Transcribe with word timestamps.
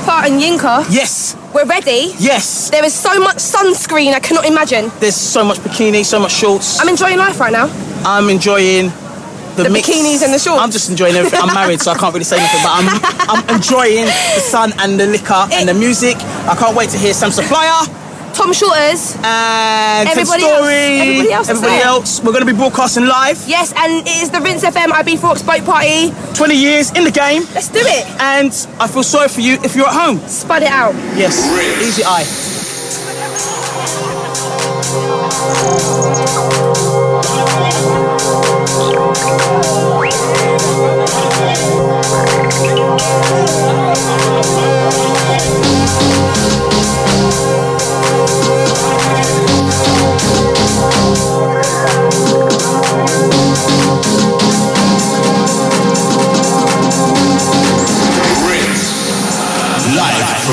Tippa 0.00 0.24
and 0.26 0.40
Yinka, 0.40 0.86
Yes, 0.90 1.36
we're 1.54 1.64
ready. 1.66 2.14
yes. 2.18 2.70
There 2.70 2.84
is 2.84 2.94
so 2.94 3.18
much 3.20 3.36
sunscreen, 3.36 4.12
I 4.14 4.20
cannot 4.20 4.46
imagine. 4.46 4.90
There's 5.00 5.14
so 5.16 5.44
much 5.44 5.58
bikini, 5.58 6.04
so 6.04 6.18
much 6.18 6.32
shorts. 6.32 6.80
I'm 6.80 6.88
enjoying 6.88 7.18
life 7.18 7.38
right 7.40 7.52
now. 7.52 7.68
I'm 8.04 8.28
enjoying 8.30 8.88
the, 9.56 9.64
The 9.64 9.68
bikinis 9.68 10.22
and 10.24 10.32
the 10.32 10.38
shorts. 10.38 10.62
I'm 10.62 10.70
just 10.70 10.88
enjoying 10.90 11.16
everything. 11.16 11.40
I'm 11.42 11.54
married, 11.54 11.80
so 11.82 11.90
I 11.92 11.98
can't 11.98 12.14
really 12.14 12.24
say 12.24 12.38
anything, 12.38 12.60
but 12.62 12.72
I'm 12.72 12.88
I'm 13.48 13.56
enjoying 13.56 14.06
the 14.06 14.40
sun 14.40 14.72
and 14.78 14.98
the 14.98 15.06
liquor 15.06 15.46
and 15.52 15.68
the 15.68 15.74
music. 15.74 16.16
I 16.48 16.56
can't 16.58 16.76
wait 16.76 16.90
to 16.90 16.98
hear 16.98 17.12
Sam 17.12 17.30
Supplier 17.30 17.84
Tom 18.32 18.52
Shortez. 18.52 19.16
and 19.24 20.08
Everybody 20.08 20.42
some 20.42 20.50
else. 20.50 20.68
Everybody 20.70 21.32
else 21.32 21.48
is 21.48 21.56
Everybody 21.58 21.82
else. 21.82 22.20
We're 22.20 22.32
going 22.32 22.46
to 22.46 22.52
be 22.52 22.56
broadcasting 22.56 23.06
live. 23.06 23.42
Yes, 23.46 23.72
and 23.76 24.06
it 24.06 24.16
is 24.22 24.30
the 24.30 24.40
Rinse 24.40 24.64
FM 24.64 24.88
Ibiza 24.90 25.22
Rocks 25.22 25.42
Boat 25.42 25.64
Party. 25.64 26.12
20 26.34 26.54
years 26.54 26.90
in 26.92 27.04
the 27.04 27.10
game, 27.10 27.42
Let's 27.54 27.68
do 27.68 27.80
it. 27.82 28.06
and 28.20 28.50
I 28.78 28.86
feel 28.88 29.02
sorry 29.02 29.28
for 29.28 29.40
you 29.40 29.54
if 29.62 29.76
you're 29.76 29.86
at 29.88 29.94
home. 29.94 30.18
Spud 30.28 30.62
it 30.62 30.68
out. 30.70 30.94
Yes, 31.16 31.36
easy 31.82 32.02
eye. 32.04 32.24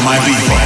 Live 0.07 0.23
from 0.23 0.56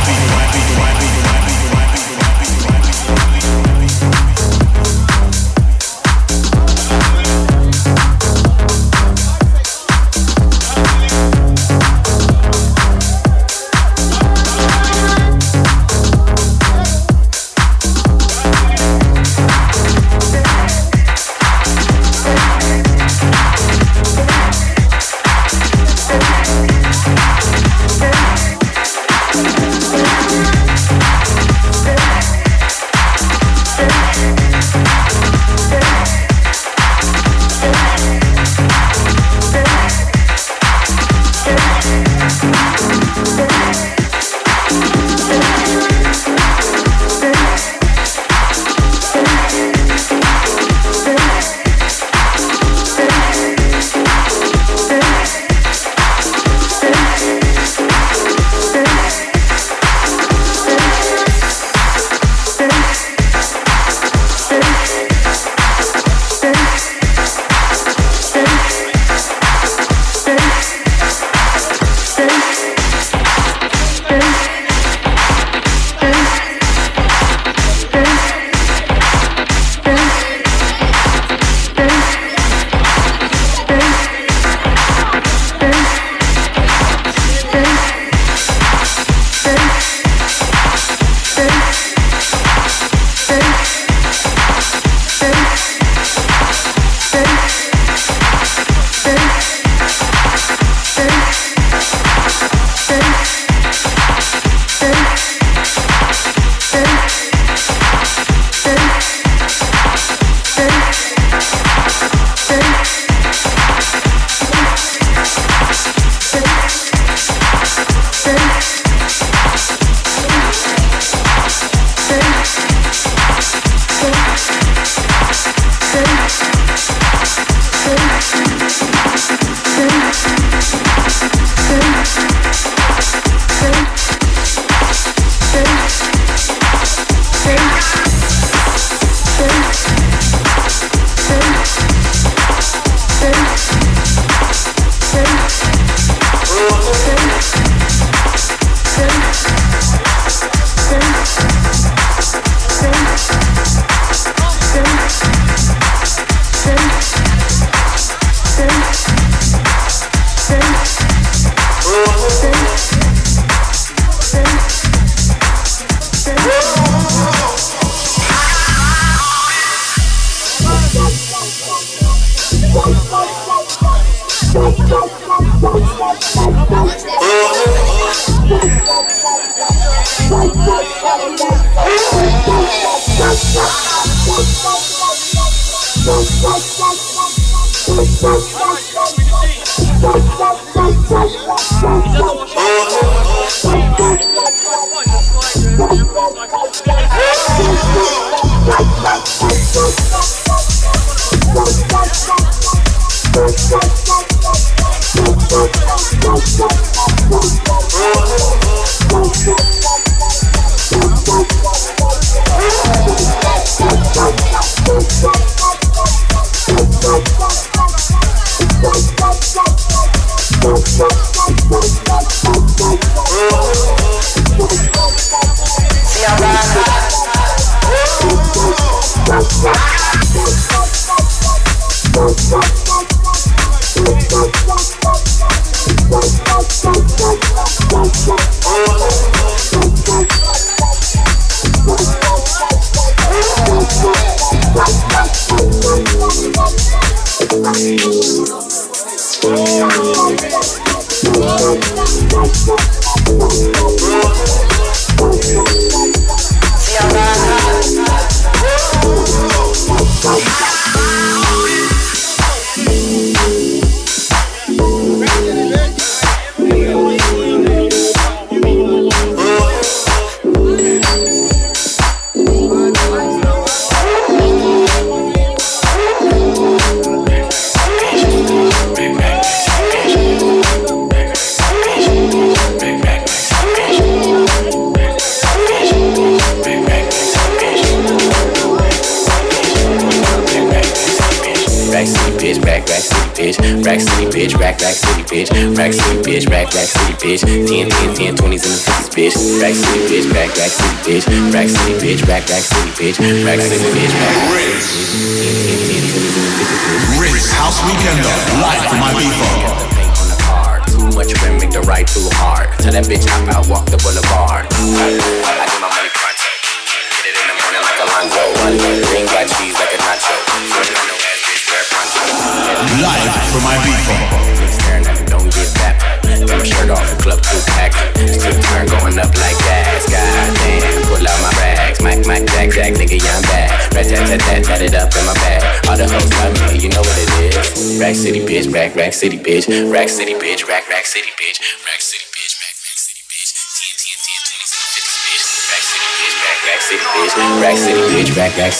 Oh, 162.04 162.31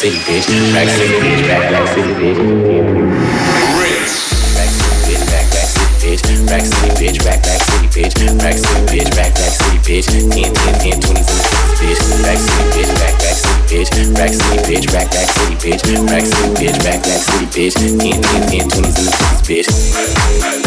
city, 0.02 0.18
bitch. 0.26 0.50
Rack 0.74 0.90
City, 0.90 1.14
bitch, 1.22 1.46
rack, 1.48 1.70
rack 1.70 1.88
city, 1.94 2.14
bitch. 2.18 2.38
Rack 4.58 4.70
City, 4.74 4.98
bitch, 5.06 5.22
rack, 5.30 5.46
rack 5.54 5.70
city, 5.70 5.94
bitch. 6.02 6.26
Rack 6.50 6.66
City, 6.66 6.90
bitch, 6.98 7.22
rack, 7.22 7.46
rack 7.46 7.62
city, 7.62 7.86
bitch. 7.94 8.18
Rack 8.42 8.58
City, 8.58 8.82
bitch. 8.90 9.14
Rack 9.14 9.22
City, 9.22 9.22
bitch, 9.22 9.22
rack, 9.22 9.34
rack 9.38 9.54
city, 9.54 9.78
bitch. 9.86 10.10
10, 10.10 10.32
10, 10.32 10.74
10, 10.82 11.06
20s 11.06 11.22
and 11.22 11.38
the 11.38 11.46
50s, 11.46 11.78
bitch. 11.78 12.02
Rack 12.26 12.40
City, 12.42 12.66
bitch, 12.74 12.90
rack, 12.98 13.14
rack 13.22 13.38
city, 13.38 13.62
bitch. 13.70 13.94
Rack 14.18 14.34
City, 14.34 14.58
bitch, 14.66 14.90
rack, 14.90 15.10
rack 15.14 15.30
city, 15.30 15.56
bitch. 15.62 15.86
Rack 16.10 16.26
City, 16.26 16.50
bitch, 16.58 16.82
rack, 16.82 17.06
rack 17.06 17.22
city, 17.22 17.46
bitch. 17.54 17.78
10, 17.78 18.02
10, 18.02 18.42
10, 18.50 18.70
20s 18.74 18.98
and 18.98 19.06
the 19.06 19.14
50s, 19.14 19.46
bitch. 19.46 20.61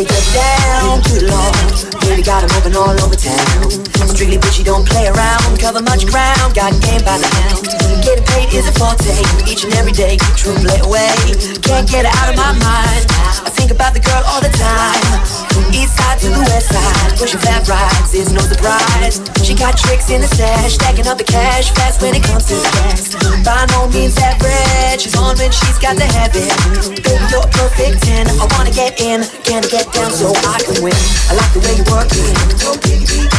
Shorty 0.00 0.14
get 0.14 0.32
down 0.32 1.02
to 1.02 1.12
the 1.12 1.28
law. 1.28 2.08
Really 2.08 2.22
got 2.22 2.42
'em 2.42 2.48
moving 2.54 2.76
all 2.76 2.96
over 3.04 3.14
town. 3.14 3.70
Strictly 4.08 4.38
bitchy, 4.38 4.64
don't 4.64 4.86
play 4.88 5.08
around. 5.08 5.58
Cover 5.60 5.82
much 5.82 6.06
ground, 6.06 6.54
got 6.54 6.72
game 6.80 7.02
by 7.04 7.18
the 7.18 7.28
pound. 7.28 7.68
Getting 8.02 8.24
paid 8.24 8.52
is 8.54 8.66
a 8.66 8.72
forte. 8.72 9.20
Each 9.46 9.64
and 9.64 9.74
every 9.74 9.92
day, 9.92 10.16
true 10.36 10.54
play 10.54 10.80
away. 10.80 11.12
Can't 11.60 11.86
get 11.88 12.06
it 12.06 12.14
out 12.16 12.30
of 12.30 12.36
my 12.36 12.52
mind. 12.52 13.49
Think 13.70 13.78
about 13.86 13.94
the 13.94 14.02
girl 14.02 14.24
all 14.26 14.42
the 14.42 14.50
time. 14.58 15.22
From 15.54 15.62
east 15.70 15.94
side 15.94 16.18
to 16.26 16.26
the 16.26 16.42
west 16.50 16.74
side, 16.74 17.14
pushing 17.14 17.38
fat 17.38 17.62
rides 17.70 18.10
is 18.18 18.34
no 18.34 18.42
surprise. 18.42 19.22
She 19.46 19.54
got 19.54 19.78
tricks 19.78 20.10
in 20.10 20.18
the 20.18 20.26
stash, 20.26 20.74
stacking 20.74 21.06
up 21.06 21.22
the 21.22 21.28
cash 21.30 21.70
fast 21.78 22.02
when 22.02 22.18
it 22.18 22.26
comes 22.26 22.50
to 22.50 22.58
gas. 22.58 23.14
By 23.46 23.70
no 23.70 23.86
means 23.94 24.18
average, 24.18 25.06
she's 25.06 25.14
on 25.14 25.38
when 25.38 25.54
she's 25.54 25.78
got 25.78 25.94
the 25.94 26.02
habit. 26.18 26.50
Baby, 26.98 27.22
you're 27.30 27.46
a 27.46 27.50
perfect 27.54 28.02
10. 28.10 28.26
I 28.42 28.50
wanna 28.58 28.74
get 28.74 28.98
in, 28.98 29.22
can 29.46 29.62
I 29.62 29.68
get 29.70 29.86
down 29.94 30.10
so 30.10 30.34
I 30.34 30.58
can 30.66 30.82
win? 30.82 30.98
I 31.30 31.38
like 31.38 31.54
the 31.54 31.62
way 31.62 31.78
you 31.78 31.86
work 31.94 32.10
it. 32.10 32.34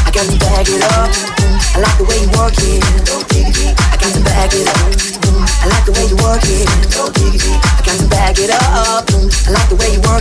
I 0.08 0.16
got 0.16 0.32
to 0.32 0.38
bag 0.48 0.72
it 0.72 0.80
up. 0.96 1.12
I 1.76 1.84
like 1.84 1.98
the 2.00 2.08
way 2.08 2.24
you 2.24 2.32
work 2.40 2.56
it. 2.56 2.80
I 2.88 3.96
got 4.00 4.12
to 4.16 4.22
bag 4.24 4.56
it 4.56 4.68
up. 4.80 4.96
I 5.60 5.68
like 5.68 5.84
the 5.84 5.92
way 5.92 6.08
you 6.08 6.16
work 6.24 6.44
it. 6.48 6.68
I 6.72 7.84
got 7.84 8.00
to 8.00 8.08
bag 8.08 8.40
it 8.40 8.52
up. 8.52 9.08
I 9.48 9.52
like 9.52 9.70
the 9.70 9.76
way 9.76 9.94
you 9.94 10.02
work 10.08 10.21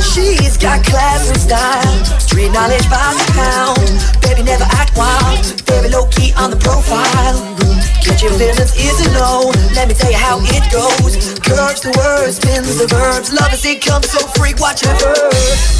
She's 0.00 0.56
got 0.56 0.84
class 0.84 1.28
and 1.28 1.38
style, 1.38 2.04
street 2.20 2.50
knowledge 2.50 2.88
by 2.90 3.14
the 3.14 3.32
pound. 3.32 4.22
Baby, 4.22 4.42
never 4.42 4.64
act 4.64 4.96
wild, 4.96 5.44
very 5.66 5.88
low 5.90 6.06
key 6.08 6.32
on 6.36 6.50
the 6.50 6.56
profile. 6.56 7.97
Catch 8.08 8.24
your 8.24 8.32
feelings 8.40 8.72
is 8.72 9.04
a 9.04 9.12
no. 9.12 9.52
Let 9.76 9.86
me 9.88 9.92
tell 9.92 10.10
you 10.10 10.16
how 10.16 10.40
it 10.40 10.64
goes. 10.72 11.12
Curves 11.44 11.84
the 11.84 11.92
words, 11.92 12.40
spins 12.40 12.80
the 12.80 12.88
verbs. 12.88 13.32
Love 13.36 13.52
as 13.52 13.64
it 13.68 13.84
comes, 13.84 14.08
so 14.08 14.24
freak, 14.32 14.56
watch 14.56 14.80
her. 14.80 14.96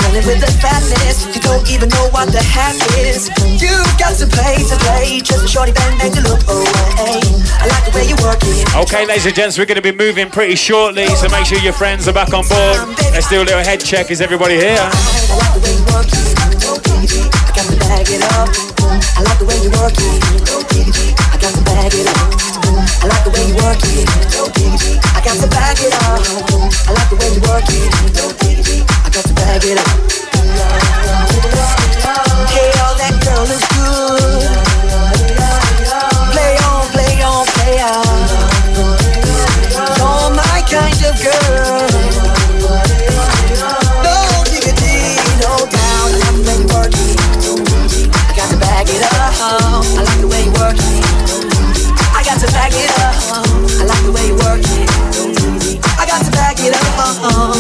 Running 0.05 0.25
with 0.29 0.45
the 0.45 0.53
fatness, 0.61 1.25
you 1.33 1.41
don't 1.41 1.65
even 1.73 1.89
know 1.89 2.13
what 2.13 2.29
the 2.29 2.45
hack 2.45 2.77
is. 3.01 3.33
You 3.57 3.73
got 3.97 4.21
to 4.21 4.29
play 4.29 4.61
to 4.61 4.77
play, 4.85 5.25
just 5.25 5.45
a 5.45 5.49
shorty 5.49 5.73
bang 5.73 5.97
bang 5.97 6.13
to 6.13 6.23
look 6.29 6.45
away. 6.45 7.17
I 7.59 7.65
like 7.65 7.89
the 7.89 7.97
way 7.97 8.05
you 8.05 8.17
work 8.21 8.45
it. 8.45 8.77
Okay, 8.77 9.09
ladies 9.09 9.25
and 9.25 9.35
gents, 9.35 9.57
we're 9.57 9.65
going 9.65 9.81
to 9.81 9.83
be 9.83 9.97
moving 9.97 10.29
pretty 10.29 10.57
shortly, 10.57 11.09
so 11.17 11.33
make 11.33 11.47
sure 11.47 11.59
your 11.59 11.73
friends 11.73 12.09
are 12.09 12.13
back 12.13 12.35
on 12.37 12.45
board. 12.45 12.93
Let's 13.17 13.29
do 13.33 13.41
a 13.41 13.47
little 13.49 13.65
head 13.65 13.81
check. 13.81 14.11
Is 14.11 14.21
everybody 14.21 14.61
here? 14.61 14.85
Got 17.59 17.67
to 17.73 17.77
bag 17.81 18.07
it 18.09 18.23
up. 18.39 18.49
I 19.19 19.23
like 19.27 19.39
the 19.41 19.45
way 19.45 19.59
you 19.59 19.71
work 19.75 19.91
it. 19.91 20.23
I 21.19 21.37
got 21.43 21.53
to 21.59 21.63
bag 21.67 21.91
it 21.93 22.07
up. 22.07 22.39
I 23.03 23.09
like 23.11 23.25
the 23.25 23.31
way 23.35 23.49
you 23.51 23.57
work 23.59 23.83
it. 23.83 24.07
I 25.11 25.21
got 25.27 25.35
to 25.43 25.49
bag 25.49 25.79
it 25.83 25.93
up. 26.07 26.23
I 26.87 26.93
like 26.95 27.11
the 27.11 27.17
way 27.19 27.35
you 27.35 27.41
work 27.51 27.67
it. 27.67 27.91
I 29.03 29.11
got 29.11 29.25
to 29.27 29.35
bag 29.35 29.65
it 29.65 29.77
up. 29.77 29.91
Hey, 32.47 32.71
all 32.79 32.95
that 32.95 33.19
girl 33.27 33.43
is 33.51 33.65
good. 33.75 34.58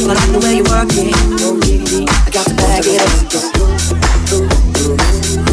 I 0.09 0.15
like 0.15 0.33
the 0.33 0.39
way 0.39 0.57
you 0.57 0.65
work 0.65 0.89
it. 0.93 1.13
I 2.09 2.31
got 2.31 2.47
to 2.47 2.55
bag 2.55 2.87
it 2.87 3.03
up. 5.43 5.48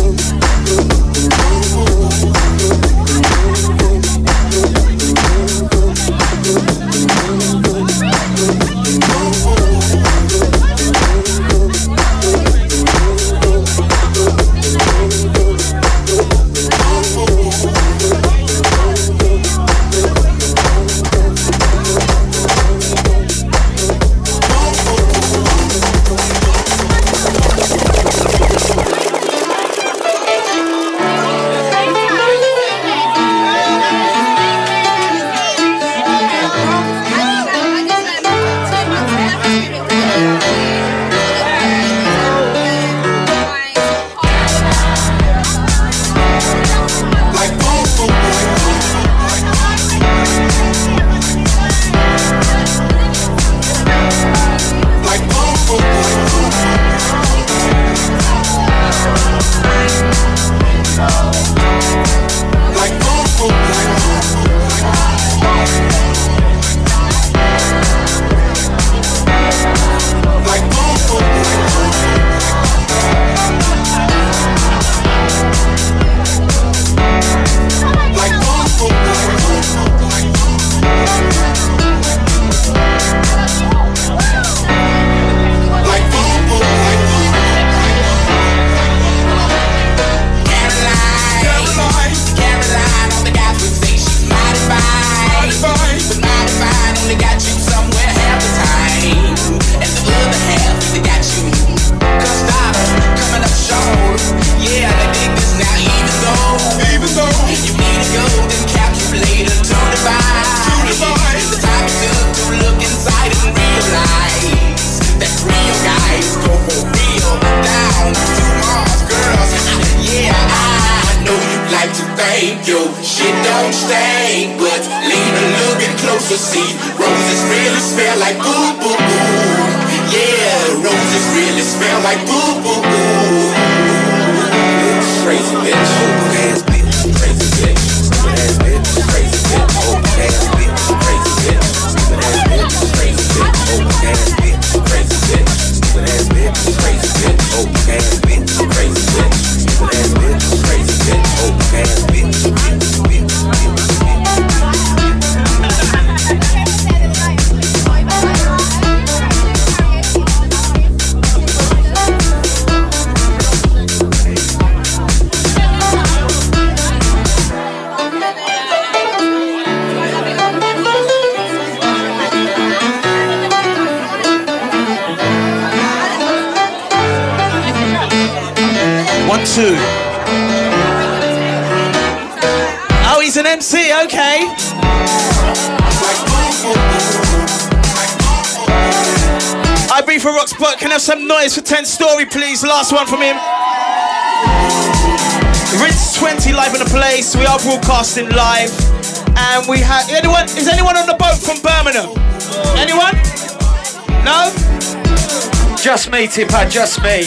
Just 205.96 206.12
me, 206.12 206.28
Tippa, 206.28 206.70
just 206.70 207.02
me. 207.04 207.24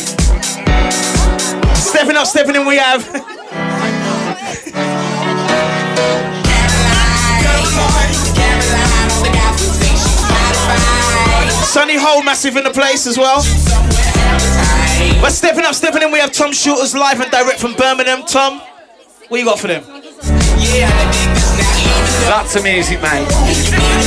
Stepping 1.75 2.17
up, 2.17 2.27
stepping 2.27 2.55
in, 2.55 2.67
we 2.67 2.77
have. 2.77 3.03
Sunny 11.65 11.97
Hole 11.97 12.23
massive 12.23 12.59
in 12.59 12.65
the 12.65 12.71
place 12.71 13.07
as 13.07 13.17
well. 13.17 13.37
But 15.23 15.31
stepping 15.31 15.65
up, 15.65 15.75
stepping 15.75 16.03
in, 16.03 16.13
we 16.13 16.19
have 16.19 16.33
Tom 16.33 16.51
Shortez 16.51 16.95
live 16.95 17.23
and 17.23 17.31
direct 17.31 17.59
from 17.61 17.73
Birmingham. 17.73 18.27
Tom, 18.27 18.61
what 19.29 19.39
you 19.39 19.47
got 19.47 19.59
for 19.59 19.69
them? 19.69 19.83
Lots 22.29 22.55
of 22.55 22.65
music, 22.65 23.01
mate. 23.01 23.27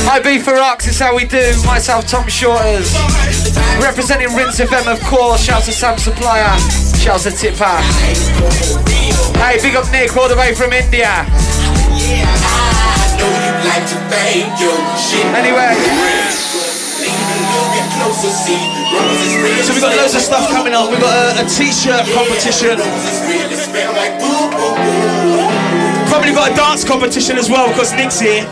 Ibiza 0.06 0.52
Rocks, 0.52 0.86
it's 0.86 1.00
how 1.00 1.16
we 1.16 1.24
do. 1.24 1.52
Myself, 1.66 2.06
Tom 2.06 2.26
Shortez. 2.26 3.21
Representing 3.82 4.34
Rinse 4.36 4.60
FM, 4.60 4.86
of 4.86 5.00
course. 5.10 5.42
Shout 5.42 5.64
to 5.64 5.72
Sam 5.72 5.98
Supplier. 5.98 6.56
Shout 7.02 7.20
to 7.22 7.30
Tippa. 7.30 7.82
Hey, 9.42 9.58
big 9.60 9.74
up 9.74 9.90
Nick, 9.90 10.16
all 10.16 10.28
the 10.28 10.36
way 10.36 10.54
from 10.54 10.72
India. 10.72 11.10
Anyway. 15.34 15.74
So 19.62 19.72
we've 19.72 19.82
got 19.82 19.96
loads 19.96 20.14
of 20.14 20.22
stuff 20.22 20.48
coming 20.50 20.74
up. 20.74 20.88
We've 20.88 21.00
got 21.00 21.38
a, 21.38 21.44
a 21.44 21.48
t-shirt 21.48 22.06
competition. 22.14 22.78
Probably 26.06 26.32
got 26.32 26.52
a 26.52 26.54
dance 26.54 26.84
competition 26.84 27.36
as 27.36 27.50
well 27.50 27.68
because 27.68 27.92
Nick's 27.94 28.20
here. 28.20 28.46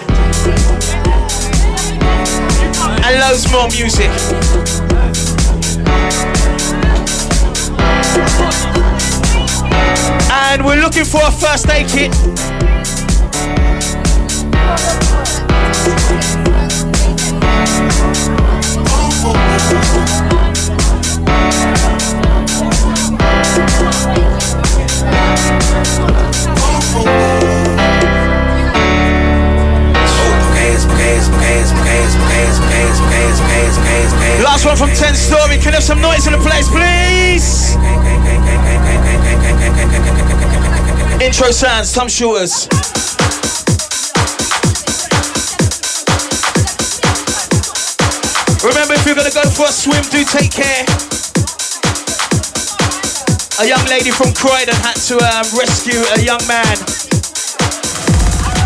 And 3.06 3.20
loads 3.20 3.50
more 3.52 3.68
music. 3.68 4.79
And 10.32 10.64
we're 10.64 10.80
looking 10.80 11.04
for 11.04 11.20
a 11.22 11.30
first 11.30 11.68
aid 11.68 11.88
kit. 11.88 12.12
Last 34.42 34.64
one 34.64 34.76
from 34.76 34.90
10 34.90 35.14
Story. 35.14 35.58
Can 35.58 35.72
I 35.72 35.76
have 35.76 35.82
some 35.82 36.00
noise 36.00 36.26
in 36.26 36.32
the 36.32 36.38
place, 36.38 36.68
please? 36.68 37.89
Intro 41.40 41.52
sounds, 41.52 41.90
Tom 41.94 42.06
Shortez. 42.06 42.68
Remember, 48.62 48.92
if 48.92 49.06
you're 49.06 49.14
gonna 49.14 49.32
go 49.32 49.48
for 49.48 49.64
a 49.64 49.72
swim, 49.72 50.04
do 50.12 50.22
take 50.22 50.52
care. 50.52 50.84
A 53.56 53.64
young 53.64 53.80
lady 53.88 54.10
from 54.10 54.34
Croydon 54.34 54.76
had 54.84 55.00
to 55.08 55.16
um, 55.16 55.48
rescue 55.56 56.04
a 56.12 56.20
young 56.20 56.44
man 56.44 56.76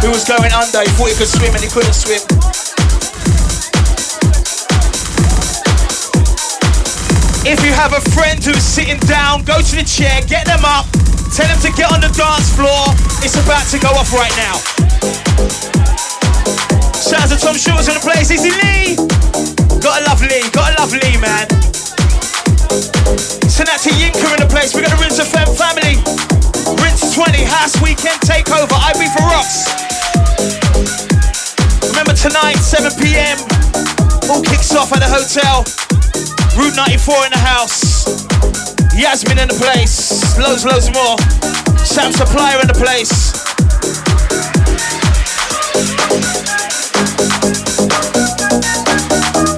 who 0.02 0.10
was 0.10 0.24
going 0.26 0.50
under. 0.50 0.82
He 0.82 0.90
thought 0.98 1.10
he 1.10 1.14
could 1.14 1.30
swim 1.30 1.54
and 1.54 1.62
he 1.62 1.70
couldn't 1.70 1.94
swim. 1.94 2.26
If 7.46 7.62
you 7.62 7.70
have 7.70 7.92
a 7.92 8.00
friend 8.10 8.42
who's 8.42 8.64
sitting 8.64 8.98
down, 9.06 9.44
go 9.44 9.62
to 9.62 9.76
the 9.76 9.84
chair, 9.84 10.22
get 10.26 10.46
them 10.46 10.64
up, 10.64 10.86
tell 11.34 11.50
them 11.50 11.58
to 11.58 11.70
get 11.74 11.90
on 11.90 11.98
the 11.98 12.06
dance 12.14 12.54
floor. 12.54 12.94
It's 13.26 13.34
about 13.34 13.66
to 13.74 13.78
go 13.82 13.90
off 13.98 14.14
right 14.14 14.30
now. 14.38 14.54
Shout 16.94 17.26
out 17.26 17.30
to 17.34 17.38
Tom 17.42 17.58
Shortez 17.58 17.90
in 17.90 17.98
the 17.98 18.04
place. 18.06 18.30
Easy 18.30 18.54
Lee. 18.54 18.94
Gotta 19.82 20.06
love 20.06 20.22
Lee. 20.22 20.46
Gotta 20.54 20.78
love 20.78 20.94
Lee, 20.94 21.18
man. 21.18 21.50
Send 23.50 23.66
that 23.66 23.82
to 23.82 23.90
Yinka 23.98 24.22
in 24.30 24.46
the 24.46 24.50
place. 24.50 24.78
We're 24.78 24.86
gonna 24.86 25.00
rinse 25.02 25.18
the 25.18 25.26
fam 25.26 25.50
family. 25.58 25.98
Rinse 26.78 27.10
20 27.18 27.42
House 27.42 27.74
Weekend 27.82 28.22
Takeover. 28.22 28.78
Ibiza 28.94 29.18
Rocks. 29.26 29.74
Remember 31.90 32.14
tonight, 32.14 32.62
7 32.62 32.94
p.m. 33.02 33.42
All 34.30 34.38
kicks 34.38 34.70
off 34.70 34.94
at 34.94 35.02
the 35.02 35.10
hotel. 35.10 35.66
Route 36.54 36.78
94 36.78 37.26
in 37.26 37.32
the 37.34 37.42
house. 37.42 38.63
Yasmin 38.96 39.38
in 39.38 39.48
the 39.48 39.54
place. 39.54 40.38
Loads, 40.38 40.64
loads 40.64 40.90
more. 40.94 41.18
Sam 41.84 42.12
Supplier 42.12 42.60
in 42.60 42.68
the 42.68 42.74
place. 42.74 43.34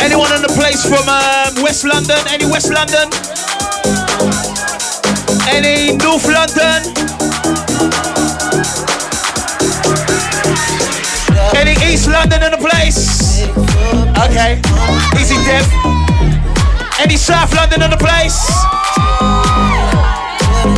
Anyone 0.00 0.32
in 0.32 0.40
the 0.40 0.52
place 0.56 0.82
from 0.82 1.06
um, 1.08 1.62
West 1.62 1.84
London? 1.84 2.16
Any 2.28 2.46
West 2.46 2.72
London? 2.72 3.12
Any 5.48 5.96
North 5.98 6.26
London? 6.26 6.80
Any 11.54 11.72
East 11.92 12.08
London 12.08 12.42
in 12.42 12.50
the 12.52 12.58
place? 12.58 13.42
Okay. 14.24 14.60
Easy 15.20 15.36
Dev. 15.44 16.15
Any 16.98 17.16
South 17.16 17.54
London 17.54 17.82
in 17.82 17.90
the 17.90 17.96
place? 17.96 18.48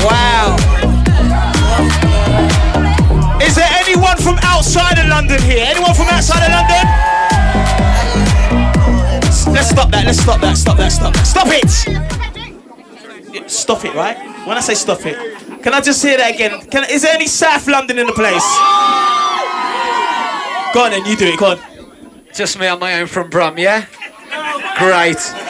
Wow. 0.03 0.57
Is 3.41 3.55
there 3.55 3.69
anyone 3.71 4.17
from 4.17 4.37
outside 4.43 4.99
of 4.99 5.07
London 5.07 5.41
here? 5.43 5.65
Anyone 5.69 5.95
from 5.95 6.09
outside 6.09 6.43
of 6.45 6.51
London? 6.51 6.85
Let's 9.55 9.71
stop 9.71 9.91
that. 9.91 10.05
Let's 10.07 10.21
stop 10.21 10.41
that. 10.41 10.57
Stop 10.57 10.77
that. 10.79 10.91
Stop 10.91 11.15
that. 11.15 11.25
Stop 11.25 11.47
it. 11.51 11.71
Stop 13.49 13.85
it, 13.85 13.95
right? 13.95 14.17
When 14.47 14.57
I 14.57 14.61
say 14.61 14.75
stop 14.75 15.07
it, 15.07 15.17
can 15.63 15.73
I 15.73 15.81
just 15.81 16.03
hear 16.03 16.17
that 16.17 16.35
again? 16.35 16.61
Can, 16.69 16.85
is 16.91 17.03
there 17.03 17.15
any 17.15 17.29
South 17.29 17.67
London 17.69 17.99
in 17.99 18.07
the 18.07 18.13
place? 18.13 18.45
Go 20.75 20.85
on 20.85 20.91
then, 20.91 21.07
you 21.07 21.17
do 21.17 21.27
it. 21.27 21.39
Go 21.39 21.53
on. 21.53 21.59
Just 22.35 22.59
me 22.59 22.67
on 22.67 22.79
my 22.81 23.01
own 23.01 23.07
from 23.07 23.31
Brum, 23.31 23.57
yeah? 23.57 23.87
Great. 24.79 25.48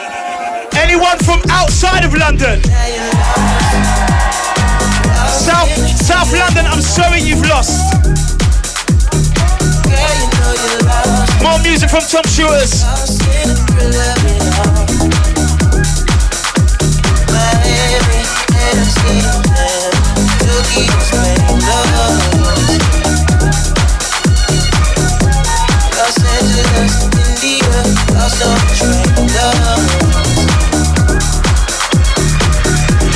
Anyone 0.79 1.17
from 1.19 1.41
outside 1.49 2.05
of 2.05 2.13
London? 2.13 2.63
South 5.27 5.69
South 5.99 6.31
London, 6.31 6.65
I'm 6.65 6.81
sorry 6.81 7.19
you've 7.19 7.45
lost. 7.45 7.93
More 11.43 11.59
music 11.59 11.89
from 11.89 12.01
Tom 12.07 12.23
Shortez. 12.23 12.83
Lost 12.83 13.21
in 13.21 13.49
the 13.49 13.55
thrill 13.67 13.93
of 13.93 14.25
it 14.25 14.39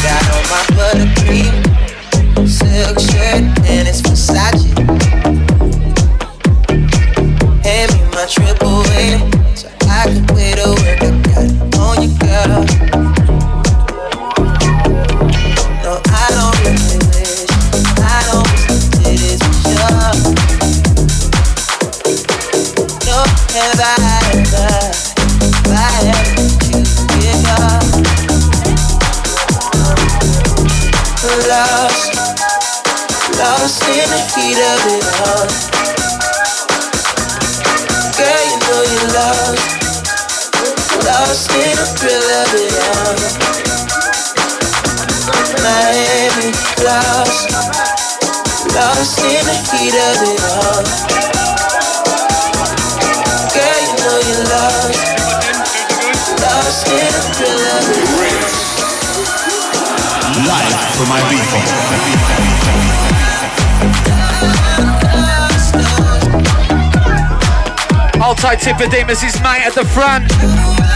Got 0.04 0.24
on 0.36 0.44
my 0.52 0.64
buttercream 0.76 1.74
silk 2.48 3.00
shirt 3.00 3.44
and 3.66 3.88
it's 3.88 4.02
Versace. 4.02 4.74
My 8.14 8.26
triple 8.30 8.82
A 8.92 9.20
so 9.56 9.68
I 9.90 10.06
can 10.06 10.26
play 10.28 10.54
the 10.54 10.70
work 10.80 11.02
I 11.02 11.12
got 11.28 11.80
on 11.80 11.96
you, 12.04 12.12
girl. 12.20 13.03
Lost, 31.54 32.10
lost 33.38 33.86
in 33.86 34.10
the 34.10 34.22
heat 34.34 34.58
of 34.58 34.82
it 34.90 35.06
all. 35.22 35.46
Girl, 38.18 38.44
you 38.50 38.58
know 38.66 38.82
you're 38.90 39.12
lost, 39.14 39.62
lost 41.06 41.52
in 41.54 41.78
the 41.78 41.86
thrill 41.94 42.26
of 42.42 42.50
it 42.58 42.74
all. 42.90 43.18
Miami, 45.62 46.50
lost, 46.82 47.46
lost 48.74 49.22
in 49.22 49.46
the 49.46 49.54
heat 49.70 49.94
of 49.94 50.26
it 50.26 50.42
all. 50.58 50.82
Girl, 53.54 53.80
you 53.86 53.94
know 54.02 54.18
you're 54.26 54.48
lost, 54.50 55.06
lost 56.42 56.88
in 56.88 57.14
the 57.14 57.22
thrill. 57.38 57.53
Live 60.46 60.76
from 60.98 61.08
my 61.08 61.22
beat 61.30 61.40
Hold 68.22 68.38
tight, 68.38 68.60
Tippa 68.60 68.92
Demas, 68.92 69.22
his 69.22 69.40
mate 69.42 69.64
at 69.64 69.74
the 69.74 69.86
front. 69.86 70.28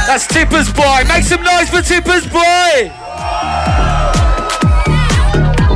That's 0.06 0.28
Tippa's 0.28 0.72
boy. 0.72 1.04
Make 1.08 1.24
some 1.24 1.44
noise 1.44 1.70
for 1.70 1.82
Tippa's 1.82 2.28
boy. 2.28 2.92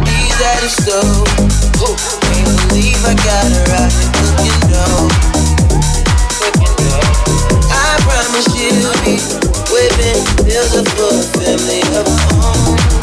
He's 0.04 0.40
at 0.42 0.64
his 0.64 0.76
stove. 0.76 1.28
Can't 1.80 2.68
believe 2.68 3.00
I 3.06 3.16
got 3.24 3.52
her 3.52 3.72
out 3.80 3.92
here 3.92 4.12
cooking 4.20 4.60
dough. 4.68 5.08
Cooking 6.40 6.76
dough. 6.76 7.72
I 7.72 8.00
promise 8.04 8.52
you'll 8.52 8.92
be 9.08 9.16
whipping 9.72 10.24
bills 10.44 10.76
up 10.76 10.88
for 10.92 11.08
a 11.08 11.24
family 11.40 11.82
of 11.96 12.08
her 12.08 12.20
own. 12.36 12.62
Someday, 12.72 13.01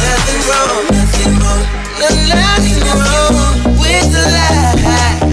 nothing 0.00 0.40
wrong, 0.48 0.84
nothing 0.90 1.32
wrong, 1.40 1.62
no, 2.00 2.08
nothing 2.28 2.80
wrong 2.88 3.78
with 3.78 4.06
the 4.12 4.22
lie. 4.30 5.31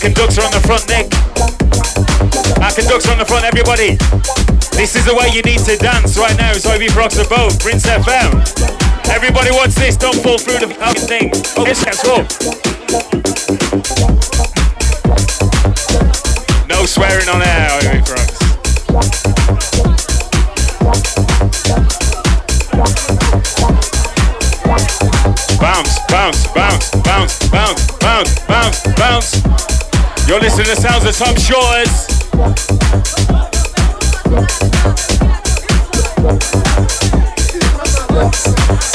Conductor 0.00 0.40
on 0.40 0.50
the 0.50 0.60
front, 0.64 0.88
Nick. 0.88 1.12
Our 2.64 2.72
conductor 2.72 3.12
on 3.12 3.18
the 3.18 3.26
front, 3.26 3.44
everybody. 3.44 4.00
This 4.72 4.96
is 4.96 5.04
the 5.04 5.14
way 5.14 5.28
you 5.28 5.42
need 5.42 5.60
to 5.68 5.76
dance 5.76 6.16
right 6.16 6.34
now. 6.38 6.54
So 6.54 6.72
you 6.72 6.88
rocks 6.96 7.16
the 7.16 7.28
boat, 7.28 7.52
Rinse 7.62 7.84
FM. 7.84 8.32
Everybody 9.12 9.50
watch 9.52 9.76
this, 9.76 9.98
don't 9.98 10.16
fall 10.22 10.38
through 10.38 10.64
the 10.64 10.72
fucking 10.72 11.04
thing. 11.04 11.30
Oh, 11.52 11.64
let's 11.68 11.84
go. 12.00 12.24
No 16.66 16.86
swearing 16.86 17.28
on 17.28 17.42
air, 17.42 17.68
Ibiza 17.84 18.16
Rocks. 18.16 18.40
Bounce, 25.60 25.98
bounce, 26.08 26.46
bounce, 26.54 26.90
bounce, 27.04 27.48
bounce, 27.50 27.98
bounce, 27.98 28.38
bounce. 28.46 28.59
You're 30.30 30.38
listening 30.38 30.66
to 30.66 30.74
the 30.76 30.80
sounds 30.80 31.04
of 31.04 31.16
Tom 31.18 31.34
Shortez. 31.34 32.06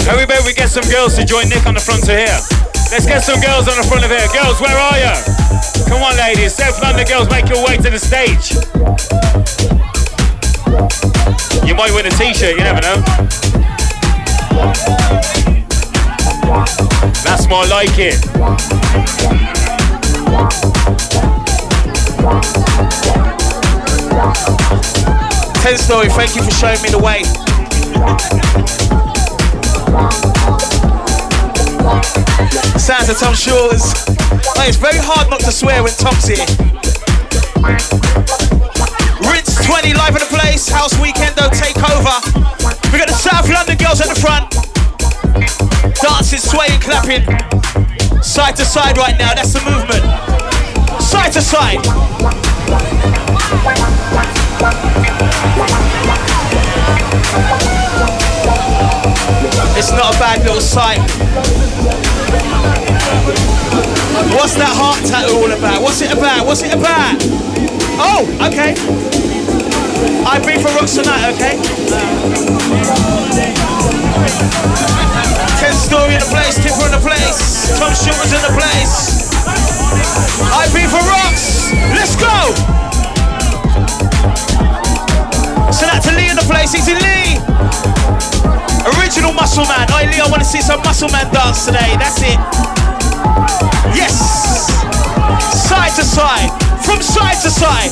How 0.07 0.23
about 0.23 0.45
we 0.45 0.53
get 0.53 0.69
some 0.69 0.89
girls 0.89 1.17
to 1.17 1.25
join 1.25 1.49
Nick 1.49 1.67
on 1.67 1.73
the 1.73 1.81
front 1.81 2.03
of 2.03 2.15
here? 2.15 2.39
Let's 2.87 3.05
get 3.05 3.19
some 3.19 3.41
girls 3.41 3.67
on 3.67 3.75
the 3.75 3.83
front 3.83 4.05
of 4.05 4.11
here. 4.11 4.23
Girls, 4.31 4.61
where 4.61 4.79
are 4.79 4.95
you? 4.95 5.11
Come 5.91 6.03
on, 6.03 6.15
ladies. 6.15 6.55
South 6.55 6.81
London 6.81 7.05
girls, 7.05 7.29
make 7.29 7.49
your 7.49 7.65
way 7.67 7.75
to 7.83 7.89
the 7.91 7.99
stage. 7.99 8.55
You 11.67 11.75
might 11.75 11.91
win 11.91 12.05
a 12.05 12.11
t-shirt, 12.11 12.55
you 12.55 12.63
never 12.63 12.79
know. 12.79 13.03
That's 17.27 17.45
more 17.49 17.67
like 17.67 17.99
it. 17.99 18.23
Ten 22.25 22.41
Story, 25.77 26.09
thank 26.09 26.35
you 26.35 26.41
for 26.41 26.49
showing 26.49 26.81
me 26.81 26.89
the 26.89 26.97
way. 26.97 27.21
Sounds 32.79 33.09
of 33.09 33.19
Tom 33.19 33.35
Shortez. 33.35 33.93
It's 34.67 34.77
very 34.77 34.97
hard 34.97 35.29
not 35.29 35.41
to 35.41 35.51
swear 35.51 35.83
when 35.83 35.93
Tom's 35.93 36.25
here. 36.25 36.47
Rinse 39.29 39.55
20 39.63 39.93
live 39.93 40.15
in 40.15 40.21
the 40.21 40.27
place. 40.33 40.67
House 40.67 40.95
Weekendo 40.95 41.51
take 41.53 41.77
over. 41.77 42.21
We 42.91 42.97
got 42.97 43.07
the 43.07 43.13
South 43.13 43.47
London 43.47 43.77
girls 43.77 44.01
at 44.01 44.09
the 44.09 44.15
front. 44.19 44.49
Dancing, 46.01 46.39
swaying, 46.39 46.81
clapping. 46.81 47.23
Side 48.23 48.55
to 48.55 48.65
side 48.65 48.97
right 48.97 49.15
now. 49.19 49.35
That's 49.35 49.53
the 49.53 49.61
movement. 49.61 50.34
Side 51.15 51.31
to 51.31 51.41
side. 51.41 51.79
It's 59.77 59.91
not 59.91 60.13
a 60.13 60.19
bad 60.19 60.43
little 60.43 60.59
sight. 60.59 60.99
What's 64.35 64.55
that 64.55 64.73
heart 64.75 64.99
tattoo 65.07 65.37
all 65.37 65.51
about? 65.51 65.81
What's 65.81 66.01
it 66.01 66.11
about? 66.11 66.45
What's 66.45 66.63
it 66.63 66.73
about? 66.73 67.15
Oh, 67.97 68.27
okay. 68.49 68.75
I 70.27 70.39
breathe 70.43 70.61
for 70.61 70.85
tonight, 70.85 71.33
okay? 71.33 72.04
Muscle 90.95 91.09
man 91.11 91.33
dance 91.33 91.65
today. 91.65 91.91
That's 91.99 92.21
it. 92.21 92.39
Yes. 93.93 94.15
Side 95.67 95.91
to 95.95 96.05
side. 96.05 96.49
From 96.85 97.01
side 97.01 97.35
to 97.43 97.49
side. 97.49 97.91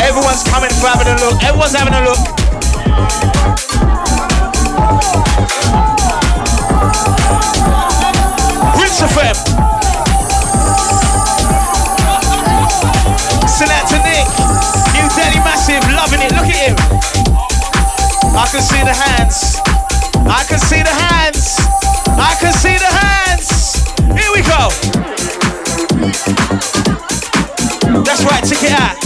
Everyone's 0.00 0.42
coming 0.44 0.70
for 0.80 0.86
having 0.88 1.08
a 1.08 1.16
look. 1.20 1.42
Everyone's 1.44 1.74
having 1.74 1.92
a 1.92 2.00
look. 2.00 2.18
Rinse 8.80 9.02
FM. 9.02 9.71
Loving 15.72 16.20
it. 16.20 16.32
Look 16.32 16.44
at 16.44 16.56
him. 16.68 16.76
I 18.36 18.46
can 18.50 18.60
see 18.60 18.82
the 18.84 18.92
hands. 18.92 19.56
I 20.28 20.44
can 20.44 20.58
see 20.58 20.82
the 20.82 20.92
hands. 20.92 21.56
I 22.18 22.36
can 22.40 22.52
see 22.52 22.76
the 22.76 22.92
hands. 22.92 23.80
Here 24.12 24.30
we 24.34 24.42
go. 24.42 24.68
That's 28.04 28.24
right, 28.24 28.44
check 28.44 28.62
it 28.62 28.72
out. 28.72 28.96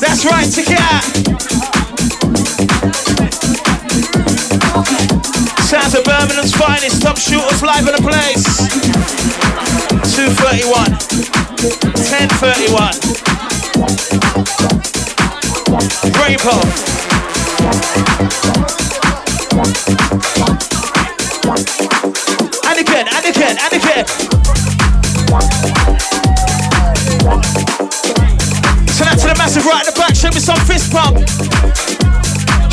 That's 0.00 0.24
right, 0.24 0.48
check 0.52 0.68
it 0.68 0.80
out. 0.80 1.04
Sounds 5.64 5.94
of 5.94 6.04
Birmingham's 6.04 6.54
finest, 6.54 7.00
top 7.02 7.16
shooters 7.16 7.62
live 7.62 7.86
in 7.88 7.94
the 7.94 8.02
place. 8.02 8.44
231. 10.14 10.92
1031. 12.10 13.35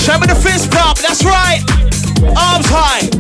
Show 0.04 0.20
me 0.20 0.28
the 0.28 0.36
fist 0.36 0.70
pump. 0.70 0.98
That's 1.00 1.24
right. 1.24 1.62
Arms 2.38 2.68
high. 2.68 3.13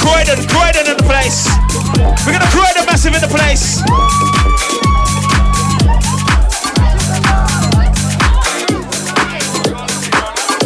Croydon, 0.00 0.46
Croydon 0.48 0.86
in 0.90 0.96
the 0.96 1.04
place. 1.04 1.46
We're 2.26 2.32
gonna 2.32 2.50
Croydon 2.50 2.86
massive 2.86 3.14
in 3.14 3.20
the 3.20 3.28
place. 3.28 3.80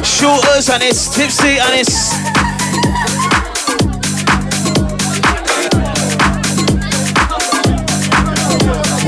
Shortez 0.02 0.72
and 0.72 0.82
it's 0.82 1.14
tipsy 1.14 1.58
and 1.58 1.74
it's 1.74 2.14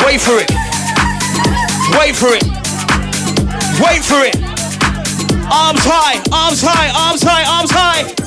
Wait 0.05 0.21
for 0.21 0.39
it. 0.39 0.51
Wait 1.99 2.15
for 2.15 2.35
it. 2.35 2.45
Wait 3.81 4.05
for 4.05 4.25
it. 4.25 4.37
Arms 5.51 5.85
high, 5.85 6.21
arms 6.33 6.63
high, 6.63 6.91
arms 6.95 7.23
high, 7.23 7.45
arms 7.45 7.71
high. 7.71 8.26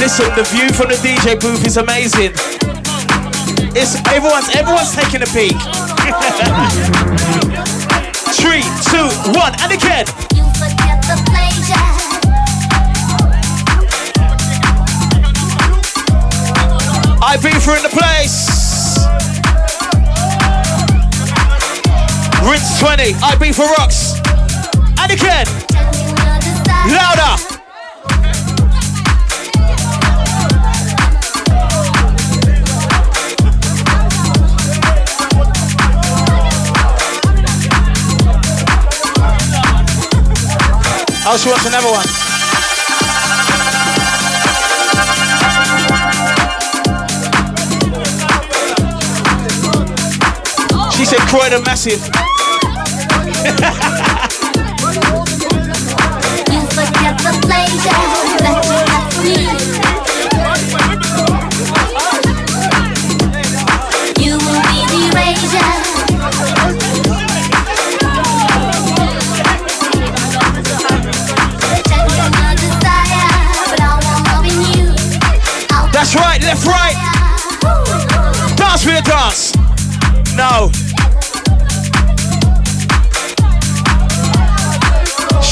Listen, 0.00 0.34
the 0.34 0.44
view 0.44 0.72
from 0.72 0.88
the 0.88 0.94
DJ 0.96 1.38
booth 1.38 1.66
is 1.66 1.76
amazing. 1.76 2.32
It's 3.76 3.94
everyone's 4.08 4.48
everyone's 4.56 4.94
taking 4.96 5.20
a 5.20 5.26
peek. 5.26 5.52
Three, 8.40 8.64
two, 8.88 9.12
one, 9.36 9.52
and 9.60 9.72
again. 9.72 10.06
Ibiza 17.20 17.76
in 17.76 17.82
the 17.82 17.90
place. 17.92 18.48
Rinse 22.48 22.80
20. 22.80 23.14
I 23.22 23.36
be 23.38 23.52
for 23.52 23.66
rocks. 23.76 24.14
And 24.98 25.12
again. 25.12 25.46
Louder. 26.88 27.39
Oh, 41.32 41.36
she 41.36 41.48
wants 41.48 41.64
another 41.64 41.86
one. 41.86 42.04
She 50.92 51.04
said 51.04 51.20
Croydon 51.28 51.62
massive. 51.62 52.00
That's 58.40 59.49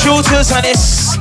Shortez. 0.08 1.18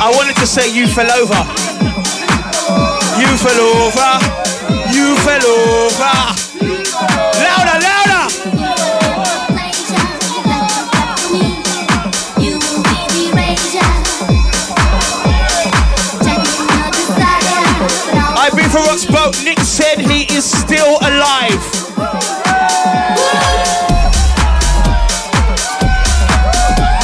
I 0.00 0.10
wanted 0.16 0.34
to 0.36 0.46
say 0.46 0.68
you 0.74 0.88
fell 0.88 1.10
over. 1.12 1.34
You 3.20 3.36
fell 3.36 3.60
over. 3.60 4.37
You 4.98 5.14
fell 5.18 5.46
over. 5.46 6.16
Louder, 7.38 7.78
louder. 7.86 8.24
I've 18.36 18.56
been 18.56 18.68
for 18.70 18.78
Rock's 18.78 19.06
boat. 19.06 19.40
Nick 19.44 19.60
said 19.60 20.00
he 20.00 20.24
is 20.34 20.44
still 20.44 20.98
alive. 21.00 21.62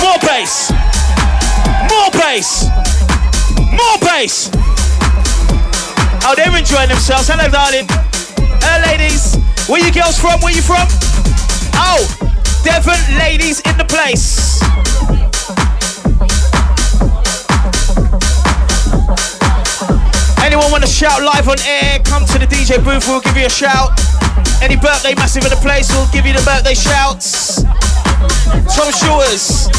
More 0.03 0.19
bass. 0.19 0.73
More 1.89 2.11
bass. 2.11 2.67
More 3.71 3.99
bass. 4.01 4.54
Oh, 6.35 6.37
they're 6.37 6.59
enjoying 6.59 6.89
themselves. 6.89 7.31
Hello, 7.31 7.47
darling. 7.47 7.87
Hello, 8.59 8.83
ladies. 8.91 9.39
Where 9.71 9.79
you 9.79 9.95
girls 9.95 10.19
from? 10.19 10.41
Where 10.43 10.51
you 10.51 10.63
from? 10.63 10.83
Oh, 11.79 12.03
Devon 12.67 12.99
ladies 13.15 13.63
in 13.63 13.79
the 13.79 13.87
place. 13.87 14.59
Anyone 20.43 20.73
want 20.75 20.83
to 20.83 20.91
shout 20.91 21.23
live 21.23 21.47
on 21.47 21.55
air? 21.63 22.01
Come 22.03 22.27
to 22.27 22.39
the 22.43 22.51
DJ 22.51 22.83
booth. 22.83 23.07
We'll 23.07 23.21
give 23.21 23.37
you 23.37 23.47
a 23.47 23.49
shout. 23.49 23.95
Any 24.61 24.75
birthday 24.75 25.15
massive 25.15 25.45
in 25.45 25.51
the 25.51 25.63
place, 25.63 25.87
we'll 25.95 26.11
give 26.11 26.27
you 26.27 26.33
the 26.33 26.43
birthday 26.43 26.75
shouts. 26.75 27.63
Tom 28.75 28.91
Shortez. 28.91 29.71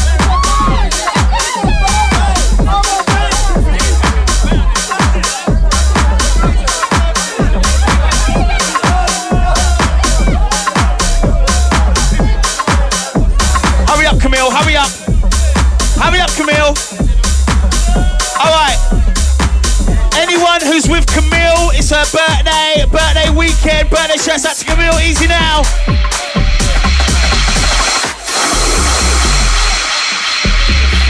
Birthday, 22.12 22.84
birthday 22.90 23.30
weekend, 23.30 23.90
birthday 23.90 24.16
shouts 24.16 24.46
out 24.46 24.56
to 24.56 24.64
Camille. 24.64 24.98
Easy 25.00 25.26
now. 25.26 25.62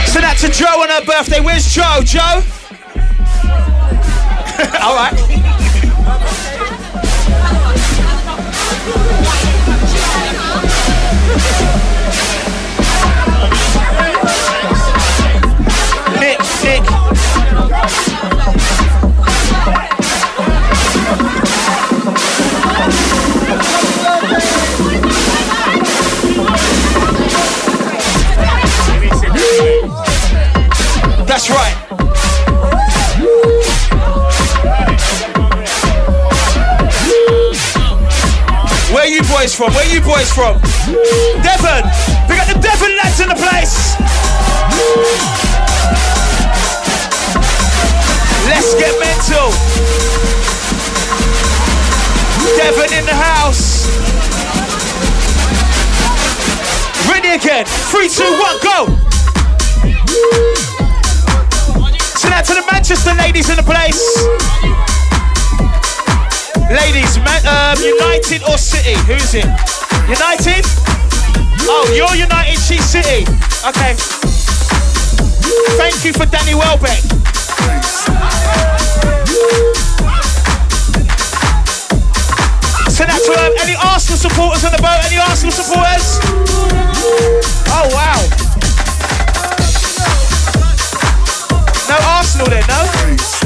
Send 0.05 0.23
that 0.23 0.37
to 0.41 0.49
Joe 0.49 0.81
on 0.81 0.89
her 0.89 1.05
birthday. 1.05 1.39
Where's 1.39 1.65
Joe? 1.67 2.01
Joe? 2.03 2.41
All 4.81 4.95
right. 4.95 5.46
Boys 39.37 39.55
from? 39.55 39.71
Where 39.73 39.85
you 39.93 40.01
boys 40.01 40.31
from? 40.33 40.57
Devon. 41.45 41.83
We 42.27 42.35
got 42.35 42.47
the 42.49 42.57
Devon 42.59 42.91
lads 42.97 43.19
in 43.21 43.29
the 43.29 43.37
place. 43.37 43.93
Let's 48.49 48.73
get 48.81 48.93
mental. 48.97 49.53
Devon 52.57 52.91
in 52.97 53.05
the 53.05 53.13
house. 53.13 53.85
Ready 57.07 57.29
again. 57.29 57.65
Three, 57.91 58.09
two, 58.09 58.23
one, 58.41 58.57
go. 58.63 58.87
Send 62.17 62.33
out 62.33 62.45
to 62.45 62.55
the 62.55 62.65
Manchester 62.71 63.13
ladies 63.13 63.49
in 63.51 63.57
the 63.57 63.63
place. 63.63 64.76
Ladies, 66.69 67.17
Man, 67.19 67.39
um, 67.47 67.79
United 67.79 68.43
or 68.43 68.57
City? 68.57 68.99
Who's 69.07 69.33
it? 69.33 69.47
United? 70.03 70.65
Oh, 71.63 71.87
you're 71.95 72.13
United, 72.13 72.59
she's 72.59 72.83
City. 72.83 73.23
Okay. 73.63 73.95
Thank 75.79 76.03
you 76.03 76.11
for 76.11 76.25
Danny 76.25 76.55
Welbeck. 76.55 76.99
Send 82.91 83.11
out 83.11 83.21
to 83.23 83.31
um, 83.31 83.53
any 83.63 83.75
Arsenal 83.87 84.17
supporters 84.17 84.65
on 84.65 84.73
the 84.73 84.81
boat. 84.81 84.99
Any 85.07 85.17
Arsenal 85.23 85.53
supporters? 85.53 86.19
Oh 87.71 87.87
wow. 87.95 88.19
No 91.87 91.95
Arsenal 92.11 92.47
then, 92.47 92.65
no? 92.67 93.36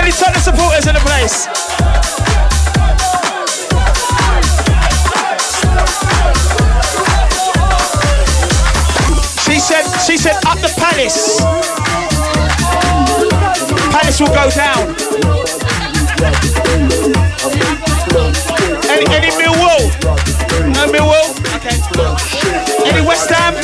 Any 0.00 0.12
Tottenham 0.12 0.40
supporters 0.40 0.86
in 0.86 0.94
the 0.94 1.00
place? 1.00 1.44
She 9.44 9.60
said, 9.60 9.84
she 10.00 10.16
said, 10.16 10.36
up 10.46 10.56
the 10.64 10.72
palace. 10.80 11.36
Palace 13.92 14.20
will 14.20 14.28
go 14.28 14.48
down. 14.56 14.96
Any, 18.88 19.04
any 19.14 19.30
Millwall? 19.36 19.84
No 20.72 20.88
Millwall? 20.88 21.28
Okay. 21.56 21.76
Any 22.88 23.06
West 23.06 23.28
Ham? 23.28 23.54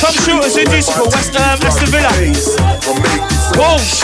Tom 0.00 0.14
Shortez 0.24 0.56
in 0.56 0.66
inducible. 0.66 1.10
West 1.10 1.34
Ham, 1.34 1.58
Aston 1.62 1.88
Villa. 1.88 3.21
Wolves. 3.56 4.00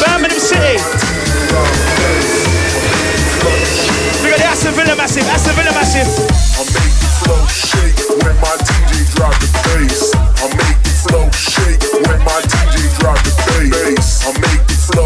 Birmingham 0.00 0.40
City. 0.40 0.76
We 4.22 4.30
got 4.30 4.38
the 4.38 4.46
Aston 4.46 4.74
Villa 4.74 4.96
massive. 4.96 5.24
Aston 5.28 5.54
Villa 5.54 5.72
massive. 5.72 6.08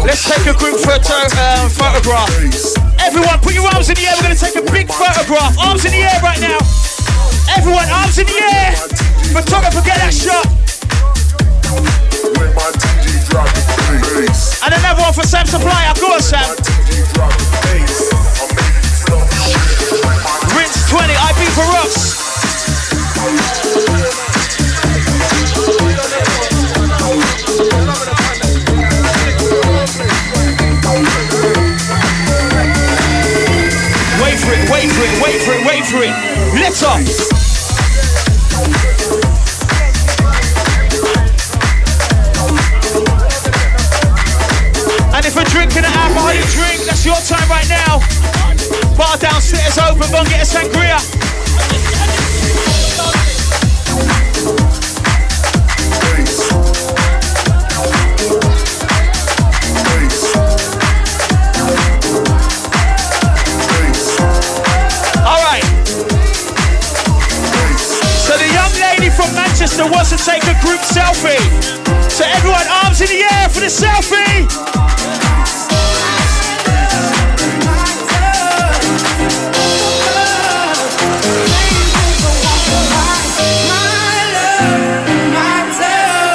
Let's 0.05 0.23
take 0.23 0.47
a 0.47 0.57
group 0.57 0.79
photo, 0.79 1.15
um, 1.37 1.69
photograph. 1.69 2.29
Everyone, 2.99 3.39
put 3.39 3.53
your 3.53 3.67
arms 3.73 3.89
in 3.89 3.95
the 3.95 4.05
air. 4.07 4.15
We're 4.21 4.33
to 4.33 4.39
take 4.39 4.55
a 4.55 4.71
big 4.71 4.87
photograph. 4.87 5.57
Arms 5.59 5.85
in 5.85 5.91
the 5.91 5.99
air 5.99 6.19
right 6.21 6.39
now. 6.41 6.57
Everyone, 7.55 7.87
arms 7.89 8.17
in 8.17 8.25
the 8.25 8.35
air. 8.35 8.71
Photographer, 9.31 9.81
get 9.85 9.97
that 9.97 10.13
shot. 10.13 10.56
And 14.17 14.73
another 14.73 15.03
one 15.03 15.13
for 15.13 15.21
Sam 15.21 15.45
Supply. 15.45 15.93
Go 16.01 16.13
on, 16.13 16.19
Sam. 16.19 16.41
Rinse 20.57 20.89
20, 20.89 21.13
IB 21.13 21.45
for 21.53 21.61
us. 21.77 22.17
Wait 34.19 34.39
for 34.39 34.51
it, 34.51 34.69
wait 34.71 34.91
for 34.91 35.03
it, 35.03 35.21
wait 35.21 35.41
for 35.43 35.53
it, 35.53 35.67
wait 35.67 35.85
for 35.85 36.01
it. 36.01 36.59
Let's 36.59 36.81
off. 36.81 37.46
Your 47.07 47.15
time 47.23 47.47
right 47.47 47.69
now. 47.69 47.99
Bar 48.97 49.15
downstairs 49.17 49.77
open, 49.77 50.11
go 50.11 50.19
and 50.19 50.27
get 50.27 50.43
a 50.43 50.45
sangria. 50.45 50.99
All 65.23 65.41
right. 65.47 65.63
So 68.19 68.35
the 68.35 68.49
young 68.51 68.73
lady 68.83 69.09
from 69.09 69.33
Manchester 69.33 69.89
wants 69.89 70.09
to 70.09 70.17
take 70.17 70.43
a 70.43 70.59
group 70.59 70.81
selfie. 70.81 71.39
So 72.11 72.25
everyone, 72.25 72.67
arms 72.83 72.99
in 72.99 73.07
the 73.07 73.23
air 73.31 73.47
for 73.47 73.61
the 73.61 73.71
selfie. 73.71 75.26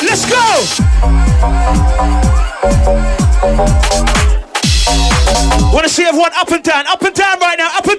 Let's 0.05 0.25
go. 0.29 0.45
Want 5.73 5.83
to 5.83 5.89
see 5.89 6.03
everyone 6.05 6.31
up 6.37 6.49
and 6.51 6.63
down, 6.63 6.85
up 6.87 7.01
and 7.01 7.15
down 7.15 7.39
right 7.39 7.57
now, 7.57 7.75
up 7.75 7.85
and 7.87 7.94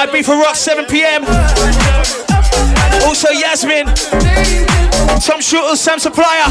94 0.00 0.06
tonight, 0.06 0.12
Ibiza 0.12 0.40
Rock 0.42 0.56
7 0.56 0.86
p.m. 0.86 1.24
Also 3.06 3.28
Yasmin, 3.30 3.86
Tom 5.20 5.40
Shortez, 5.40 5.76
Sam 5.76 5.98
Supplier. 5.98 6.46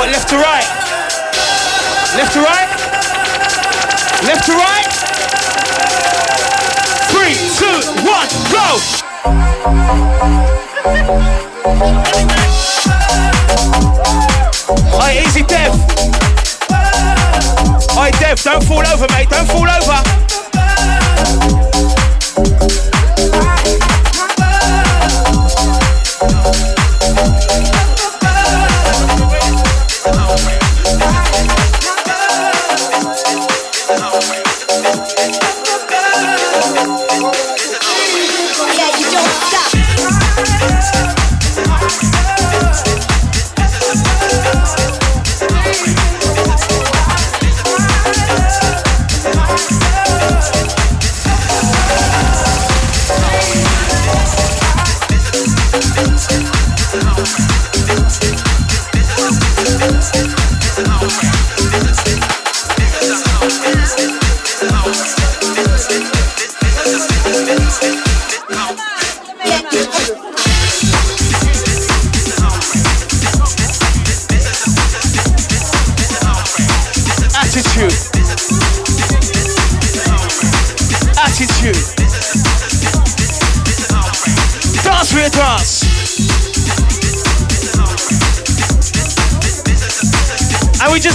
What, 0.00 0.08
left 0.12 0.30
to 0.30 0.36
right? 0.36 0.64
Left 2.16 2.32
to 2.32 2.40
right? 2.40 2.68
Left 4.24 4.46
to 4.46 4.52
right? 4.52 4.88
Three, 7.12 7.36
two, 7.60 7.84
one, 8.08 8.28
go! 8.48 8.80
Alright, 14.94 15.26
easy, 15.26 15.42
Dev. 15.42 15.72
Alright, 17.90 18.14
Dev, 18.20 18.40
don't 18.42 18.64
fall 18.64 18.86
over, 18.86 19.06
mate. 19.10 19.28
Don't 19.28 19.46
fall 19.48 19.68
over. 19.68 20.20
Yeah, 30.12 31.69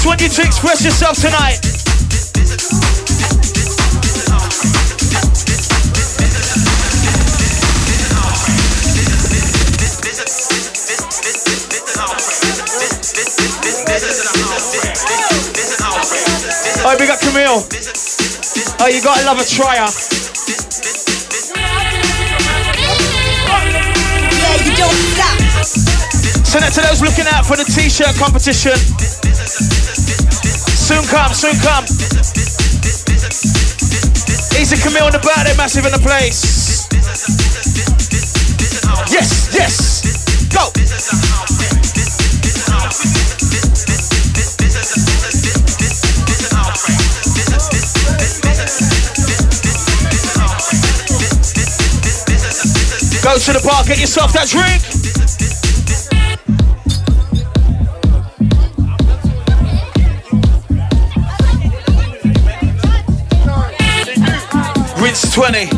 just 0.05 0.21
want 0.21 0.21
you 0.21 0.29
to 0.29 0.47
express 0.47 0.85
yourself 0.85 1.17
tonight. 1.17 1.57
Oh, 16.85 16.95
we 16.99 17.07
got 17.07 17.19
Camille. 17.19 17.65
Oh, 18.79 18.87
you 18.87 19.01
gotta 19.01 19.25
love 19.25 19.39
a 19.39 19.43
trier. 19.43 19.89
Yeah, 24.37 24.55
you 24.61 24.75
don't 24.77 24.93
stop. 25.15 25.65
Send 26.45 26.65
it 26.65 26.73
to 26.73 26.81
those 26.81 27.01
looking 27.01 27.25
out 27.33 27.45
for 27.45 27.57
the 27.57 27.65
t-shirt 27.65 28.15
competition. 28.17 29.04
Soon 30.95 31.07
come, 31.07 31.33
soon 31.33 31.59
come. 31.59 31.83
Easy 34.57 34.77
Camille 34.77 35.03
on 35.03 35.11
the 35.11 35.19
birthday, 35.19 35.53
massive 35.57 35.85
in 35.85 35.91
the 35.91 35.99
place. 35.99 36.87
Yes, 39.11 39.49
yes. 39.53 40.01
Go. 40.53 40.71
Go 53.21 53.37
to 53.37 53.51
the 53.51 53.61
bar, 53.67 53.83
get 53.83 53.99
yourself 53.99 54.31
that 54.31 54.47
drink. 54.47 54.94
20. 65.35 65.69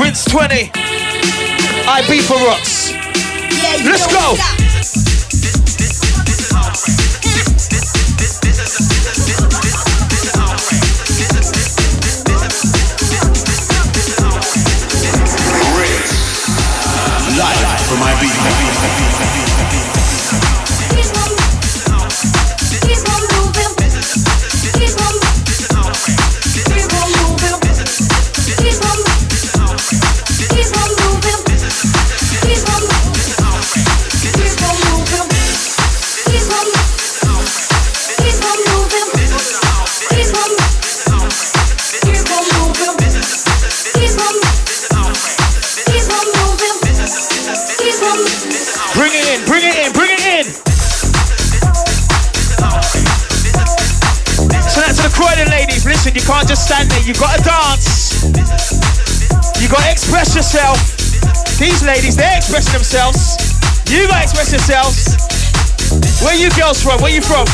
Rinse 0.00 0.24
20. 0.26 0.70
I 0.72 2.04
beat 2.08 2.22
for 2.22 2.36
rocks. 2.46 2.92
Let's 3.84 4.06
go. 4.06 4.65
You 57.06 57.14
gotta 57.14 57.40
dance. 57.40 58.24
You 59.62 59.68
gotta 59.70 59.92
express 59.92 60.34
yourself. 60.34 60.74
These 61.56 61.84
ladies, 61.86 62.16
they're 62.16 62.36
expressing 62.36 62.72
themselves. 62.72 63.38
You 63.88 64.08
gotta 64.08 64.24
express 64.24 64.50
yourselves. 64.50 65.14
Where 66.20 66.34
you 66.34 66.50
girls 66.58 66.82
from? 66.82 67.00
Where 67.00 67.14
you 67.14 67.22
from? 67.22 67.46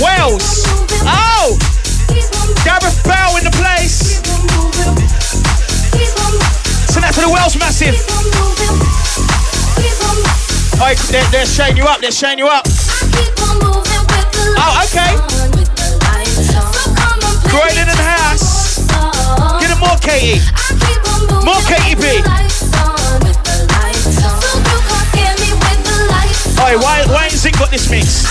Wales. 0.00 0.64
Oh! 1.04 1.58
Gareth 2.64 3.04
Bale 3.04 3.36
in 3.36 3.44
the 3.44 3.52
place. 3.52 4.24
Send 6.88 7.04
that 7.04 7.12
to 7.12 7.20
the 7.20 7.28
Wales 7.28 7.54
Massive. 7.60 8.00
Oh, 10.80 10.94
they're, 11.12 11.28
they're 11.30 11.44
showing 11.44 11.76
you 11.76 11.84
up. 11.84 12.00
They're 12.00 12.10
showing 12.10 12.38
you 12.38 12.48
up. 12.48 12.64
Oh, 14.56 14.88
okay. 14.88 15.52
Croydon 17.52 17.84
in 17.84 17.84
the 17.84 18.08
house. 18.16 18.80
Get 19.60 19.68
it 19.68 19.76
more, 19.76 19.98
Katie. 20.00 20.40
More 21.44 21.60
Katy 21.68 22.00
B. 22.00 22.24
Oi, 26.64 26.78
why, 26.80 27.04
why 27.12 27.24
ain't 27.28 27.34
Zinc 27.34 27.58
got 27.58 27.70
this 27.70 27.90
mix? 27.90 28.24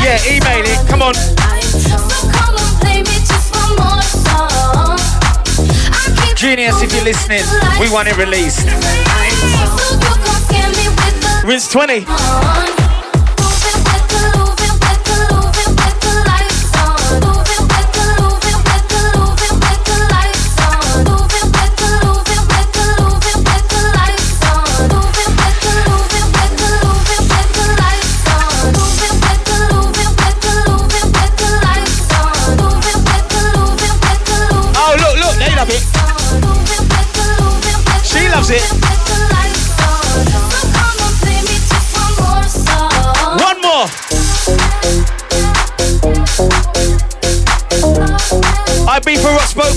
Yeah, 0.00 0.16
email 0.24 0.64
it. 0.64 0.80
Come 0.88 1.02
on. 1.02 1.12
Genius, 6.34 6.80
if 6.80 6.94
you're 6.94 7.04
listening, 7.04 7.44
we 7.78 7.92
want 7.92 8.08
it 8.08 8.16
released. 8.16 8.66
Rinse 11.44 11.68
20. 11.68 12.81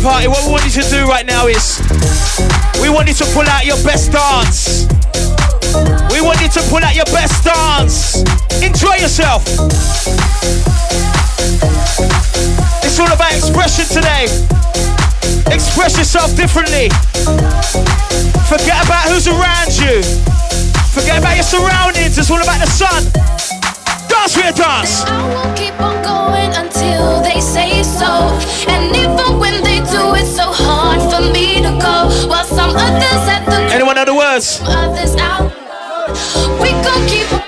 Party. 0.05 0.27
What 0.27 0.45
we 0.45 0.51
want 0.51 0.63
you 0.69 0.83
to 0.83 0.87
do 0.87 1.01
right 1.09 1.25
now 1.25 1.47
is 1.47 1.81
we 2.79 2.93
want 2.93 3.07
you 3.09 3.15
to 3.15 3.25
pull 3.33 3.41
out 3.49 3.65
your 3.65 3.81
best 3.81 4.13
dance. 4.13 4.85
We 6.13 6.21
want 6.21 6.39
you 6.41 6.47
to 6.47 6.61
pull 6.69 6.85
out 6.85 6.93
your 6.93 7.09
best 7.09 7.41
dance. 7.41 8.21
Enjoy 8.61 8.93
yourself. 9.01 9.41
It's 12.85 12.99
all 13.01 13.09
about 13.09 13.33
expression 13.33 13.89
today. 13.89 14.29
Express 15.49 15.97
yourself 15.97 16.35
differently. 16.37 16.93
Forget 18.45 18.77
about 18.85 19.09
who's 19.09 19.25
around 19.25 19.73
you. 19.73 20.05
Forget 20.93 21.17
about 21.17 21.33
your 21.33 21.49
surroundings. 21.49 22.15
It's 22.15 22.29
all 22.29 22.41
about 22.41 22.61
the 22.61 22.69
sun. 22.69 23.09
Dance 24.07 24.37
with 24.37 24.53
a 24.53 24.55
dance. 24.55 25.54
I 25.79 25.83
will 25.83 25.93
keep 25.93 26.03
on 26.03 26.03
going 26.03 26.51
until 26.55 27.21
they 27.21 27.39
say 27.41 27.83
so. 27.83 28.05
And 28.71 28.95
even 28.95 29.39
when 29.39 29.63
they 29.63 29.79
do, 29.79 30.15
it's 30.15 30.35
so 30.35 30.51
hard 30.51 31.01
for 31.11 31.21
me 31.31 31.61
to 31.61 31.71
go. 31.79 32.09
While 32.29 32.45
some 32.45 32.71
others 32.75 33.27
at 33.27 33.45
the 33.45 33.73
Anyone 33.73 33.95
know 33.95 34.05
the 34.05 34.13
words? 34.15 34.61
others 34.65 35.15
out. 35.17 35.51
We 36.61 36.71
gon' 36.83 37.05
keep 37.07 37.31
on. 37.33 37.41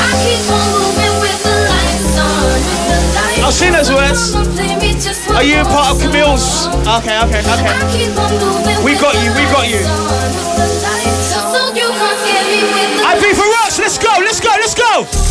I 0.00 0.10
keep 0.24 0.44
on 0.50 0.66
moving 0.76 1.14
with 1.22 1.40
the 1.42 1.54
lights 1.68 2.18
on. 2.18 2.52
With 2.52 2.88
the 2.88 2.98
lights 3.16 3.44
I'll 3.44 3.52
sing 3.52 3.72
those 3.72 3.90
words. 3.90 4.34
on. 4.34 4.44
Play 4.54 4.76
me 4.76 4.92
just 5.00 5.26
one 5.28 5.36
Are 5.36 5.42
you 5.44 5.62
part 5.64 5.90
of. 5.96 6.00
Camille's? 6.02 6.66
Okay, 7.00 7.16
okay, 7.24 7.40
okay. 7.40 7.72
I 7.72 7.88
keep 7.92 8.12
on 8.18 8.32
moving 8.40 8.84
We 8.84 8.92
got 8.98 9.14
you, 9.22 9.30
we 9.34 9.44
got 9.52 9.68
you. 9.68 9.82
Go, 15.04 15.27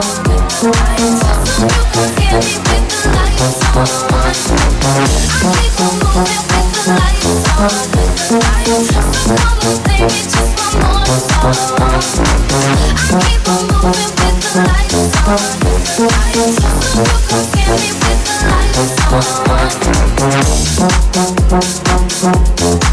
play. 0.00 0.32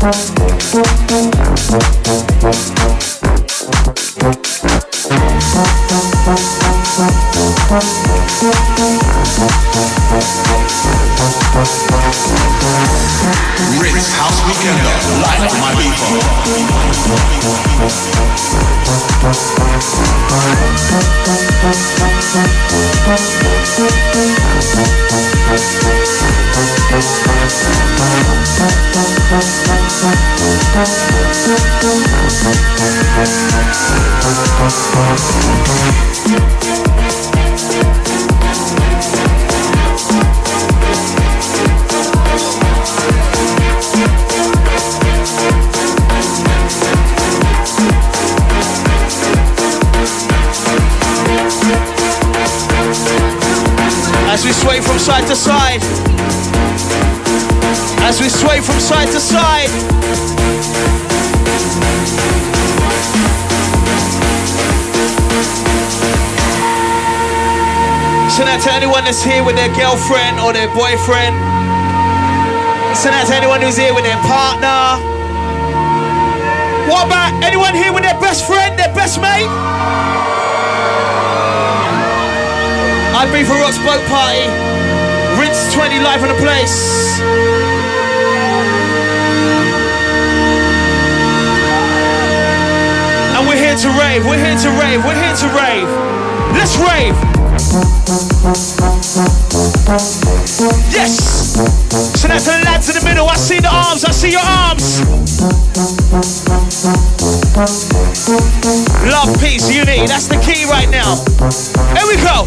Ritz 0.01 0.38
House 14.07 14.39
Weekend 14.47 14.79
live 15.21 15.51
on 15.51 15.59
my. 15.59 15.79
to 68.61 68.73
anyone 68.73 69.05
that's 69.05 69.23
here 69.23 69.43
with 69.43 69.55
their 69.55 69.71
girlfriend 69.71 70.35
or 70.39 70.51
their 70.51 70.67
boyfriend. 70.75 71.31
Send 72.91 73.15
out 73.15 73.27
to 73.27 73.35
anyone 73.35 73.61
who's 73.61 73.77
here 73.77 73.93
with 73.93 74.03
their 74.03 74.19
partner. 74.27 74.99
What 76.91 77.07
about 77.07 77.31
anyone 77.39 77.73
here 77.73 77.93
with 77.93 78.03
their 78.03 78.19
best 78.19 78.43
friend, 78.43 78.77
their 78.77 78.91
best 78.91 79.21
mate? 79.21 79.47
Ibiza 83.15 83.55
Rock's 83.63 83.79
Boat 83.79 84.03
Party. 84.11 84.43
Rinse 85.39 85.71
20 85.73 86.03
life 86.03 86.19
on 86.19 86.27
the 86.27 86.39
place. 86.43 86.75
And 93.39 93.47
we're 93.47 93.55
here 93.55 93.77
to 93.77 93.89
rave, 93.95 94.25
we're 94.27 94.35
here 94.35 94.59
to 94.59 94.69
rave, 94.83 94.99
we're 95.05 95.15
here 95.15 95.35
to 95.35 95.47
rave. 95.55 95.87
Let's 96.59 96.75
rave! 96.75 97.38
Yes. 100.89 101.53
So 102.19 102.27
that's 102.27 102.45
the 102.45 102.57
lads 102.65 102.89
in 102.89 102.95
the 102.95 103.05
middle. 103.05 103.29
I 103.29 103.35
see 103.35 103.59
the 103.59 103.69
arms. 103.69 104.03
I 104.03 104.11
see 104.11 104.31
your 104.31 104.41
arms. 104.41 105.01
Love, 109.05 109.39
peace, 109.39 109.69
unity. 109.69 110.07
That's 110.07 110.27
the 110.27 110.37
key 110.41 110.65
right 110.65 110.89
now. 110.89 111.15
Here 111.93 112.07
we 112.09 112.17
go. 112.17 112.45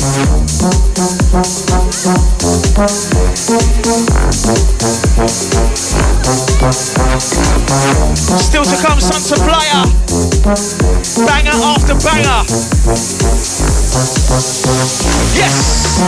Still 8.42 8.64
to 8.64 8.76
come. 8.82 8.98
Banger 11.26 11.56
after 11.62 11.94
banger. 11.94 12.42
Yes. 15.34 15.98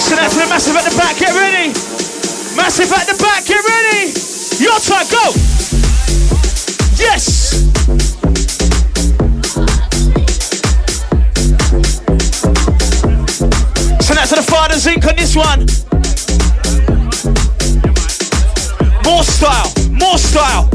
So 0.00 0.16
that's 0.16 0.34
the 0.34 0.46
massive 0.48 0.76
at 0.76 0.84
the 0.84 0.96
back. 0.96 1.18
Get 1.18 1.34
ready. 1.34 1.68
Massive 2.56 2.92
at 2.92 3.06
the 3.06 3.16
back. 3.22 3.46
Get 3.46 3.64
ready. 3.64 4.12
Your 4.58 4.78
time. 4.80 5.06
Go. 5.08 5.32
Yes. 6.96 7.50
So 14.04 14.14
that's 14.14 14.30
the 14.30 14.42
father 14.42 14.78
zinc 14.78 15.06
on 15.06 15.16
this 15.16 15.36
one. 15.36 15.79
Style, 19.40 19.72
more 19.90 20.18
style. 20.18 20.69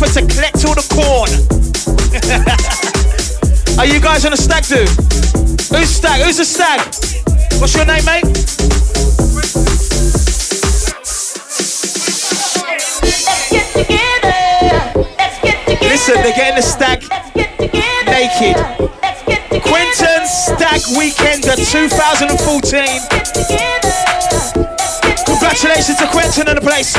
To 0.00 0.06
Ibiza 0.06 0.14
to 0.14 0.34
collect 0.34 0.64
all 0.64 0.74
the 0.74 0.86
corn. 0.94 1.30
Are 3.78 3.86
you 3.86 4.00
guys 4.00 4.24
on 4.24 4.32
a 4.32 4.36
stag 4.36 4.64
do? 4.64 4.84
Who's 5.74 5.90
stag? 5.90 6.22
Who's 6.22 6.38
a 6.38 6.44
stag? 6.44 6.80
What's 7.60 7.74
your 7.76 7.84
name, 7.84 8.04
mate? 8.04 8.24
Listen, 15.82 16.14
they're 16.22 16.34
getting 16.34 16.56
the 16.56 16.62
stag 16.62 17.02
naked. 18.06 18.56
Quinton 19.62 20.26
Stag 20.26 20.80
Weekender 20.96 21.56
2014. 21.56 23.00
Congratulations 25.26 25.98
to 25.98 26.06
Quentin 26.06 26.48
and 26.48 26.56
the 26.56 26.62
place. 26.62 26.96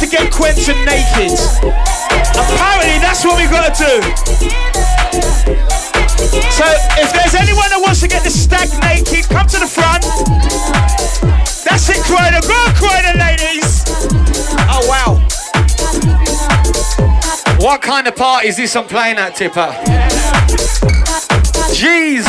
To 0.00 0.06
get 0.10 0.30
Quentin 0.32 0.84
naked. 0.84 1.38
Apparently, 2.34 2.98
that's 2.98 3.24
what 3.24 3.38
we've 3.38 3.50
gotta 3.50 3.72
do. 3.72 4.02
So, 6.50 6.66
if 6.98 7.12
there's 7.12 7.34
anyone 7.34 7.70
that 7.70 7.80
wants 7.80 8.00
to 8.00 8.08
get 8.08 8.22
the 8.22 8.30
stag 8.30 8.68
naked, 8.82 9.28
come 9.30 9.46
to 9.46 9.58
the 9.58 9.66
front. 9.66 10.04
That's 11.64 11.88
it, 11.88 12.02
Croydon. 12.04 12.42
Go 12.42 12.54
on, 12.54 12.74
Croydon, 12.74 13.18
ladies. 13.18 13.84
Oh, 14.68 14.84
wow. 14.88 15.20
What 17.58 17.80
kind 17.80 18.06
of 18.06 18.16
party 18.16 18.48
is 18.48 18.56
this 18.56 18.76
I'm 18.76 18.86
playing 18.86 19.16
at, 19.16 19.34
Tippa? 19.36 19.72
Jeez! 21.72 22.26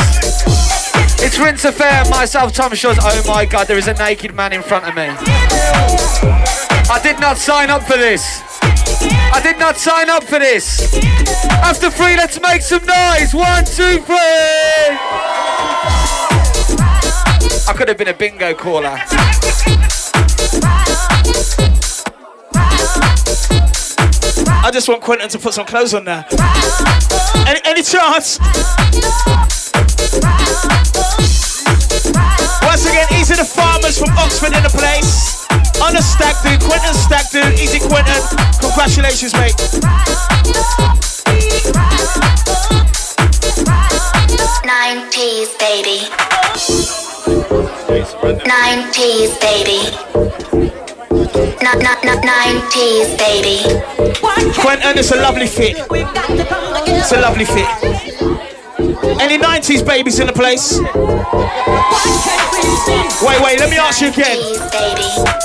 It's 1.18 1.38
Rinse 1.38 1.64
FM, 1.64 2.10
myself, 2.10 2.52
Tom 2.52 2.70
Shortez. 2.72 2.98
Oh 3.00 3.22
my 3.26 3.44
god, 3.44 3.66
there 3.66 3.76
is 3.78 3.88
a 3.88 3.94
naked 3.94 4.34
man 4.34 4.52
in 4.52 4.62
front 4.62 4.86
of 4.86 4.94
me. 4.94 6.65
I 6.88 7.00
did 7.02 7.18
not 7.20 7.36
sign 7.36 7.68
up 7.68 7.82
for 7.82 7.96
this. 7.96 8.42
I 8.62 9.40
did 9.42 9.58
not 9.58 9.76
sign 9.76 10.08
up 10.08 10.22
for 10.22 10.38
this. 10.38 10.94
After 11.50 11.90
three, 11.90 12.16
let's 12.16 12.40
make 12.40 12.62
some 12.62 12.84
noise. 12.86 13.34
One, 13.34 13.64
two, 13.64 14.00
three. 14.02 14.16
I 17.68 17.74
could 17.76 17.88
have 17.88 17.98
been 17.98 18.06
a 18.08 18.14
bingo 18.14 18.54
caller. 18.54 18.96
I 24.62 24.70
just 24.72 24.88
want 24.88 25.02
Quentin 25.02 25.28
to 25.28 25.38
put 25.38 25.54
some 25.54 25.66
clothes 25.66 25.92
on 25.92 26.04
there. 26.04 26.24
Any, 27.46 27.60
any 27.64 27.82
chance? 27.82 28.38
Once 32.76 32.90
again, 32.90 33.08
easy 33.18 33.34
the 33.34 33.42
farmers 33.42 33.98
from 33.98 34.10
Oxford 34.18 34.52
in 34.52 34.62
the 34.62 34.68
place. 34.68 35.48
On 35.80 35.94
the 35.94 36.02
stack 36.02 36.36
dude, 36.44 36.60
Quentin 36.60 36.92
stack 36.92 37.30
dude, 37.30 37.58
easy 37.58 37.80
Quentin. 37.80 38.20
Congratulations, 38.60 39.32
mate. 39.32 39.56
Nine 44.68 45.08
P's, 45.08 45.56
baby. 45.56 46.04
Nine 48.44 48.92
P's, 48.92 49.32
baby. 49.40 49.80
Not, 51.64 51.80
not, 51.80 52.04
not 52.04 52.20
nine 52.28 52.60
P's, 52.68 53.08
baby. 53.16 53.64
Quentin, 54.52 54.98
it's 54.98 55.12
a 55.12 55.16
lovely 55.16 55.46
fit. 55.46 55.78
It's 56.92 57.12
a 57.12 57.22
lovely 57.22 57.46
fit. 57.46 57.64
Any 59.18 59.38
90s 59.38 59.86
babies 59.86 60.20
in 60.20 60.26
the 60.26 60.34
place? 60.34 60.78
Wait, 62.56 63.40
wait, 63.42 63.58
let 63.58 63.70
me 63.70 63.76
ask 63.76 64.00
you 64.00 64.08
again. 64.08 64.38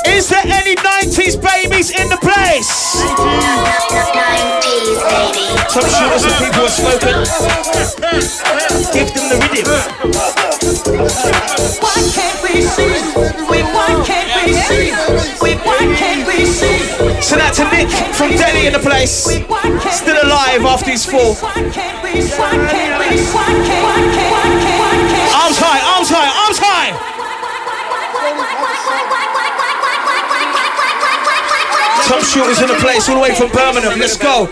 Is 0.07 0.29
there 0.29 0.43
any 0.45 0.75
90s 0.75 1.35
babies 1.41 1.89
in 1.91 2.07
the 2.07 2.17
place? 2.17 3.01
Nine 4.15 4.61
P's, 4.61 4.99
baby. 5.03 5.51
Some 5.67 5.87
shooters 5.87 6.23
and 6.23 6.35
people 6.39 6.63
have 6.63 6.71
spoken. 6.71 7.15
Give 8.93 9.09
them 9.13 9.27
the 9.27 9.37
rhythm. 9.51 9.81
Why 11.81 11.97
can't 12.15 12.37
we 12.43 12.61
see? 12.61 12.91
We 13.49 13.59
why 13.63 13.91
can't 14.05 14.31
we 14.35 14.53
see? 14.53 14.91
We 15.41 15.55
why 15.63 15.83
can't 15.95 16.27
we 16.27 16.45
see? 16.45 16.79
So 17.21 17.35
that's 17.35 17.57
to 17.57 17.63
Nick 17.71 17.89
from 18.13 18.31
Delhi 18.31 18.67
in 18.67 18.73
the 18.73 18.79
place. 18.79 19.27
Still 19.91 20.19
alive 20.23 20.65
after 20.65 20.91
he's 20.91 21.05
full. 21.05 21.37
Arms 25.31 25.57
high, 25.57 25.81
arms 25.95 26.09
high, 26.09 26.29
arms 26.45 26.59
high. 26.59 27.11
Top 32.07 32.23
shooters 32.23 32.61
in 32.61 32.67
the 32.67 32.75
place 32.75 33.07
all 33.09 33.15
the 33.15 33.21
way 33.21 33.33
from 33.35 33.49
Birmingham. 33.51 33.99
Let's 33.99 34.17
go. 34.17 34.47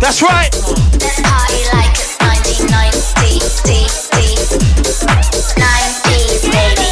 That's 0.00 0.20
right. 0.22 0.50
Let's 1.00 1.20
party 1.22 1.64
like 1.72 1.96
it's 1.96 2.14
1990. 2.20 3.40
T, 3.64 3.88
T. 4.12 4.36
Nine 5.58 5.92
P's, 6.04 6.42
baby. 6.54 6.90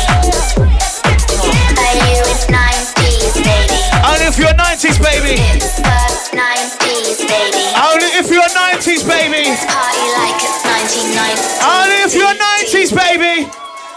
Are 1.79 1.97
you 2.03 2.25
in 2.25 2.41
nine 2.51 2.85
P's, 2.97 3.35
baby? 3.45 3.81
Only 4.03 4.27
you're 4.39 4.55
90s, 4.55 4.99
baby. 4.99 5.62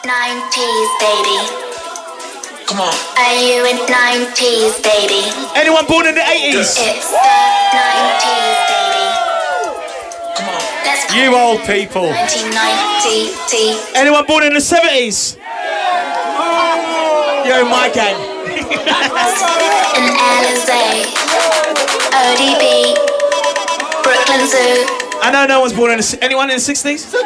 90s, 0.06 0.90
baby. 1.02 1.40
Come 2.70 2.78
on. 2.80 2.94
Are 3.18 3.38
you 3.42 3.66
in 3.66 3.78
90s, 3.90 4.78
baby? 4.86 5.26
Anyone 5.56 5.88
born 5.88 6.06
in 6.06 6.14
the 6.14 6.22
80s? 6.22 6.78
It's 6.78 7.10
the 7.10 7.18
90s, 7.18 8.70
baby. 8.70 9.06
Come 10.38 10.50
on. 10.54 10.62
Let's 10.86 11.10
you 11.10 11.34
old 11.34 11.62
people. 11.66 12.06
1990. 12.14 13.98
Anyone 13.98 14.26
born 14.28 14.44
in 14.44 14.54
the 14.54 14.62
70s? 14.62 15.38
You're 17.48 17.62
in 17.66 17.70
my 17.70 17.90
gang. 17.90 18.14
in 19.98 20.06
LSA, 20.22 21.02
ODB, 22.14 22.94
Brooklyn 24.04 24.46
Zoo. 24.46 25.05
I 25.26 25.32
know 25.32 25.48
no 25.48 25.60
one's 25.60 25.74
born 25.74 25.90
in 25.90 25.98
the. 25.98 26.20
Anyone 26.22 26.52
in 26.52 26.58
the 26.58 26.62
60s? 26.62 27.02
60s! 27.02 27.18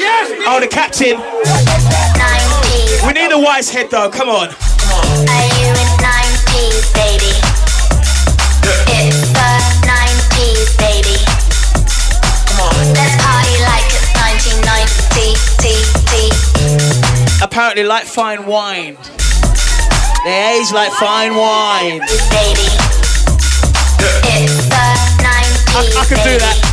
Yes! 0.00 0.32
Oh, 0.48 0.56
the 0.64 0.66
captain. 0.66 1.20
90s. 1.20 3.04
We 3.04 3.12
need 3.12 3.30
a 3.32 3.38
wise 3.38 3.68
head 3.68 3.90
though, 3.90 4.08
come 4.08 4.30
on. 4.30 4.48
Are 4.48 5.48
you 5.60 5.68
in 5.76 5.90
90s, 6.00 6.88
baby? 6.96 7.36
It's 8.96 9.28
the 9.28 9.52
90s, 9.84 10.72
baby. 10.80 11.20
Let's 12.96 13.12
party 13.20 13.60
like 13.68 13.84
it's 13.92 14.08
1990. 14.48 17.44
Apparently, 17.44 17.84
like 17.84 18.06
fine 18.08 18.46
wine. 18.46 18.96
They 20.24 20.56
age 20.56 20.72
like 20.72 20.92
fine 20.96 21.36
wine. 21.36 22.00
Baby. 22.32 22.72
It's 24.24 24.64
the 25.74 25.80
90s. 25.80 25.96
I, 25.96 26.00
I 26.00 26.04
can 26.06 26.18
do 26.24 26.38
that. 26.38 26.64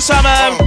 For. 0.00 0.26
Um... 0.26 0.63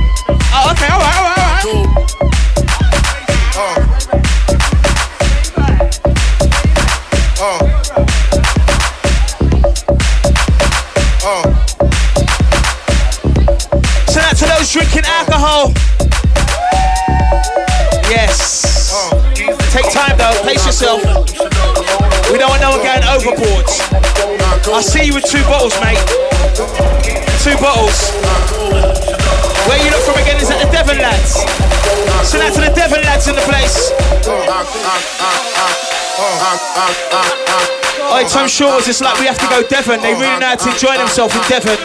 Oi, 36.78 38.24
Tom 38.30 38.46
Shortez, 38.46 38.88
it's 38.88 39.02
like 39.02 39.20
we 39.20 39.26
have 39.26 39.40
to 39.40 39.48
go 39.48 39.68
Devon. 39.68 40.00
They 40.00 40.14
really 40.14 40.40
know 40.40 40.46
how 40.46 40.56
to 40.56 40.70
enjoy 40.70 40.96
themselves 40.96 41.34
in 41.36 41.42
Devon. 41.50 41.76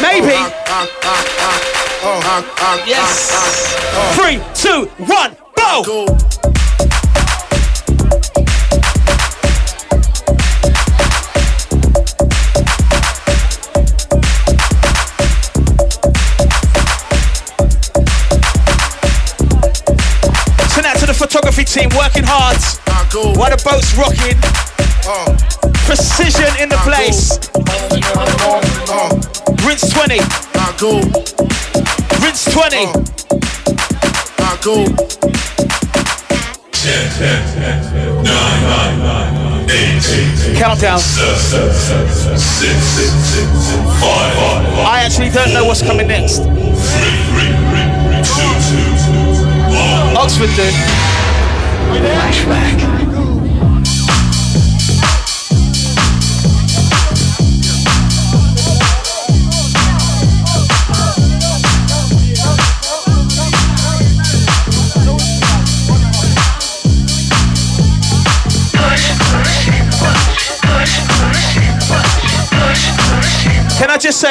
Maybe. 0.00 0.38
Yes. 2.86 3.32
Three, 4.14 4.40
two, 4.54 4.86
one, 5.04 5.36
go! 5.56 6.06
Send 20.68 20.86
out 20.86 20.96
to 20.98 21.06
the 21.06 21.14
photography 21.18 21.64
team 21.64 21.88
working 21.96 22.22
hard. 22.22 22.81
Cool. 23.12 23.34
The 23.34 23.60
boat's 23.62 23.92
rocking, 23.92 24.40
oh. 25.04 25.36
precision 25.84 26.48
in 26.56 26.70
the 26.70 26.80
place. 26.80 27.36
Oh. 28.16 28.72
Cool. 28.88 29.68
Rinse 29.68 29.92
20. 29.92 30.16
Not 30.56 30.80
cool. 30.80 31.04
Rinse 32.24 32.48
20. 32.48 32.88
Uh, 32.88 32.96
not 34.40 34.64
cool. 34.64 34.88
10, 36.72 37.12
10, 37.20 37.52
10, 37.52 38.24
9, 38.24 38.24
9, 38.24 38.32
9, 38.96 39.68
8, 39.68 40.56
Countdown. 40.56 40.98
7, 40.98 41.68
I 44.88 45.04
actually 45.04 45.28
don't 45.28 45.52
know 45.52 45.66
what's 45.66 45.82
coming 45.82 46.08
next. 46.08 46.40
Oxford, 50.16 50.48
dude. 50.56 50.72
Flashback. 51.92 53.01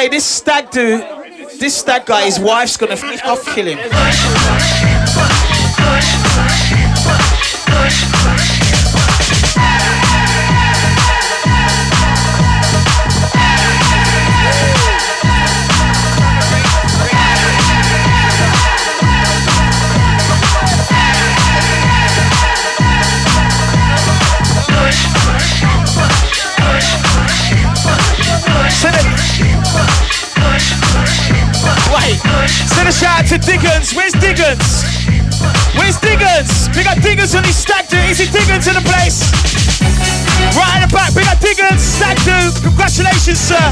Say, 0.02 0.08
this 0.08 0.24
stag 0.24 0.70
dude, 0.70 1.00
this 1.60 1.76
stag 1.76 2.06
guy, 2.06 2.24
his 2.24 2.40
wife's 2.40 2.76
gonna 2.76 2.96
off 3.24 3.44
kill 3.54 3.66
him. 3.66 3.78
A 32.92 32.98
shout 32.98 33.20
out 33.20 33.26
to 33.28 33.38
Diggins. 33.38 33.94
Where's 33.94 34.12
Diggins? 34.12 34.84
Where's 35.76 35.96
Diggins? 36.00 36.68
Big 36.76 36.86
up 36.86 37.00
Diggins 37.00 37.34
on 37.34 37.44
his 37.44 37.56
stag 37.56 37.88
do. 37.88 37.96
Easy 38.08 38.26
Diggins 38.26 38.66
in 38.68 38.74
the 38.74 38.84
place. 38.84 39.24
Right 40.56 40.76
in 40.76 40.88
the 40.88 40.92
back. 40.92 41.14
Big 41.14 41.26
up 41.26 41.40
Diggins. 41.40 41.82
Stag 41.82 42.18
do. 42.24 42.36
Congratulations, 42.62 43.40
sir. 43.40 43.64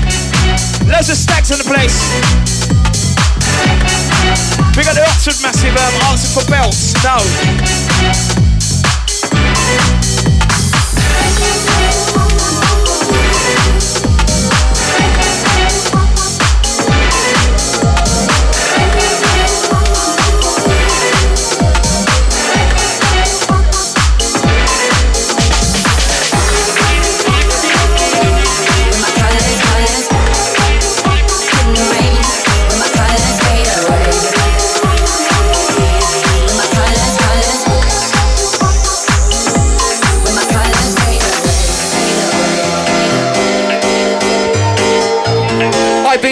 Loads 0.89 1.11
of 1.11 1.17
stags 1.17 1.51
in 1.51 1.59
the 1.59 1.69
place. 1.69 1.97
Big 4.77 4.87
up 4.89 4.95
the 4.95 5.05
Oxford 5.05 5.39
Massive 5.43 5.77
um, 5.77 5.95
answer 6.09 6.29
for 6.41 6.45
belts. 6.51 6.95
No. 7.05 8.50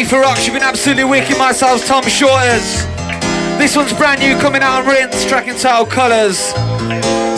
For 0.08 0.20
rocks, 0.20 0.46
you've 0.46 0.54
been 0.54 0.62
absolutely 0.62 1.04
wicked 1.04 1.36
myself, 1.36 1.84
Tom 1.84 2.02
Shortez. 2.04 2.88
This 3.58 3.76
one's 3.76 3.92
brand 3.92 4.20
new, 4.20 4.38
coming 4.38 4.62
out 4.62 4.80
on 4.80 4.88
Rinse, 4.88 5.26
track 5.26 5.48
and 5.48 5.58
title 5.58 5.84
Colours. 5.84 6.38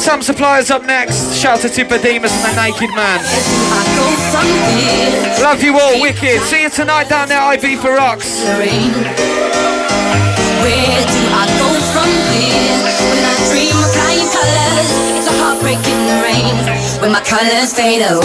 Sam 0.01 0.23
Suppliers 0.23 0.71
up 0.71 0.85
next, 0.85 1.35
shout 1.35 1.65
out 1.65 1.73
to 1.73 1.85
Demas 1.85 2.31
and 2.31 2.57
the 2.57 2.63
Naked 2.63 2.91
Man. 2.95 3.19
Love 5.43 5.65
you 5.65 5.81
all, 5.81 6.01
wicked. 6.01 6.43
See 6.43 6.63
you 6.63 6.71
tonight 6.71 7.09
down 7.09 7.29
there, 7.29 7.41
Ibiza 7.41 7.97
Rocks. 7.97 8.39
breaking 15.61 16.01
the 16.09 16.17
rain 16.25 16.57
when 17.01 17.13
my 17.13 17.21
colors 17.21 17.73
fade 17.73 18.03
away, 18.03 18.21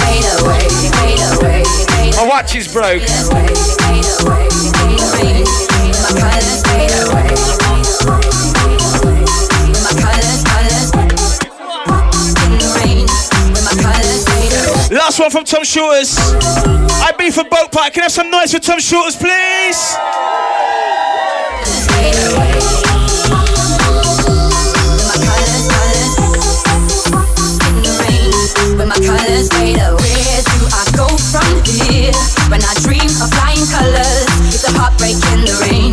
fade 0.00 0.26
away, 0.40 0.68
fade 0.96 1.20
away. 1.36 1.62
Fade 1.64 2.12
away. 2.12 2.16
My 2.16 2.26
watch 2.26 2.56
is 2.56 2.66
broke. 2.72 3.02
Last 14.90 15.20
one 15.20 15.30
from 15.30 15.44
Tom 15.44 15.62
Shortez. 15.62 16.18
I 17.02 17.12
be 17.18 17.30
for 17.30 17.44
boat 17.44 17.70
park. 17.70 17.92
Can 17.92 18.02
I 18.02 18.04
have 18.04 18.12
some 18.12 18.30
noise 18.30 18.52
for 18.52 18.58
Tom 18.58 18.78
Shortez, 18.78 19.18
please? 19.18 19.96
my 28.88 28.96
colors 29.04 29.48
fade 29.52 29.76
away. 29.76 30.40
Do 30.56 30.64
I 30.72 30.84
go 30.96 31.06
from 31.12 31.60
here? 31.64 32.12
When 32.48 32.64
I 32.64 32.72
dream 32.80 33.04
of 33.04 33.28
flying 33.36 33.60
colors, 33.68 34.24
it's 34.48 34.64
a 34.64 34.72
heartbreak 34.72 35.20
in 35.36 35.44
the 35.44 35.52
rain. 35.60 35.92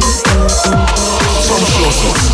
From 1.44 1.62
Shortez. 1.76 2.32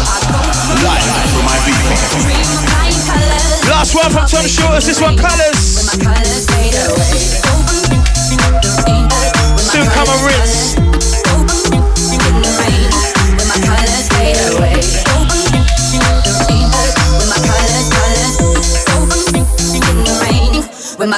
Last 3.70 3.96
one 3.96 4.12
from 4.12 4.26
Tom 4.30 4.46
Shortez, 4.46 4.86
this 4.86 5.02
one 5.02 5.18
colors. 5.18 5.76
When 5.78 5.86
my 5.90 5.98
colors 6.14 6.46
fade 6.46 6.78
away. 6.86 7.42
Soon 9.58 9.88
come 9.90 10.08
a 10.08 10.18
rinse. 10.26 11.11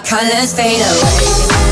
colors 0.03 0.53
fade 0.53 0.81
away. 0.81 1.62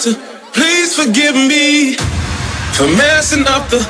To 0.00 0.14
please 0.52 0.96
forgive 0.96 1.34
me 1.34 1.94
for 2.72 2.88
messing 2.96 3.44
up 3.48 3.68
the 3.68 3.80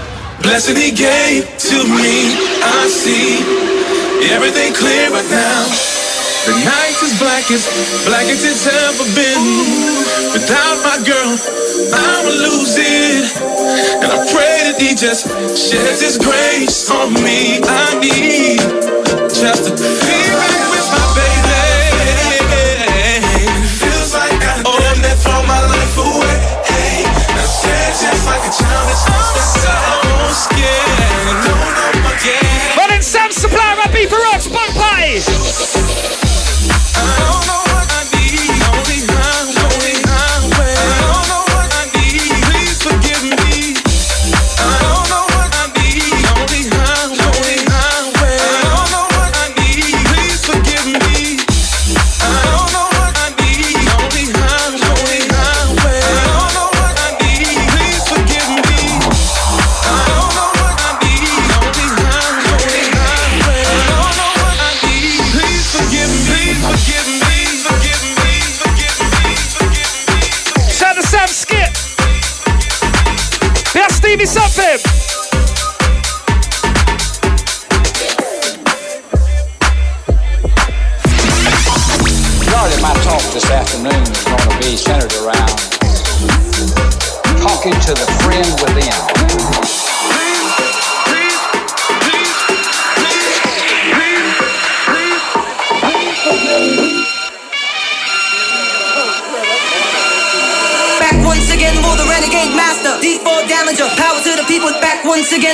blessing 0.43 0.75
He 0.75 0.91
gave 0.91 1.47
to 1.71 1.79
me. 1.87 2.35
I 2.59 2.89
see 2.91 3.39
everything 4.35 4.75
clear 4.75 5.11
right 5.11 5.31
now. 5.31 5.63
The 6.47 6.59
night 6.67 6.99
is 7.07 7.15
black 7.23 7.47
as 7.55 7.63
black 8.05 8.27
as 8.27 8.43
it's 8.43 8.67
ever 8.67 9.07
been. 9.15 9.43
Without 10.35 10.77
my 10.83 10.99
girl, 11.07 11.39
I'ma 11.95 12.31
lose 12.31 12.75
it. 12.79 13.31
And 14.03 14.11
I 14.11 14.19
pray 14.35 14.73
that 14.73 14.81
He 14.81 14.97
just 14.97 15.31
sheds 15.55 16.01
His 16.03 16.19
grace 16.19 16.91
on 16.91 17.15
me. 17.15 17.63
I 17.63 17.95
need 18.03 18.59
just 19.31 19.71
to 19.71 20.02
just 28.23 28.31
like 28.31 28.47
a 28.47 28.53
child, 28.55 28.89
it's 28.91 29.05
just 29.35 29.63
so 29.63 29.75
scared. 30.31 31.43
Don't 31.43 31.59
know 31.59 32.03
my 32.05 32.15
game. 32.23 32.77
Well, 32.77 32.89
then 32.89 33.03
Sam 33.03 33.33
Supplier, 33.33 33.77
right 33.77 33.93
beat 33.93 34.09
for 34.11 34.17
rocks, 34.17 34.47
bunk 34.47 34.75
party. 34.75 35.19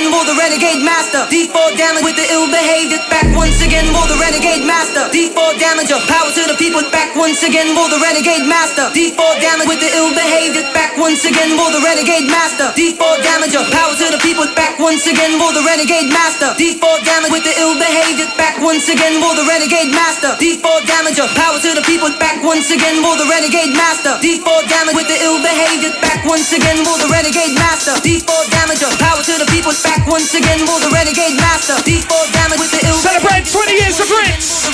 Again 0.07 0.23
the 0.23 0.37
renegade 0.39 0.79
master. 0.79 1.27
D4 1.27 1.75
damage 1.75 2.07
with 2.07 2.15
the 2.15 2.23
ill 2.31 2.47
behavior. 2.47 3.03
Back 3.11 3.27
once 3.35 3.59
again 3.59 3.83
for 3.91 4.07
the 4.07 4.15
renegade 4.15 4.63
master. 4.63 5.11
D4 5.49 5.57
damager. 5.57 5.97
Power 6.05 6.29
to 6.29 6.45
the 6.45 6.53
people. 6.61 6.85
Back 6.93 7.17
once 7.17 7.41
again 7.41 7.73
for 7.73 7.89
the 7.89 7.97
renegade 7.97 8.45
master. 8.45 8.85
D4 8.93 9.17
damage 9.41 9.65
with 9.65 9.81
the 9.81 9.89
ill 9.97 10.13
behavior. 10.13 10.61
Back 10.77 10.93
once 10.93 11.25
again 11.25 11.57
for 11.57 11.73
the 11.73 11.81
renegade 11.81 12.29
master. 12.29 12.69
D4 12.77 13.01
damager. 13.25 13.65
Power 13.73 13.97
to 13.97 14.13
the 14.13 14.21
people. 14.21 14.45
Back 14.53 14.77
once 14.77 15.09
again 15.09 15.41
for 15.41 15.49
the 15.49 15.65
renegade 15.65 16.13
master. 16.13 16.53
D4 16.53 17.01
damage 17.01 17.33
with 17.33 17.41
the 17.49 17.55
ill 17.57 17.73
behavior. 17.81 18.29
Back 18.37 18.61
once 18.61 18.93
again 18.93 19.17
for 19.17 19.33
the 19.33 19.41
renegade 19.49 19.89
master. 19.89 20.37
D4 20.37 20.85
damager. 20.85 21.25
Power 21.33 21.57
to 21.57 21.71
the 21.73 21.85
people. 21.89 22.13
Back 22.21 22.45
once 22.45 22.69
again 22.69 23.01
for 23.01 23.17
the 23.17 23.25
renegade 23.25 23.73
master. 23.73 24.21
D4 24.21 24.69
damage 24.69 25.01
with 25.01 25.09
the 25.09 25.17
ill 25.17 25.41
behavior. 25.41 25.89
Back 25.97 26.29
once 26.29 26.53
again 26.53 26.85
for 26.85 26.93
the 27.01 27.09
renegade 27.09 27.57
master. 27.57 27.97
D4 28.05 28.29
damager. 28.53 28.91
Power 29.01 29.25
to 29.25 29.33
the 29.33 29.49
people. 29.49 29.73
Back 29.81 30.05
once 30.05 30.29
again 30.37 30.61
for 30.69 30.77
the 30.77 30.93
renegade 30.93 31.41
master. 31.41 31.73
D4 31.89 32.37
damage 32.37 32.61
with 32.61 32.69
the 32.69 32.85
ill 32.85 33.01
Celebrate 33.01 33.49
20 33.49 33.81
years 33.81 33.97
of 33.97 34.13
Rinse. 34.13 34.69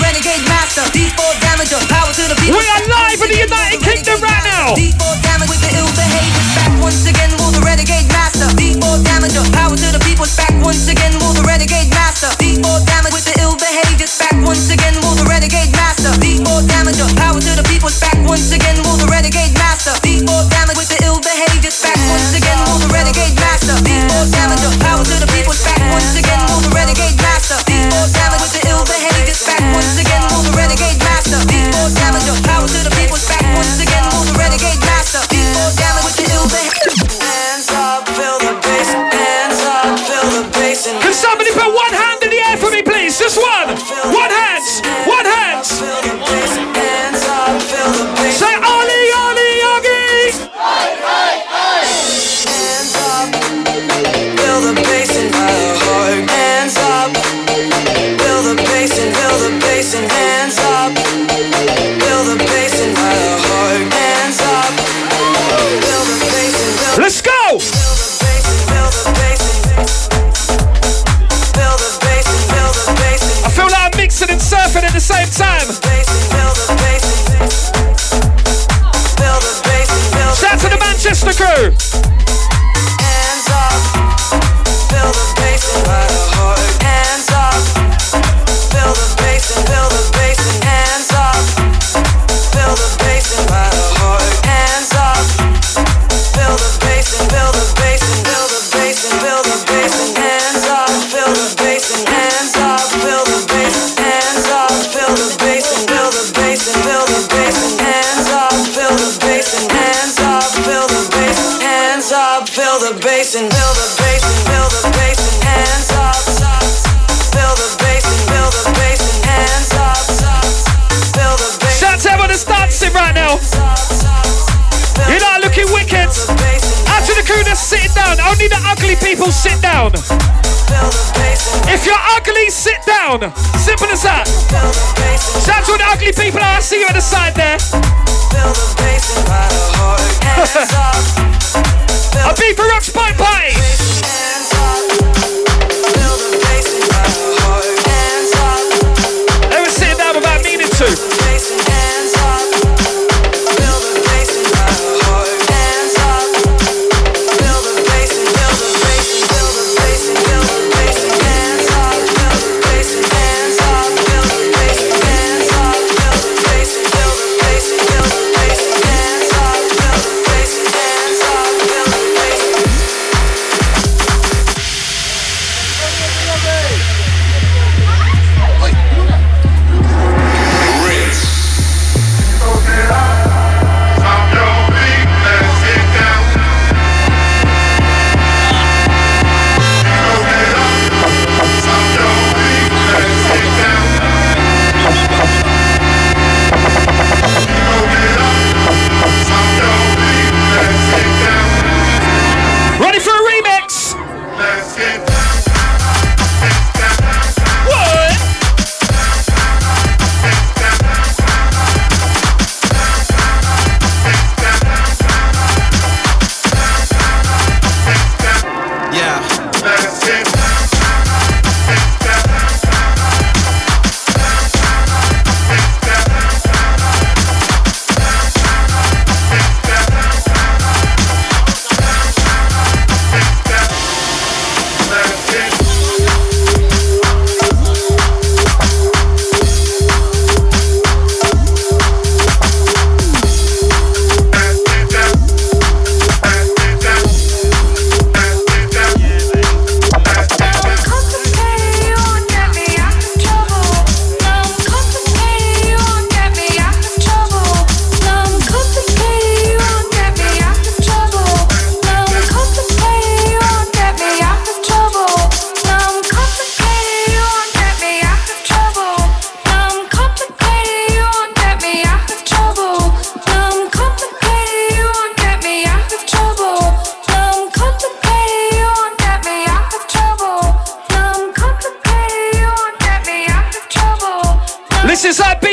The. 0.66 0.82
D4 0.97 1.34
damager. 1.45 1.78
Power 1.93 2.09
to 2.09 2.26
the 2.26 2.36
people. 2.41 2.57
We 2.57 2.66
are 2.66 2.84
live 2.89 3.22
in 3.22 3.30
the 3.30 3.39
United 3.45 3.80
Kingdom 3.86 4.18
right 4.18 4.43
now. 4.49 4.74
D4 4.74 5.13
damage 5.22 5.49
with 5.53 5.61
the 5.61 5.70
ill 5.78 5.86
behavior. 5.93 6.41
Back 6.57 6.74
once 6.82 7.05
again 7.05 7.30
for 7.38 7.53
the 7.53 7.61
renegade 7.61 8.09
master. 8.09 8.49
D4 8.57 9.05
damager. 9.05 9.45
Power 9.53 9.78
to 9.78 9.89
the 9.93 10.01
people. 10.01 10.26
Back 10.34 10.57
once 10.66 10.89
again 10.89 11.13
for 11.22 11.38
the 11.38 11.45
renegade 11.45 11.93
master. 11.93 12.34
D4 12.41 12.82
damage 12.89 13.13
with 13.13 13.30
the 13.30 13.38
ill. 13.45 13.53
Back 13.55 14.38
once 14.41 14.70
again 14.74 14.95
for 15.05 15.13
the 15.13 15.26
renegade 15.30 15.72
master. 15.78 16.09
D4 16.18 16.66
damager. 16.66 17.07
Power 17.13 17.38
to 17.39 17.51
the 17.55 17.66
people. 17.70 17.93
Back 18.01 18.18
once 18.26 18.49
again 18.49 18.82
for 18.82 18.97
the 18.97 19.05
renegade 19.05 19.53
master. 19.53 19.74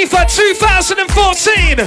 FIFA 0.03 0.27
2014. 0.27 1.79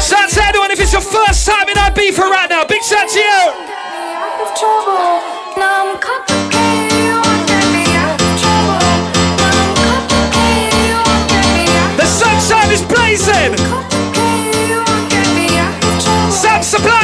Shout 0.00 0.30
to 0.30 0.42
everyone 0.42 0.70
if 0.70 0.80
it's 0.80 0.92
your 0.92 1.02
first 1.02 1.46
time 1.46 1.68
in 1.68 1.76
Ibiza 1.76 2.20
right 2.20 2.48
now. 2.48 2.64
Big 2.64 2.82
shout 2.82 3.06
to 3.10 3.18
you. 3.18 3.52
The 11.98 12.06
sunshine 12.06 12.72
is 12.72 12.82
blazing. 12.82 13.56
Sam 16.32 16.62
Supplier. 16.62 16.95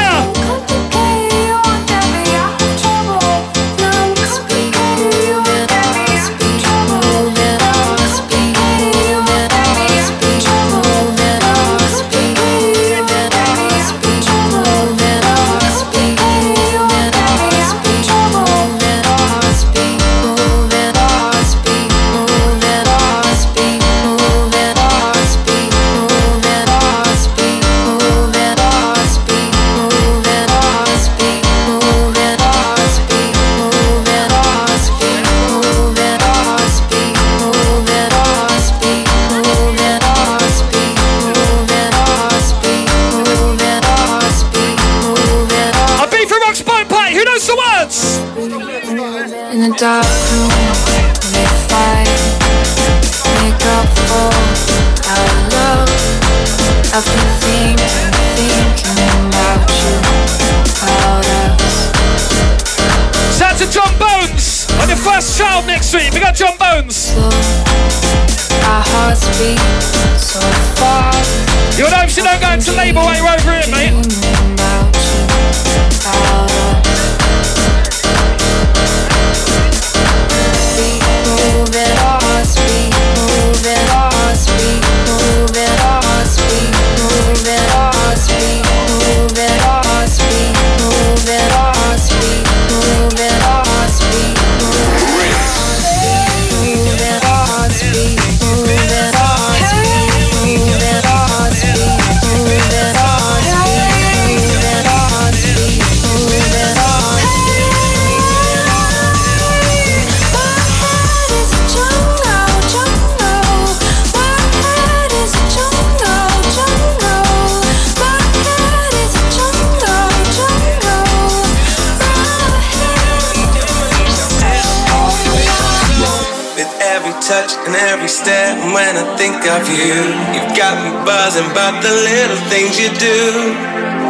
When 128.71 128.95
I 128.95 129.05
think 129.19 129.43
of 129.51 129.67
you. 129.67 130.15
You've 130.31 130.55
got 130.55 130.79
me 130.79 130.95
buzzing 131.03 131.51
about 131.51 131.83
the 131.83 131.91
little 131.91 132.39
things 132.47 132.79
you 132.79 132.95
do. 132.95 133.51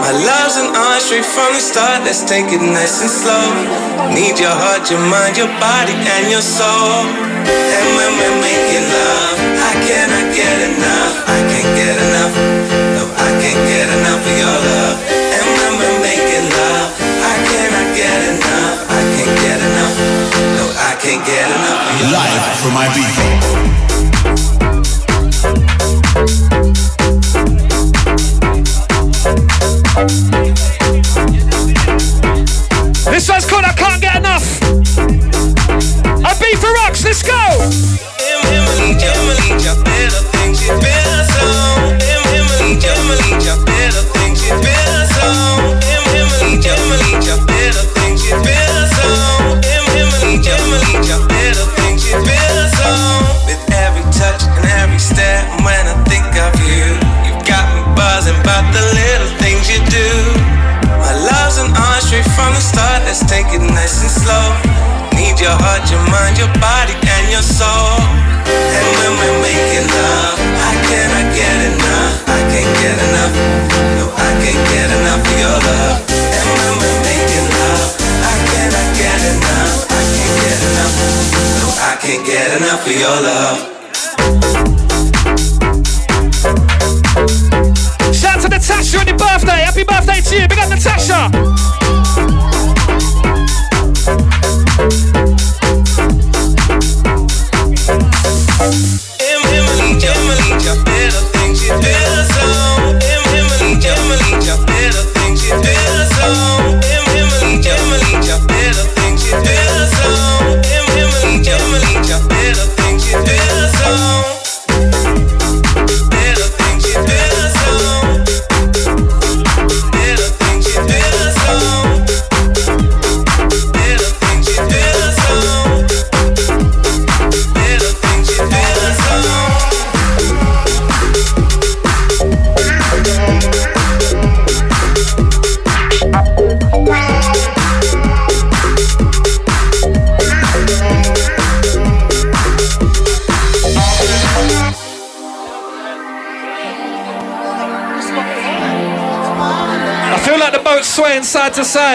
My 0.04 0.12
love's 0.12 0.60
an 0.60 0.76
art 0.76 1.00
straight 1.00 1.24
from 1.24 1.56
the 1.56 1.62
start. 1.62 2.04
Let's 2.04 2.20
take 2.20 2.52
it 2.52 2.60
nice 2.60 3.00
and 3.00 3.08
slow. 3.08 3.46
Need 4.12 4.36
your 4.36 4.52
heart, 4.52 4.90
your 4.92 5.00
mind, 5.08 5.40
your 5.40 5.48
body, 5.56 5.96
and 5.96 6.28
your 6.28 6.44
soul. 6.44 7.08
And 7.48 7.86
when 7.96 8.12
we're 8.20 8.38
making 8.44 8.84
love, 8.92 9.36
I 9.40 9.72
cannot 9.88 10.26
get 10.36 10.56
enough. 10.68 11.14
I 11.24 11.38
can't 11.48 11.70
get 11.72 11.96
enough. 11.96 12.34
No, 12.98 13.02
I 13.08 13.30
can't 13.40 13.62
get 13.64 13.86
enough 13.88 14.20
of 14.20 14.36
your 14.36 14.58
love. 14.68 15.11
Live 22.02 22.62
my 22.72 22.88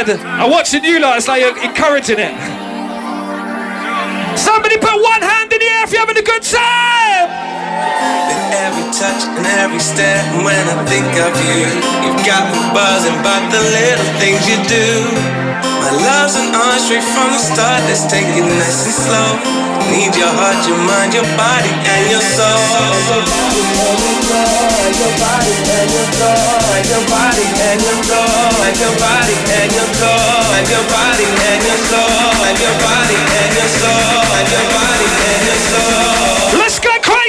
side. 0.08 0.26
I'm 0.26 0.50
watching 0.50 0.84
you 0.84 1.00
lot, 1.00 1.18
it's 1.18 1.28
like 1.28 1.42
you're 1.42 1.58
encouraging 1.64 2.20
it. 2.20 2.34
Somebody 4.38 4.78
put 4.78 4.96
one 5.02 5.22
hand 5.22 5.52
in 5.52 5.60
the 5.60 5.66
air 5.66 5.84
if 5.84 5.92
you're 5.92 6.00
having 6.00 6.18
a 6.18 6.22
good 6.22 6.44
time. 6.44 6.97
Touch 8.98 9.30
and 9.30 9.46
every 9.62 9.78
step 9.78 10.26
when 10.42 10.58
I 10.74 10.82
think 10.90 11.06
of 11.22 11.30
you, 11.38 11.70
you've 12.02 12.18
got 12.26 12.50
me 12.50 12.58
buzzing 12.74 13.14
about 13.22 13.46
the 13.54 13.62
little 13.62 14.10
things 14.18 14.42
you 14.50 14.58
do. 14.66 14.90
My 15.86 15.94
love's 16.02 16.34
an 16.34 16.50
art 16.50 16.82
straight 16.82 17.06
from 17.06 17.30
the 17.30 17.38
start. 17.38 17.78
Let's 17.86 18.10
take 18.10 18.26
it 18.26 18.42
nice 18.42 18.90
and 18.90 18.98
slow. 18.98 19.38
Need 19.94 20.18
your 20.18 20.34
heart, 20.34 20.66
your 20.66 20.82
mind, 20.82 21.14
your 21.14 21.30
body, 21.38 21.70
and 21.70 22.10
your 22.10 22.26
soul. 22.26 23.22
Your 24.98 25.14
body 25.22 25.54
and 25.62 25.90
your 25.94 26.08
soul, 26.18 26.82
your 26.82 27.04
body 27.06 27.46
and 27.54 27.78
your 27.78 28.02
soul, 28.02 28.66
your 28.82 28.94
body 28.98 29.38
and 29.62 29.70
your 29.78 29.90
soul, 29.94 30.58
your 30.74 30.86
body 30.90 31.28
and 31.38 31.62
your 31.70 31.82
soul, 31.86 32.50
your 32.50 32.76
body 32.82 33.14
and 33.14 33.52
your 33.62 33.70
soul, 33.78 34.42
your 34.42 34.66
body 34.74 35.06
and 35.22 35.42
your 35.46 35.62
soul. 35.70 36.66
Let's 36.66 36.82
get 36.82 36.98
crazy. 37.06 37.27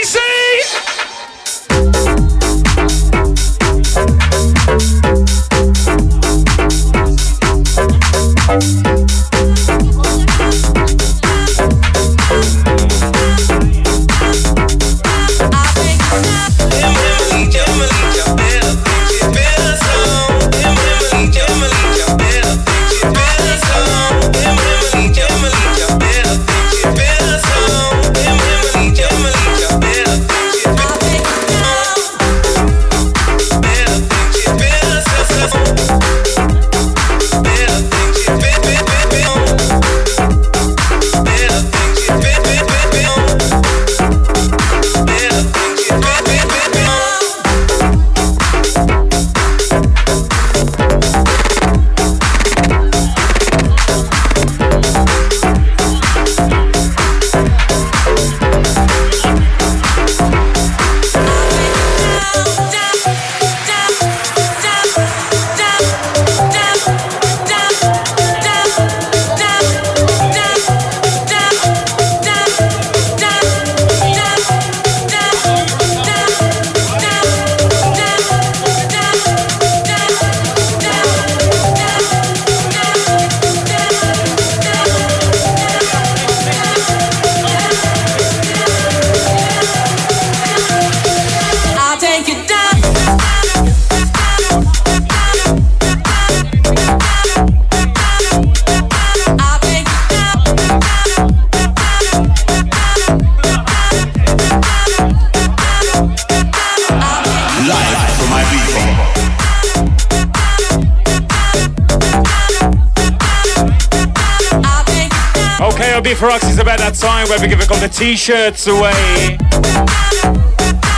Be 116.08 116.14
for 116.14 116.30
us. 116.30 116.42
It's 116.42 116.58
about 116.58 116.78
that 116.78 116.94
time 116.94 117.28
where 117.28 117.38
we 117.38 117.48
give 117.48 117.60
a 117.60 117.66
couple 117.66 117.84
of 117.84 117.92
t-shirts 117.92 118.66
away. 118.66 119.36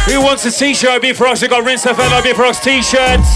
Who 0.07 0.23
wants 0.23 0.45
a 0.45 0.53
t-shirt? 0.53 1.03
Be 1.03 1.13
for 1.13 1.27
us. 1.27 1.43
We 1.43 1.49
got 1.49 1.65
Rinse. 1.65 1.85
I'll 1.85 2.23
be 2.23 2.33
for 2.33 2.45
us 2.45 2.63
t-shirts. 2.63 3.29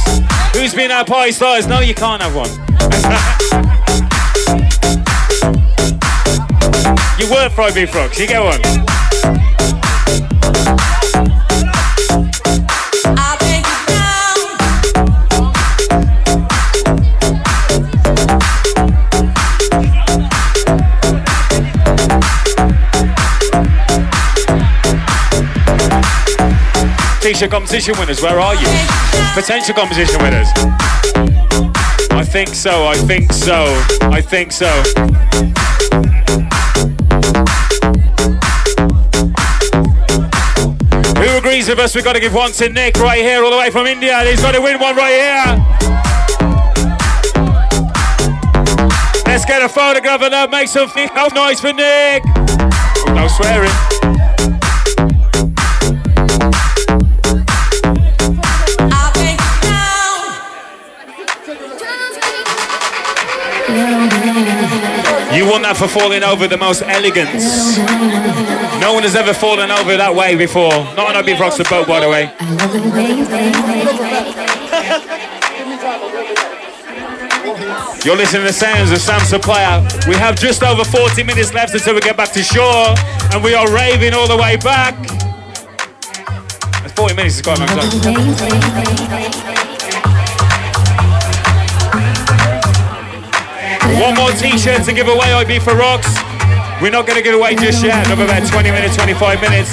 Who's 0.54 0.72
been 0.72 0.92
at 0.92 1.08
Party 1.08 1.32
Stars? 1.32 1.66
No, 1.66 1.80
you 1.80 1.94
can't 1.94 2.22
have 2.22 2.36
one. 2.36 2.48
you 7.18 7.28
work 7.28 7.50
for 7.50 7.62
Ibiza 7.62 7.94
Rocks. 7.94 8.20
You 8.20 8.28
get 8.28 8.40
one. 8.40 8.93
T-shirt 27.34 27.50
competition 27.50 27.98
winners, 27.98 28.22
where 28.22 28.38
are 28.38 28.54
you? 28.54 28.68
Potential 29.34 29.74
competition 29.74 30.22
winners. 30.22 30.46
I 32.12 32.24
think 32.24 32.50
so, 32.50 32.86
I 32.86 32.94
think 32.94 33.32
so, 33.32 33.64
I 34.02 34.20
think 34.20 34.52
so. 34.52 34.68
Who 41.18 41.36
agrees 41.36 41.68
with 41.68 41.80
us? 41.80 41.96
We've 41.96 42.04
got 42.04 42.12
to 42.12 42.20
give 42.20 42.34
one 42.34 42.52
to 42.52 42.68
Nick 42.68 42.98
right 42.98 43.20
here, 43.20 43.42
all 43.42 43.50
the 43.50 43.58
way 43.58 43.70
from 43.70 43.88
India. 43.88 44.16
He's 44.20 44.40
got 44.40 44.52
to 44.52 44.60
win 44.60 44.78
one 44.78 44.94
right 44.94 45.10
here. 45.10 45.56
Let's 49.26 49.44
get 49.44 49.60
a 49.60 49.68
photograph 49.68 50.22
of 50.22 50.30
that. 50.30 50.50
Make 50.52 50.68
some 50.68 50.88
f- 50.94 51.10
oh, 51.16 51.28
noise 51.34 51.58
for 51.58 51.72
Nick. 51.72 52.22
Oh, 53.08 53.12
no 53.12 53.26
swearing. 53.26 53.93
You 65.34 65.50
won 65.50 65.62
that 65.62 65.76
for 65.76 65.88
falling 65.88 66.22
over 66.22 66.46
the 66.46 66.56
most 66.56 66.82
elegant. 66.82 67.34
No 68.80 68.94
one 68.94 69.02
has 69.02 69.16
ever 69.16 69.34
fallen 69.34 69.70
over 69.70 69.96
that 69.96 70.14
way 70.14 70.36
before. 70.36 70.70
Not 70.94 71.10
on 71.10 71.16
a 71.16 71.22
Big 71.24 71.40
Rocks 71.40 71.58
boat, 71.68 71.88
by 71.88 71.98
the 71.98 72.08
way. 72.08 72.30
You're 78.04 78.16
listening 78.16 78.42
to 78.42 78.48
the 78.48 78.52
sounds 78.52 78.92
of 78.92 78.98
Sam 78.98 79.20
Supplier. 79.20 79.82
We 80.06 80.14
have 80.14 80.36
just 80.36 80.62
over 80.62 80.84
40 80.84 81.24
minutes 81.24 81.52
left 81.52 81.74
until 81.74 81.94
we 81.94 82.00
get 82.00 82.16
back 82.16 82.30
to 82.32 82.42
shore, 82.42 82.94
and 83.32 83.42
we 83.42 83.54
are 83.54 83.66
raving 83.74 84.14
all 84.14 84.28
the 84.28 84.36
way 84.36 84.56
back. 84.56 84.94
That's 86.82 86.92
40 86.92 87.14
minutes 87.16 87.36
is 87.36 87.42
quite 87.42 87.58
a 87.58 87.66
long 87.74 88.00
time. 88.02 89.73
One 94.00 94.14
more 94.16 94.30
t-shirt 94.32 94.84
to 94.84 94.92
give 94.92 95.08
away, 95.08 95.28
Ibiza 95.36 95.76
Rocks. 95.78 96.08
We're 96.80 96.90
not 96.90 97.06
going 97.06 97.16
to 97.16 97.22
give 97.22 97.34
away 97.34 97.54
just 97.54 97.84
yet. 97.84 98.06
Another 98.06 98.24
about 98.24 98.48
20 98.48 98.70
minutes, 98.70 98.96
25 98.96 99.40
minutes. 99.40 99.70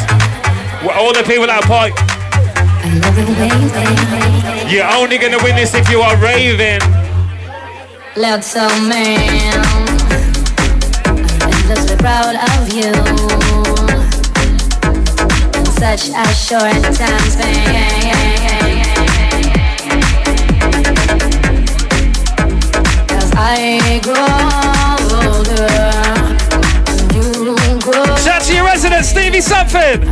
All 0.84 1.14
the 1.14 1.24
people 1.24 1.48
that 1.48 1.64
are. 1.70 1.96
You're 4.70 4.86
only 4.86 5.18
going 5.18 5.32
to 5.32 5.44
win 5.44 5.56
this 5.56 5.74
if 5.74 5.90
you 5.90 6.02
are 6.02 6.16
raving. 6.18 6.82
Little 8.16 8.70
man, 8.88 9.64
I'm 11.06 11.98
proud 11.98 12.36
of 12.52 12.68
you. 12.74 12.92
In 15.58 15.66
such 15.80 16.10
a 16.10 16.28
short 16.34 16.84
time 16.96 17.30
span. 17.30 18.31
I 23.44 24.00
grow 24.04 24.14
older. 25.34 25.68
Shout 28.22 28.44
to 28.44 28.54
your 28.54 28.66
resident, 28.66 29.04
Stevie 29.06 29.42
Something. 29.42 30.08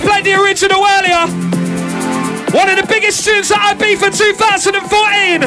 Played 0.00 0.24
the 0.24 0.34
original 0.34 0.84
earlier. 0.84 1.26
One 2.54 2.68
of 2.68 2.76
the 2.76 2.86
biggest 2.86 3.24
tunes 3.24 3.48
that 3.48 3.58
I 3.60 3.74
beat 3.74 3.98
for 3.98 4.10
2014. 4.10 5.42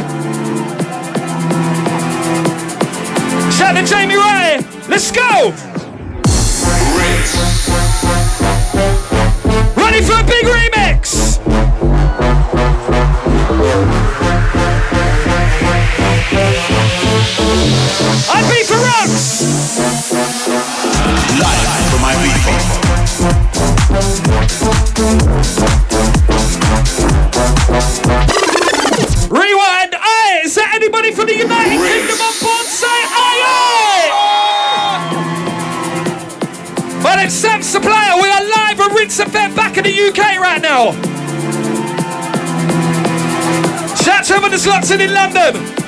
Shout 3.52 3.76
to 3.76 3.84
Jamie 3.86 4.16
Ray. 4.16 4.69
Let's 4.90 5.12
go. 5.12 5.54
Ready 9.78 10.02
for 10.02 10.18
a 10.20 10.24
big 10.24 10.46
remix. 10.46 11.38
Ibiza 18.34 18.78
Rocks. 18.84 19.42
Live 21.40 21.86
from 21.92 22.02
my 22.02 22.14
people. 25.14 25.29
We 37.86 38.30
are 38.30 38.44
live 38.44 38.80
at 38.80 38.92
Rinse 38.94 39.20
FM 39.20 39.56
back 39.56 39.78
in 39.78 39.84
the 39.86 40.08
UK 40.08 40.40
right 40.40 40.62
now. 40.62 40.92
Shout 43.96 44.26
to 44.26 44.34
everyone 44.34 44.52
that's 44.52 44.68
locked 44.68 44.92
in 44.92 45.02
in 45.02 45.14
London. 45.14 45.79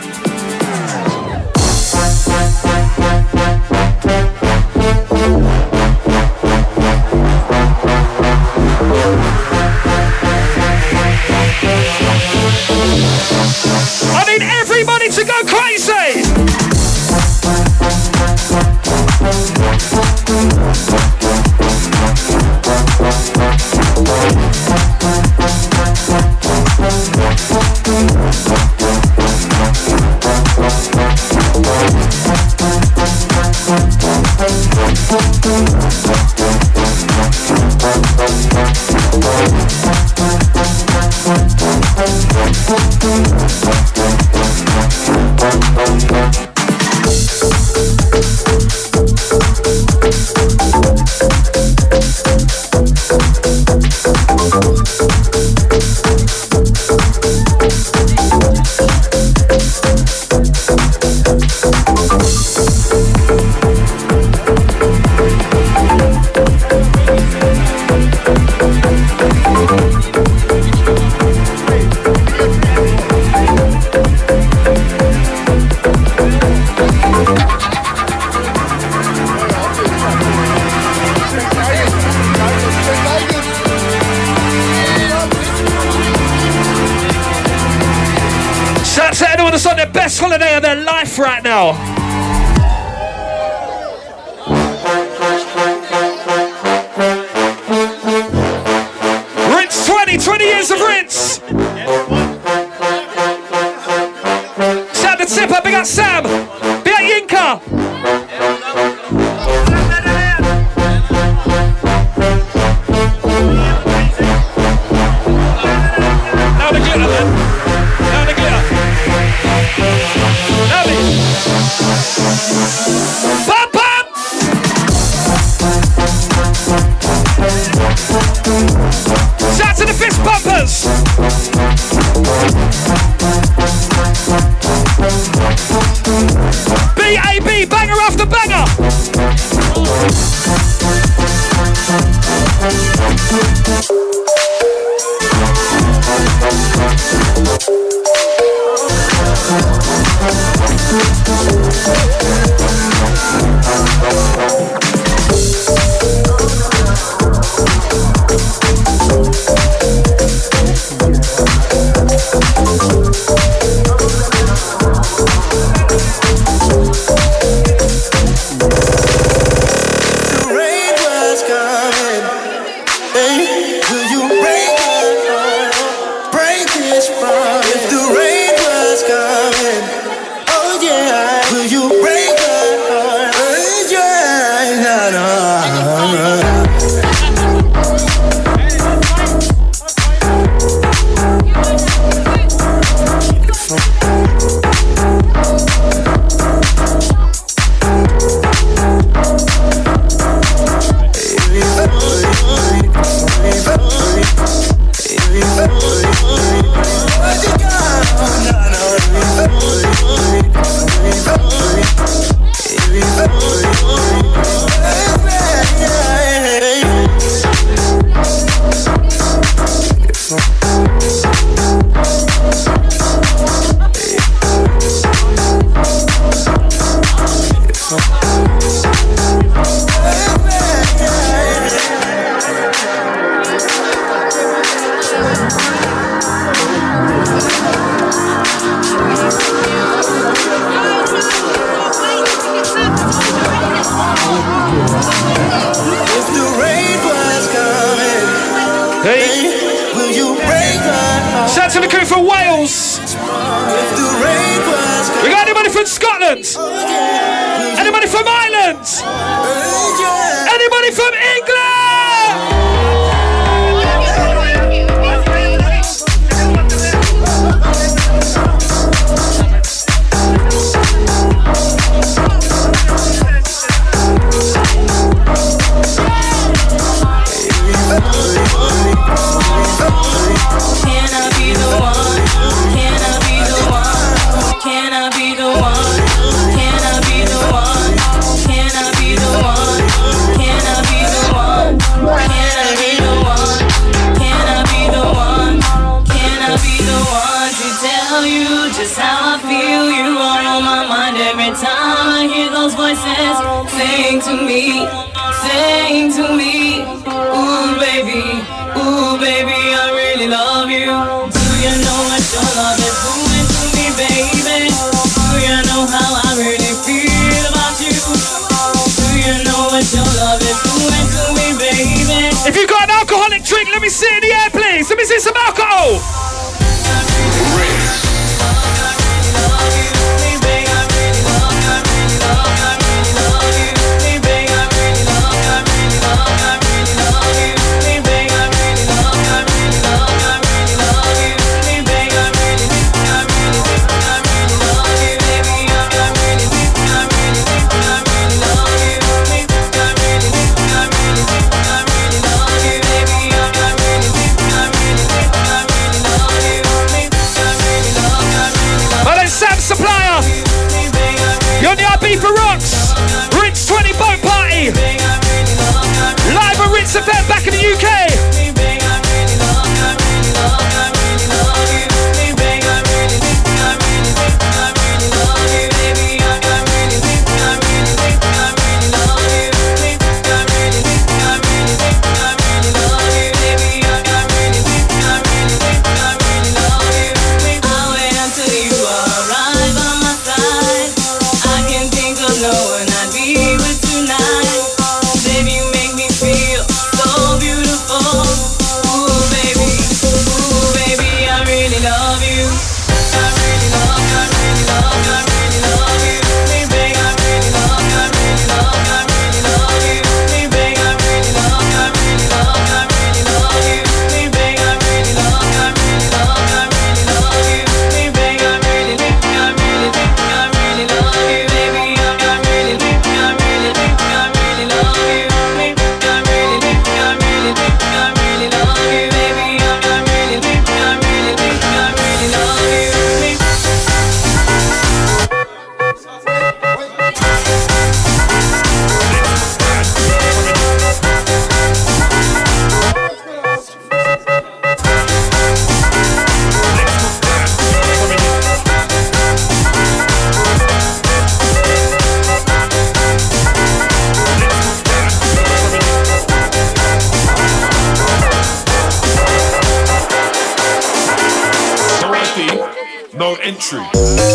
country. 463.62 464.31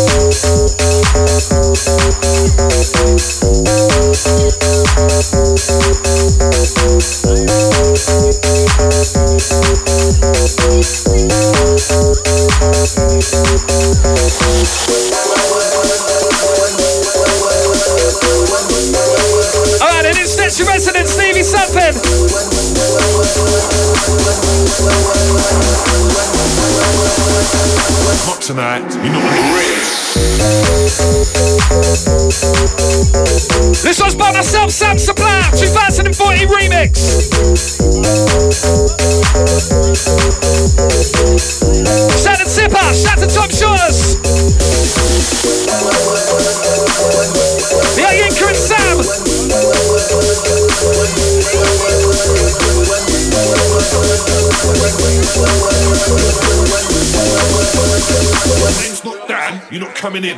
Coming 59.97 60.23
in. 60.23 60.37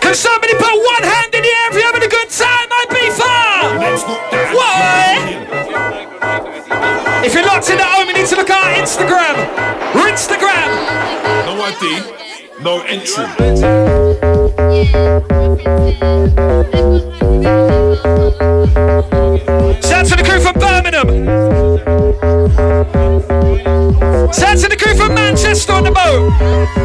Can 0.00 0.14
somebody 0.14 0.54
put 0.54 0.72
one 0.72 1.02
hand 1.02 1.34
in 1.34 1.42
the 1.42 1.52
air 1.52 1.68
if 1.68 1.74
you're 1.74 1.84
having 1.84 2.02
a 2.02 2.08
good 2.08 2.30
time, 2.30 2.68
my 2.70 2.84
beefer? 2.88 3.76
Why? 4.56 5.36
If 7.24 7.34
you're 7.34 7.44
locked 7.44 7.68
in 7.68 7.78
at 7.78 7.84
home, 7.84 8.08
you 8.08 8.14
need 8.14 8.26
to 8.28 8.36
look 8.36 8.48
at 8.48 8.56
our 8.56 8.72
Instagram. 8.80 9.36
We're 9.94 10.08
Instagram. 10.10 10.70
No 11.44 11.60
ID. 11.60 12.00
No 12.62 12.80
entry. 12.88 13.26
Shout 19.86 20.06
to 20.06 20.16
the 20.16 20.22
crew 20.24 20.40
from 20.40 20.54
Birmingham. 20.54 21.08
Shout 24.32 24.58
to 24.58 24.68
the 24.68 24.76
crew 24.78 24.94
from 24.94 25.14
Manchester 25.14 25.72
on 25.72 25.84
the 25.84 25.90
boat. 25.90 26.75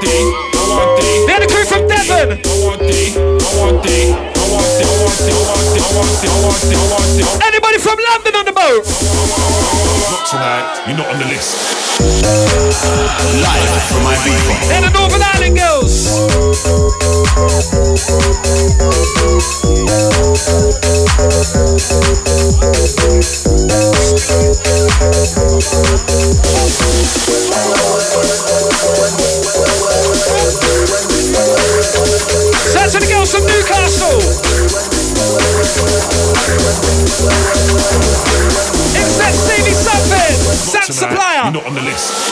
want 0.00 0.08
thee, 0.08 0.32
I 0.56 0.64
want 0.64 0.96
thee. 1.00 1.28
They're 1.28 1.40
the 1.40 1.48
crew 1.52 1.64
from 1.64 1.84
Devon. 1.88 2.40
I 2.40 2.56
want 2.64 2.80
thee, 2.80 3.12
I 3.12 3.52
want 3.60 3.84
thee, 3.84 4.08
I 4.08 4.48
want 4.48 4.64
thee, 4.80 4.84
I 4.84 4.96
want 4.96 5.18
thee, 5.20 5.32
I 5.32 5.44
want 5.44 5.68
thee, 5.68 5.80
I 5.80 5.92
want 5.92 6.08
thee, 6.20 6.28
I 6.28 6.40
want 6.40 6.62
thee, 6.64 6.76
I 6.76 6.88
want 6.88 7.10
thee. 7.16 7.28
Anybody 7.44 7.78
from 7.78 7.98
London 8.00 8.34
on 8.36 8.44
the 8.48 8.52
boat? 8.52 8.84
Not 10.08 10.24
tonight. 10.24 10.88
You're 10.88 10.96
not 10.96 11.08
on 11.12 11.18
the 11.20 11.26
list. 11.28 11.52
Live 13.44 13.82
from 13.92 14.02
Ibiza. 14.08 14.54
They're 14.68 14.80
the 14.80 14.90
Northern 14.96 15.22
Ireland 15.22 15.56
girls. 15.58 16.08
It's 37.10 37.26
that 39.18 39.34
Stevie 39.34 39.74
Something, 39.74 40.36
Sam 40.54 40.82
Supplier. 40.92 41.42
You're 41.44 41.54
not 41.54 41.66
on 41.66 41.74
the 41.74 41.82
list. 41.82 42.30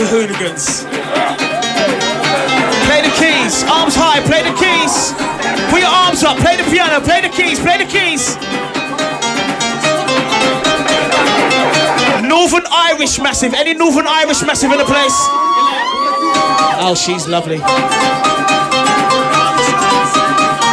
to 0.00 0.06
hooligans. 0.06 0.84
Play 2.88 3.04
the 3.04 3.12
keys, 3.20 3.60
arms 3.68 3.92
high, 3.92 4.24
play 4.24 4.40
the 4.40 4.56
keys. 4.56 5.12
Put 5.68 5.84
your 5.84 5.92
arms 5.92 6.24
up, 6.24 6.38
play 6.40 6.56
the 6.56 6.64
piano, 6.72 7.04
play 7.04 7.20
the 7.20 7.28
keys, 7.28 7.60
play 7.60 7.76
the 7.76 7.84
keys. 7.84 8.32
Northern 12.24 12.64
Irish 12.72 13.20
Massive, 13.20 13.52
any 13.52 13.74
Northern 13.74 14.06
Irish 14.06 14.40
Massive 14.40 14.72
in 14.72 14.78
the 14.78 14.88
place? 14.88 15.16
Oh, 16.80 16.96
she's 16.96 17.28
lovely. 17.28 17.58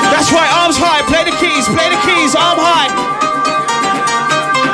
That's 0.07 0.31
right, 0.31 0.51
arms 0.63 0.79
high, 0.79 1.03
play 1.03 1.27
the 1.27 1.35
keys, 1.35 1.67
play 1.67 1.89
the 1.91 1.99
keys, 2.07 2.31
arm 2.33 2.59
high. 2.63 3.06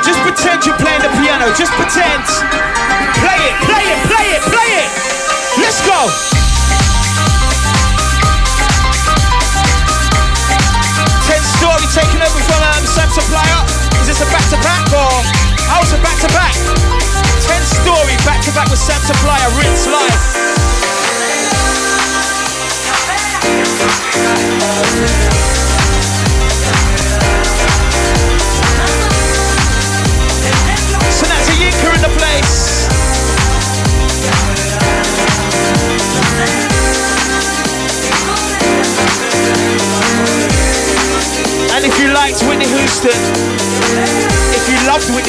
Just 0.04 0.20
pretend 0.20 0.60
you're 0.68 0.76
playing 0.76 1.00
the 1.00 1.08
piano. 1.16 1.48
Just 1.56 1.72
pretend. 1.80 2.20
Play 3.24 3.40
it, 3.40 3.56
play 3.64 3.84
it, 3.88 3.98
play 4.04 4.26
it, 4.36 4.42
play 4.52 4.70
it. 4.84 4.88
Let's 5.56 5.80
go. 5.80 5.96
Ten 11.24 11.40
story 11.56 11.88
taking 11.96 12.20
over 12.20 12.40
from 12.44 12.60
um, 12.60 12.84
Sam 12.84 13.08
Supplier. 13.16 13.64
Is 14.04 14.12
this 14.12 14.20
a 14.20 14.28
back 14.28 14.44
to 14.52 14.60
back 14.60 14.84
or? 14.92 15.00
Oh, 15.00 15.24
how's 15.72 15.88
a 15.96 15.98
back 16.04 16.20
to 16.20 16.28
back. 16.36 16.52
10 16.52 17.62
story 17.64 18.16
back 18.28 18.44
to 18.44 18.52
back 18.52 18.68
with 18.68 18.80
Sam 18.80 19.00
Supplier, 19.08 19.48
Rinse 19.56 19.88
Live. 19.88 20.20
Oh, 24.60 24.84
yeah. 25.00 25.63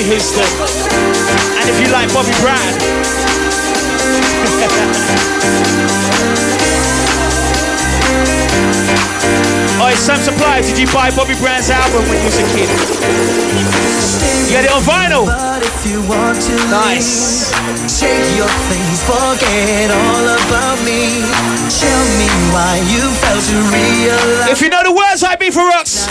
Houston. 0.06 0.46
And 1.58 1.66
if 1.66 1.82
you 1.82 1.90
like 1.90 2.14
Bobby 2.14 2.30
Brown. 2.38 2.62
oh, 9.82 9.90
it's 9.90 10.06
Sam 10.06 10.22
Supplier. 10.22 10.62
Did 10.62 10.78
you 10.78 10.86
buy 10.94 11.10
Bobby 11.10 11.34
Brown's 11.42 11.74
album 11.74 12.06
when 12.06 12.22
you 12.22 12.30
was 12.30 12.38
a 12.38 12.46
kid? 12.54 12.70
You 14.46 14.54
got 14.54 14.70
it 14.70 14.72
on 14.78 14.86
vinyl. 14.86 15.26
nice. 16.70 17.50
Shake 17.90 18.30
your 18.38 18.54
things, 18.70 19.02
forget 19.10 19.90
all 19.90 20.38
about 20.38 20.78
me. 20.86 21.26
Tell 21.82 22.06
me 22.22 22.30
why 22.54 22.78
you 22.94 23.10
failed 23.26 23.42
to 23.42 23.58
realize. 23.74 24.54
If 24.54 24.62
you 24.62 24.70
know 24.70 24.86
the 24.86 24.94
words, 24.94 25.26
Ibiza 25.26 25.66
Rocks. 25.66 26.06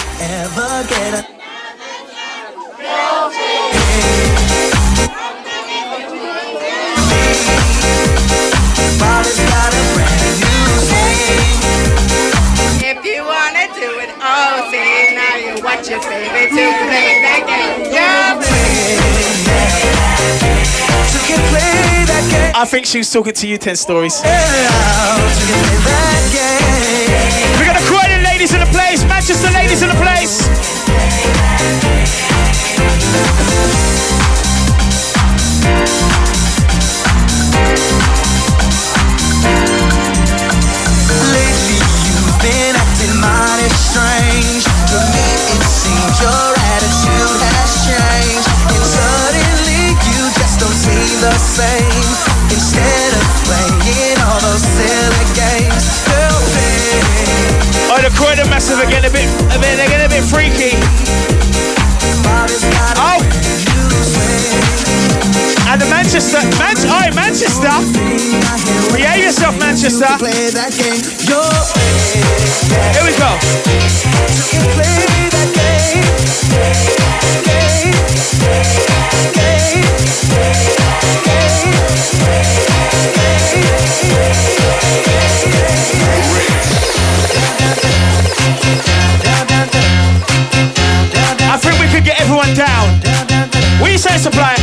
If 12.85 13.05
you 13.05 13.25
wanna 13.25 13.67
do 13.75 14.01
it 14.01 14.11
now 14.19 15.37
you 15.37 15.63
watch 15.63 15.89
your 15.89 16.01
baby 16.01 16.49
to 16.49 16.65
play 16.89 17.21
that 17.23 17.43
game. 17.47 17.93
I 22.57 22.65
think 22.65 22.87
she 22.87 22.99
was 22.99 23.11
talking 23.13 23.33
to 23.33 23.47
you 23.49 23.59
10 23.59 23.77
stories. 23.77 24.23
We 24.23 24.29
got 27.67 27.75
the 27.79 27.85
Croydon 27.87 28.23
ladies 28.23 28.55
in 28.55 28.61
the 28.61 28.67
place, 28.67 29.05
Manchester 29.05 29.51
ladies 29.51 29.83
in 29.83 29.89
the 29.89 29.97
place. 29.97 30.49
Strange. 43.77 44.65
To 44.91 44.99
me 45.11 45.29
it 45.55 45.65
seems 45.67 46.17
your 46.23 46.49
attitude 46.75 47.41
has 47.43 47.71
changed. 47.87 48.49
And 48.71 48.85
suddenly 48.85 49.95
you 50.09 50.21
just 50.39 50.61
don't 50.63 50.79
seem 50.79 51.11
the 51.21 51.35
same. 51.39 52.09
Instead 52.55 53.11
of 53.19 53.25
playing 53.47 54.19
all 54.23 54.41
those 54.41 54.63
silly 54.63 55.27
games, 55.35 56.05
Croydon 58.15 58.49
massive 58.49 58.79
getting 58.89 59.11
a 59.11 59.13
bit, 59.13 59.29
a 59.55 59.59
bit, 59.59 59.79
a 59.79 60.09
bit 60.09 60.25
freaky. 60.25 61.34
And 65.75 65.83
the 65.83 65.91
Manchester, 65.91 66.39
Man- 66.57 66.77
oh, 66.87 67.11
Manchester. 67.17 67.69
Behave 68.95 69.25
yourself, 69.25 69.59
Manchester. 69.59 70.07
Here 70.07 70.55
we 73.03 73.11
go. 73.19 73.39
I 91.51 91.59
think 91.59 91.81
we 91.81 91.89
could 91.89 92.05
get 92.05 92.21
everyone 92.21 92.55
down. 92.55 93.34
You 93.95 93.99
say, 93.99 94.19
supplier? 94.19 94.59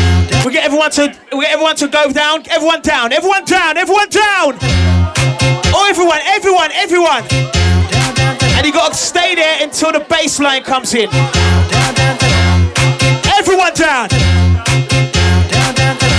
We 0.46 0.52
get 0.52 0.66
everyone 0.66 0.92
to, 0.92 1.18
we 1.32 1.46
get 1.46 1.54
everyone 1.54 1.78
to 1.78 1.88
go 1.88 2.12
down. 2.12 2.44
Everyone 2.50 2.82
down. 2.82 3.14
Everyone 3.14 3.46
down. 3.46 3.78
Everyone 3.78 4.10
down. 4.10 4.58
Oh, 5.74 5.88
everyone, 5.90 6.20
everyone, 6.26 6.70
everyone. 6.74 7.24
And 8.58 8.68
you 8.68 8.74
got 8.74 8.92
to 8.92 8.98
stay 8.98 9.36
there 9.36 9.64
until 9.64 9.94
the 9.94 10.02
bass 10.02 10.38
line 10.42 10.64
comes 10.64 10.94
in. 10.94 11.08
Everyone 13.40 13.74
down. 13.74 14.10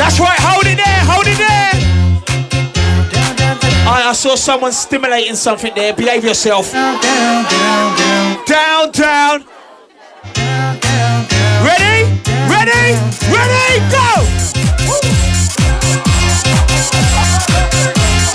That's 0.01 0.19
right. 0.19 0.39
Hold 0.40 0.64
it 0.64 0.78
there. 0.81 1.05
Hold 1.05 1.27
it 1.27 1.36
there. 1.36 1.73
I, 3.86 4.09
I 4.09 4.12
saw 4.14 4.36
someone 4.36 4.73
stimulating 4.73 5.35
something 5.35 5.74
there. 5.74 5.93
Behave 5.93 6.24
yourself. 6.24 6.73
Down, 8.43 8.90
down. 8.90 9.44
Ready? 11.62 11.91
Ready? 12.64 12.94
Ready? 13.26 13.82
Go! 13.90 14.22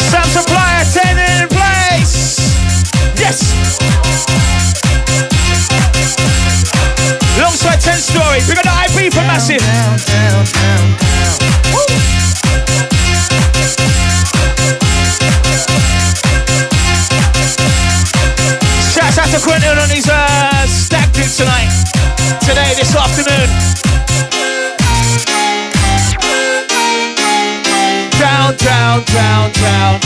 Sam 0.03 0.27
Supplier 0.27 0.83
10 0.83 1.15
in 1.15 1.47
place. 1.47 2.35
Yes. 3.15 3.55
Alongside 7.37 7.79
10 7.79 7.99
story. 7.99 8.39
We 8.49 8.55
got 8.55 8.65
the 8.65 8.75
Ibiza 8.91 9.23
massive. 9.23 9.63
Shouts 18.91 19.17
out 19.19 19.29
to 19.29 19.39
Quentin 19.39 19.77
on 19.77 19.89
his 19.89 20.09
uh, 20.09 20.67
stack 20.67 21.13
do 21.13 21.23
tonight. 21.23 21.71
Today, 22.41 22.73
this 22.75 22.93
afternoon. 22.93 23.96
Down, 28.67 29.01
down, 29.05 29.51
down, 29.53 29.99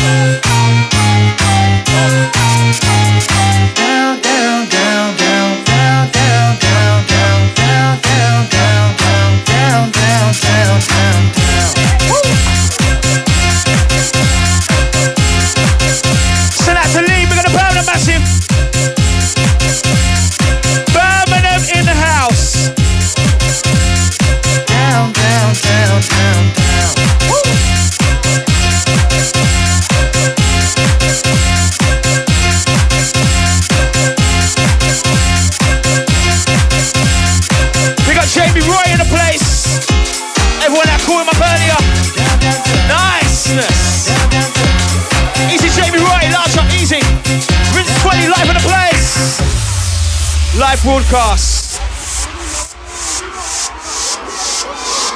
Broadcast. 51.11 51.75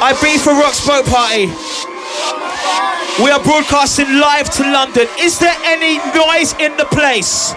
Ibiza 0.03 0.51
Rock's 0.59 0.85
boat 0.85 1.05
party. 1.05 1.47
We 3.23 3.31
are 3.31 3.39
broadcasting 3.39 4.19
live 4.19 4.49
to 4.59 4.63
London. 4.63 5.07
Is 5.17 5.39
there 5.39 5.55
any 5.63 5.99
noise 6.11 6.51
in 6.59 6.75
the 6.75 6.83
place? 6.91 7.55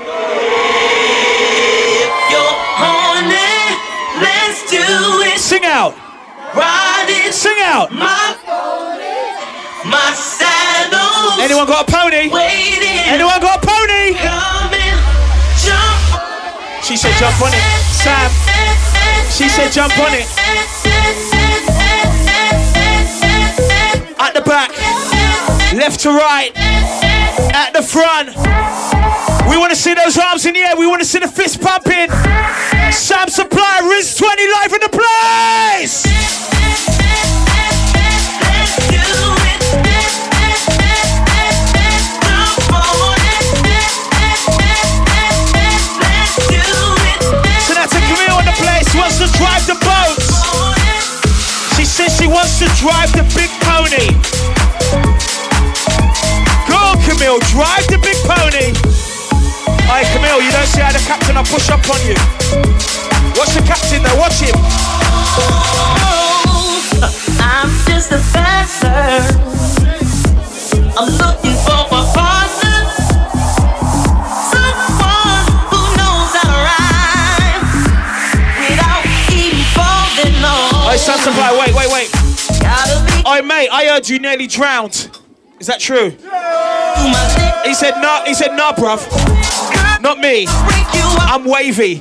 Horny, 2.78 3.34
let's 4.22 4.70
do 4.70 4.86
it. 5.26 5.40
Sing 5.40 5.64
out. 5.64 5.98
Ride 6.54 7.10
it. 7.10 7.34
Sing 7.34 7.58
out. 7.58 7.90
My, 7.90 8.38
my 9.84 10.14
saddle. 10.14 11.42
Anyone 11.42 11.66
got 11.66 11.88
a 11.88 11.92
pony? 11.92 12.30
Waiting. 12.30 13.02
Anyone 13.02 13.40
got 13.40 13.64
a 13.64 13.66
pony? 13.66 14.14
Jump. 15.66 16.84
She 16.84 16.96
said 16.96 17.18
jump 17.18 17.42
on 17.42 17.50
it. 17.52 17.87
Sam. 18.08 18.30
She 19.30 19.48
said 19.48 19.70
jump 19.70 19.96
on 19.98 20.14
it. 20.14 20.26
At 24.18 24.32
the 24.32 24.40
back. 24.40 24.70
Left 25.74 26.00
to 26.00 26.10
right. 26.10 26.50
At 27.54 27.74
the 27.74 27.82
front. 27.82 28.34
We 29.50 29.58
want 29.58 29.70
to 29.70 29.76
see 29.76 29.94
those 29.94 30.16
arms 30.16 30.46
in 30.46 30.54
the 30.54 30.60
air. 30.60 30.76
We 30.76 30.86
want 30.86 31.02
to 31.02 31.08
see 31.08 31.18
the 31.18 31.28
fist 31.28 31.60
pumping. 31.60 32.10
Sam 32.92 33.28
Supplier, 33.28 33.88
Rinse 33.88 34.16
20 34.16 34.42
live 34.52 34.72
in 34.72 34.80
the 34.80 34.88
place. 34.88 36.06
Drive 49.38 49.64
the 49.70 49.78
boats. 49.78 50.42
She 51.78 51.86
says 51.86 52.10
she 52.18 52.26
wants 52.26 52.58
to 52.58 52.66
drive 52.82 53.14
the 53.14 53.22
big 53.38 53.50
pony. 53.62 54.10
Go 56.66 56.74
on, 56.74 56.98
Camille, 57.06 57.38
drive 57.54 57.86
the 57.86 57.98
big 58.02 58.18
pony. 58.26 58.74
Alright, 59.86 60.10
Camille, 60.12 60.42
you 60.42 60.50
don't 60.50 60.66
say 60.66 60.82
how 60.82 60.92
the 60.92 60.98
captain 61.06 61.36
I 61.38 61.42
push 61.46 61.70
up 61.70 61.86
on 61.88 62.02
you. 62.02 62.18
Watch 63.38 63.54
the 63.54 63.62
captain 63.62 64.02
there, 64.02 64.18
watch 64.18 64.42
him. 64.42 64.58
I'm 67.40 67.70
just 67.86 68.10
a 68.10 68.20
dancer. 68.34 69.22
I'm 70.98 71.08
looking 71.16 71.47
Supplier, 81.28 81.58
wait, 81.58 81.74
wait, 81.74 81.92
wait. 81.92 82.08
Oi, 83.26 83.42
mate, 83.42 83.68
I 83.70 83.84
heard 83.90 84.08
you 84.08 84.18
nearly 84.18 84.46
drowned. 84.46 85.10
Is 85.60 85.66
that 85.66 85.78
true? 85.78 86.08
He 87.66 87.74
said, 87.74 88.00
nah, 88.00 88.24
he 88.24 88.32
said, 88.32 88.56
nah, 88.56 88.72
bruv. 88.72 89.04
Not 90.00 90.20
me. 90.20 90.46
I'm 90.48 91.44
wavy. 91.44 92.00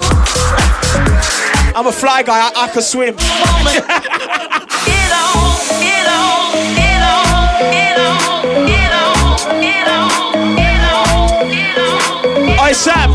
I'm 1.76 1.88
a 1.88 1.92
fly 1.92 2.24
guy, 2.24 2.40
I, 2.40 2.52
I 2.56 2.70
can 2.70 2.82
swim. 2.82 3.18
Sam, 12.78 13.10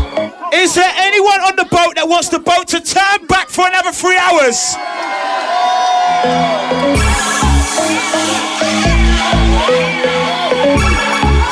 is 0.53 0.75
there 0.75 0.91
anyone 0.97 1.39
on 1.39 1.55
the 1.55 1.63
boat 1.63 1.95
that 1.95 2.05
wants 2.05 2.27
the 2.27 2.37
boat 2.37 2.67
to 2.67 2.81
turn 2.81 3.25
back 3.27 3.47
for 3.47 3.65
another 3.65 3.93
three 3.93 4.17
hours? 4.17 4.59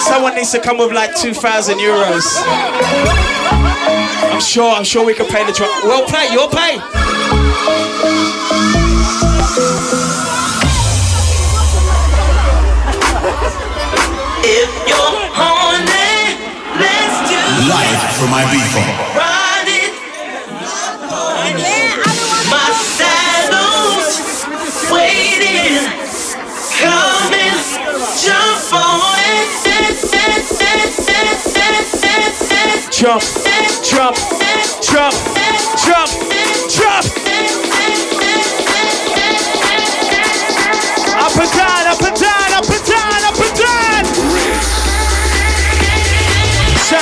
Someone 0.03 0.35
needs 0.35 0.51
to 0.51 0.59
come 0.59 0.77
with 0.77 0.91
like 0.91 1.15
2,000 1.15 1.77
euros. 1.77 2.27
I'm 4.29 4.41
sure, 4.41 4.75
I'm 4.75 4.83
sure 4.83 5.05
we 5.05 5.13
can 5.13 5.27
pay 5.27 5.45
the 5.45 5.53
truck. 5.53 5.71
Well 5.85 6.05
pay, 6.05 6.33
you'll 6.33 6.49
pay. 6.49 6.81
Live 17.67 18.01
from 18.17 18.29
my 18.31 18.43
saddle's 22.73 24.17
waiting. 24.91 25.85
Come 26.79 27.33
and 27.33 27.59
jump 28.17 28.73
on 28.73 29.19
it. 29.19 29.51
Jump, 33.01 33.23
jump, 33.83 34.15
jump, 34.81 35.15
jump, 35.81 36.09
jump. 36.69 37.05
Up 41.17 41.33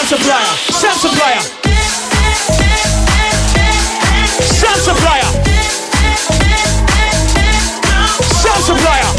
supplier, 0.10 0.56
supplier. 0.98 1.41
Sound 4.57 4.81
supplier. 4.81 5.30
Sound 8.41 8.64
supplier. 8.65 9.11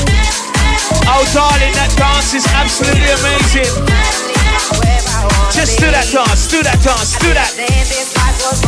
Oh, 1.06 1.22
darling, 1.32 1.74
that 1.78 1.94
dance 1.96 2.34
is 2.34 2.44
absolutely 2.58 3.06
amazing. 3.22 3.70
Just 5.54 5.78
do 5.78 5.86
that 5.92 6.10
dance, 6.10 6.48
do 6.50 6.60
that 6.64 6.82
dance, 6.82 7.16
do 7.20 7.34
that. 7.34 8.59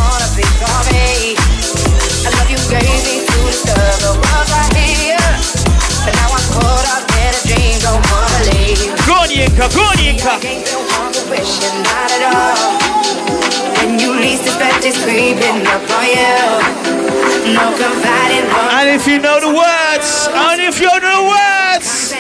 And 18.78 18.88
if 18.88 19.08
you 19.08 19.18
know 19.18 19.40
the 19.40 19.48
words, 19.48 20.28
and 20.30 20.60
if 20.62 20.80
you 20.80 20.86
know 20.86 21.00
the 21.00 21.22
words, 21.26 22.12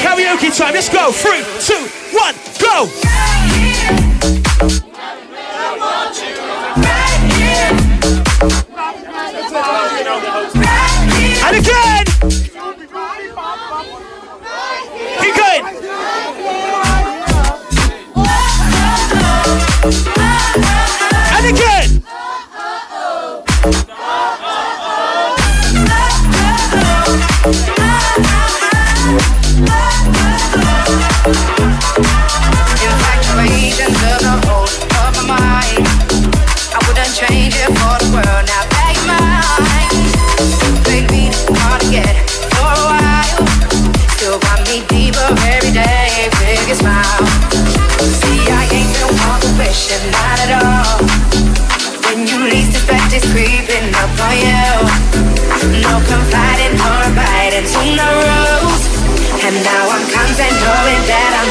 karaoke 0.00 0.56
time. 0.56 0.74
Let's 0.74 0.88
go. 0.88 1.12
Three, 1.12 1.44
two, 1.60 1.88
one, 2.16 2.34
go. 2.58 3.59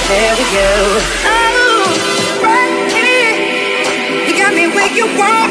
There 0.09 0.33
with 0.33 0.51
you. 0.57 0.73
Oh, 1.29 1.85
right 2.41 2.89
here. 2.89 4.25
You 4.25 4.33
got 4.41 4.53
me 4.57 4.65
where 4.65 4.89
you 4.97 5.05
want 5.15 5.48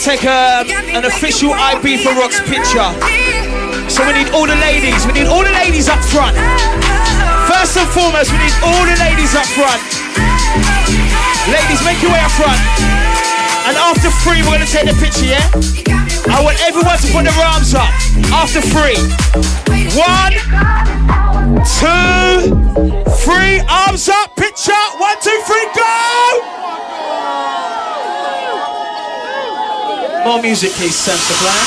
take 0.00 0.24
a, 0.24 0.64
an 0.96 1.04
official 1.04 1.52
Ibiza 1.52 2.16
Rocks 2.16 2.40
picture. 2.48 2.88
So 3.92 4.00
we 4.08 4.16
need 4.16 4.32
all 4.32 4.48
the 4.48 4.56
ladies. 4.56 5.04
We 5.04 5.12
need 5.12 5.28
all 5.28 5.44
the 5.44 5.52
ladies 5.52 5.92
up 5.92 6.00
front. 6.00 6.32
First 7.44 7.76
and 7.76 7.84
foremost, 7.92 8.32
we 8.32 8.38
need 8.40 8.56
all 8.64 8.80
the 8.88 8.96
ladies 8.96 9.36
up 9.36 9.44
front. 9.52 9.76
Ladies, 11.52 11.84
make 11.84 12.00
your 12.00 12.12
way 12.16 12.20
up 12.24 12.32
front. 12.32 12.56
And 13.68 13.76
after 13.76 14.08
three, 14.24 14.40
we're 14.40 14.56
gonna 14.56 14.64
take 14.64 14.88
the 14.88 14.96
picture, 14.96 15.28
yeah? 15.28 15.44
I 16.32 16.40
want 16.40 16.56
everyone 16.64 16.96
to 16.96 17.08
put 17.12 17.28
their 17.28 17.36
arms 17.44 17.74
up. 17.76 17.92
After 18.32 18.64
three. 18.64 18.96
One, 20.00 20.32
two, 21.76 22.56
three. 23.20 23.60
Arms 23.68 24.08
up, 24.08 24.34
picture. 24.36 24.72
One, 24.96 25.16
two, 25.20 25.36
three, 25.44 25.68
go! 25.76 26.39
More 30.30 30.40
music, 30.40 30.70
please, 30.74 30.94
Sam 30.94 31.16
Supplier. 31.18 31.64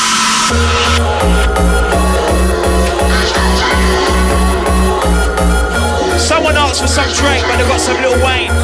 Someone 6.17 6.55
asked 6.55 6.79
for 6.81 6.87
some 6.87 7.11
Drake, 7.11 7.43
but 7.43 7.57
they 7.57 7.67
got 7.67 7.81
some 7.81 8.01
Lil 8.01 8.23
Wayne. 8.23 8.51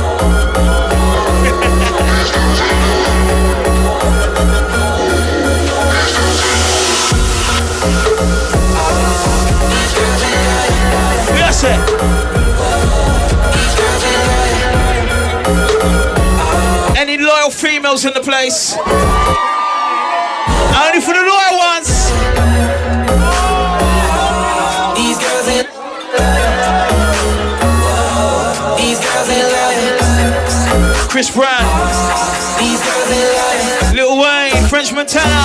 Yes, 11.35 11.63
it. 11.65 11.79
Any 16.97 17.17
loyal 17.17 17.49
females 17.49 18.05
in 18.05 18.13
the 18.13 18.21
place? 18.21 18.77
Only 20.79 21.01
for 21.01 21.13
the 21.13 21.19
loyal 21.19 21.57
ones. 21.59 21.89
These 24.95 25.17
girls 25.19 25.47
ain't. 25.49 25.67
These 28.79 28.99
girls 29.03 29.29
ain't 29.29 29.49
loyal. 29.51 31.09
Chris 31.09 31.35
Brown. 31.35 31.67
These 32.59 32.79
girls 32.79 33.11
ain't 33.11 33.29
loyal. 33.35 33.93
Lil 33.93 34.21
Wayne, 34.21 34.67
French 34.69 34.93
Montana. 34.93 35.43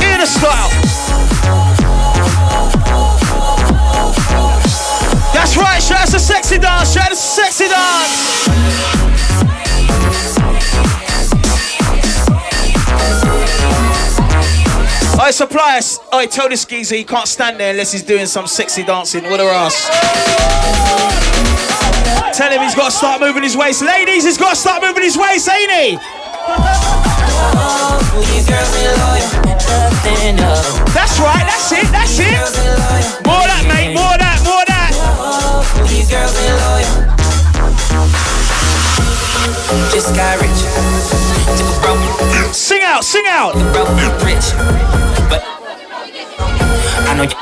In 0.00 0.20
a 0.20 0.26
style. 0.26 0.77
Sexy 6.48 6.62
dance, 6.62 6.94
shout 6.94 7.12
us 7.12 7.18
a 7.18 7.42
sexy 7.42 7.68
dance. 7.68 8.88
I 15.20 15.30
supply 15.30 15.76
us. 15.76 16.00
I 16.10 16.24
tell 16.24 16.48
this 16.48 16.64
geezer 16.64 16.94
he 16.94 17.04
can't 17.04 17.28
stand 17.28 17.60
there 17.60 17.72
unless 17.72 17.92
he's 17.92 18.02
doing 18.02 18.24
some 18.24 18.46
sexy 18.46 18.82
dancing. 18.82 19.24
What 19.24 19.40
a 19.40 19.44
ass. 19.44 19.90
Tell 22.34 22.50
him 22.50 22.62
he's 22.62 22.74
got 22.74 22.92
to 22.92 22.96
start 22.96 23.20
moving 23.20 23.42
his 23.42 23.54
waist. 23.54 23.82
Ladies, 23.82 24.24
he's 24.24 24.38
got 24.38 24.50
to 24.50 24.56
start 24.56 24.82
moving 24.82 25.02
his 25.02 25.18
waist, 25.18 25.50
ain't 25.50 25.70
he? 25.70 25.98
That's 30.94 31.20
right, 31.20 31.44
that's 31.44 31.72
it, 31.72 31.92
that's 31.92 32.18
it. 32.18 33.26
More 33.26 33.44
that, 33.44 33.66
mate, 33.68 33.92
more 33.92 34.16
that, 34.16 34.40
more 34.44 34.62
of 34.62 34.77
These 35.86 36.08
girls 36.10 36.34
ain't 36.34 36.58
loyal. 36.64 36.92
Just 39.92 40.14
got 40.16 40.40
rich. 40.40 40.60
Took 41.56 41.68
a 41.68 41.70
broke. 41.80 42.02
Sing 42.54 42.82
out, 42.82 43.04
sing 43.04 43.26
out. 43.26 43.52
Broke 43.72 43.88
rich. 44.24 44.52
But 45.30 45.42
I 47.06 47.14
know 47.16 47.22
you. 47.22 47.36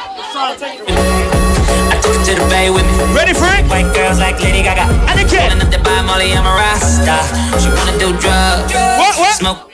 I 1.89 1.91
took 2.03 2.15
her 2.15 2.25
to 2.25 2.35
the 2.35 2.45
bay 2.51 2.69
with 2.71 2.85
me. 2.85 2.93
Ready 3.15 3.33
for 3.33 3.47
it? 3.47 3.65
White 3.71 3.95
girls 3.95 4.19
like 4.19 4.41
Lady 4.41 4.63
Gaga. 4.63 4.83
And. 5.09 5.17
Pulling 5.29 5.61
up 5.61 5.71
to 5.73 5.79
buy 5.83 6.03
Molly, 6.03 6.33
I'm 6.33 6.47
a 6.47 6.51
Rasta. 6.51 7.19
She 7.61 7.69
wanna 7.69 7.99
do 7.99 8.13
drugs. 8.19 8.73
What, 8.73 9.17
what? 9.19 9.37
Smoke. 9.37 9.71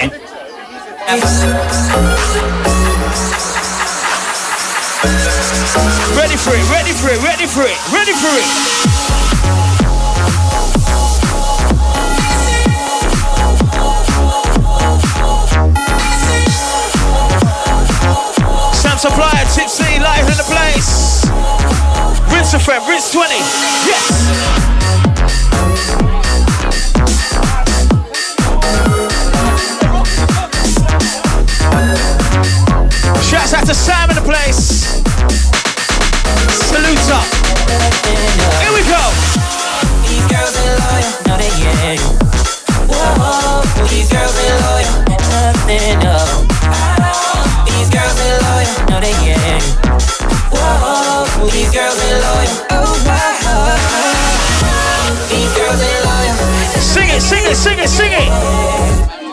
And 0.00 0.12
Ready 5.04 6.36
for 6.36 6.54
it, 6.54 6.64
ready 6.70 6.92
for 6.92 7.10
it, 7.10 7.22
ready 7.22 7.46
for 7.46 7.60
it, 7.62 7.76
ready 7.92 8.12
for 8.14 8.32
it. 8.32 8.48
Sam 18.74 18.96
Supplier, 18.96 19.44
Tippa, 19.52 20.00
live 20.00 20.26
in 20.26 20.38
the 20.38 20.44
place. 20.48 21.26
Rinse 22.32 22.54
FM, 22.54 22.88
rinse 22.88 23.12
20. 23.12 23.34
Yes. 23.84 24.73
Shouts 33.34 33.52
out 33.52 33.66
to 33.66 33.74
Sam 33.74 34.10
in 34.10 34.14
the 34.14 34.22
place. 34.22 35.02
Salute 36.70 37.10
up. 37.10 37.26
Here 38.62 38.70
we 38.70 38.78
go. 38.86 39.02
These 40.06 40.22
girls 40.30 40.54
ain't 40.54 40.78
loyal. 40.78 41.10
No, 41.26 41.34
they 41.42 41.50
ain't. 41.82 41.98
Whoa, 42.86 43.66
these 43.90 44.06
girls 44.06 44.38
ain't 44.38 44.54
loyal. 44.62 44.86
Nothing 45.10 46.06
up. 46.06 46.30
These 47.66 47.90
girls 47.90 48.14
ain't 48.22 48.38
loyal. 48.46 48.70
No, 48.86 49.02
they 49.02 49.10
ain't. 49.34 49.66
Whoa, 50.54 51.50
these 51.50 51.74
girls 51.74 51.98
ain't 52.06 52.22
loyal. 52.22 52.54
Oh, 52.70 52.94
wow. 53.02 53.74
These 55.28 55.50
girls 55.58 55.82
ain't 55.82 56.06
loyal. 56.06 56.38
Sing 56.78 57.10
it, 57.10 57.20
sing 57.20 57.42
it, 57.50 57.56
sing 57.56 57.78
it, 57.80 57.88
sing 57.88 58.12
it. 58.14 59.23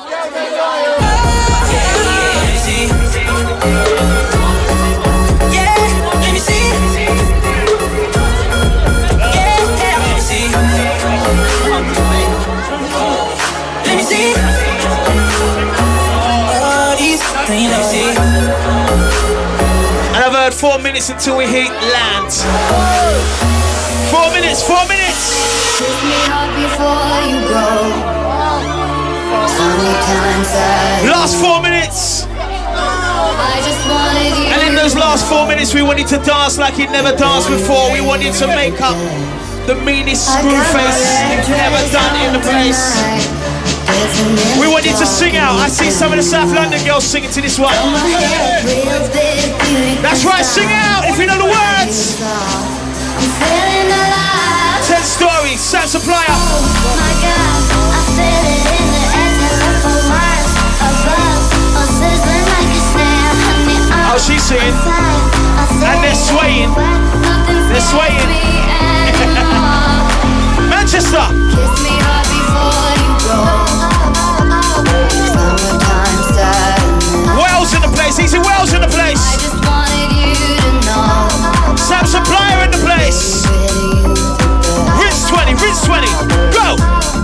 Minutes 21.01 21.25
until 21.25 21.37
we 21.37 21.45
hit 21.45 21.69
land. 21.69 22.29
Four 24.13 24.29
minutes, 24.37 24.61
four 24.61 24.85
minutes. 24.85 25.33
Kiss 25.79 25.97
me 26.05 26.19
hard 26.29 26.53
before 26.53 27.17
you 27.25 27.41
go. 27.49 27.69
Sometimes 29.49 30.49
I 30.53 31.09
Last 31.09 31.41
four 31.41 31.61
minutes. 31.61 32.27
I 32.29 33.57
just 33.65 33.81
wanted 33.89 34.29
you. 34.37 34.53
And 34.53 34.61
in 34.69 34.75
those 34.75 34.95
last 34.95 35.27
four 35.27 35.47
minutes, 35.47 35.73
we 35.73 35.81
wanted 35.81 36.07
to 36.07 36.17
dance 36.19 36.57
like 36.59 36.75
he'd 36.75 36.91
never 36.91 37.15
danced 37.15 37.49
before. 37.49 37.91
We 37.91 38.01
wanted 38.01 38.33
to 38.35 38.47
make 38.47 38.79
up 38.81 38.97
the 39.65 39.75
meanest 39.81 40.29
screw 40.29 40.61
face 40.69 41.01
he'd 41.33 41.49
never 41.49 41.81
done 41.89 42.13
in 42.25 42.33
the 42.33 42.43
place. 42.45 43.40
We 44.59 44.67
want 44.67 44.85
you 44.85 44.97
to 44.97 45.05
sing 45.05 45.37
out. 45.37 45.59
I 45.59 45.67
see 45.67 45.91
some 45.91 46.11
of 46.11 46.17
the 46.17 46.23
South 46.23 46.51
London 46.53 46.83
girls 46.85 47.05
singing 47.05 47.29
to 47.31 47.41
this 47.41 47.59
one. 47.59 47.73
That's 50.01 50.25
right, 50.25 50.43
sing 50.43 50.69
out 50.69 51.05
if 51.05 51.19
you 51.19 51.27
know 51.27 51.37
the 51.37 51.45
words. 51.45 52.17
Ten 54.87 55.03
stories, 55.03 55.59
Sam 55.61 55.85
Supplier. 55.85 56.25
Oh, 64.09 64.17
she's 64.17 64.41
singing. 64.41 64.73
And 65.85 66.01
they're 66.01 66.15
swaying. 66.17 66.73
They're 67.69 67.85
swaying. 67.85 68.29
Manchester. 70.69 71.27
The 77.91 77.97
place. 77.97 78.19
Easy 78.19 78.39
Wells 78.39 78.73
in 78.73 78.81
the 78.81 78.87
place. 78.87 79.19
I 79.19 79.37
just 79.37 79.59
wanted 79.65 80.11
you 80.15 80.33
to 80.59 80.71
know. 80.85 81.75
Sam 81.75 82.05
Supplier 82.05 82.65
in 82.65 82.71
the 82.71 82.81
place. 82.83 83.45
Rinse 84.99 85.29
20, 85.29 85.53
rinse 85.55 85.83
20. 85.85 86.07
Go. 86.53 87.20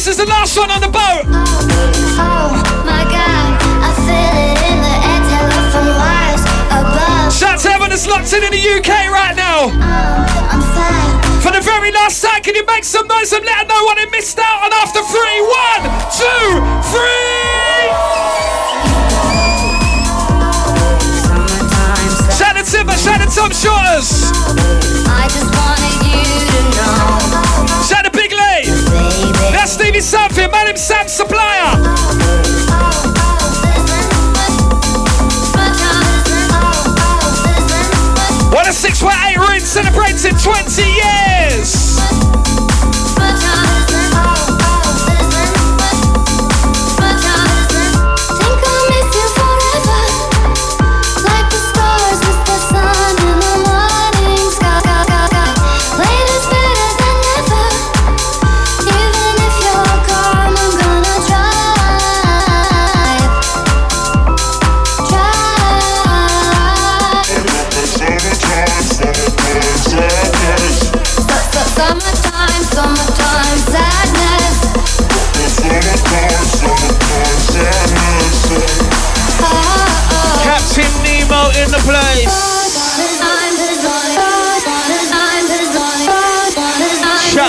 This 0.00 0.16
is 0.16 0.16
the 0.16 0.24
last 0.32 0.56
one 0.56 0.70
on 0.70 0.80
the 0.80 0.88
boat. 0.88 1.28
Oh, 1.28 1.44
oh 2.24 2.56
my 2.88 3.04
God, 3.04 3.52
I 3.84 3.92
feel 4.00 4.32
it 4.32 4.56
in 4.72 4.80
the 4.80 4.96
air, 4.96 5.20
wires 5.92 6.40
above. 6.72 7.28
Shout 7.28 7.60
to 7.60 7.68
everyone 7.68 7.92
that's 7.92 8.08
locked 8.08 8.32
in 8.32 8.40
in 8.40 8.48
the 8.48 8.64
UK 8.80 9.12
right 9.12 9.36
now. 9.36 9.68
Oh, 9.68 11.42
For 11.44 11.52
the 11.52 11.60
very 11.60 11.92
last 11.92 12.24
time, 12.24 12.40
can 12.40 12.56
you 12.56 12.64
make 12.64 12.84
some 12.84 13.06
noise 13.08 13.30
and 13.36 13.44
let 13.44 13.68
them 13.68 13.76
know 13.76 13.84
what 13.84 14.00
they 14.00 14.08
missed 14.08 14.40
out 14.40 14.64
on 14.64 14.72
after 14.80 15.04
three? 15.04 15.38
One, 15.44 15.84
two, 16.16 16.48
three! 16.88 17.92
Shout 22.40 22.56
out 22.56 22.64
Timber, 22.64 22.96
shout 22.96 23.20
out 23.20 23.28
Tom 23.36 23.52
Shortez! 23.52 24.32
I 25.12 25.28
just 25.28 25.52
wanted 25.52 26.08
you 26.08 26.24
to 26.24 27.44
know. 27.44 27.49
Stevie 29.70 30.00
Something, 30.00 30.50
my 30.50 30.64
name's 30.64 30.82
Sam 30.82 31.06
Supplier! 31.06 31.80
What 38.50 38.66
a 38.66 38.72
618 38.72 39.38
Ruin 39.38 39.60
celebrating 39.60 40.36
20 40.36 40.82
years! 40.82 42.19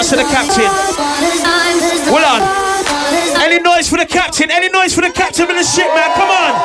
Shouts 0.01 0.09
to 0.09 0.15
the 0.15 0.23
captain. 0.23 0.65
Hold 2.09 2.23
on. 2.23 2.41
Any 3.39 3.59
noise 3.59 3.87
for 3.87 3.97
the 3.97 4.05
captain? 4.07 4.49
Any 4.49 4.67
noise 4.69 4.95
for 4.95 5.01
the 5.01 5.11
captain 5.11 5.43
of 5.43 5.55
the 5.55 5.63
ship, 5.63 5.85
man? 5.93 6.11
Come 6.15 6.29
on. 6.29 6.55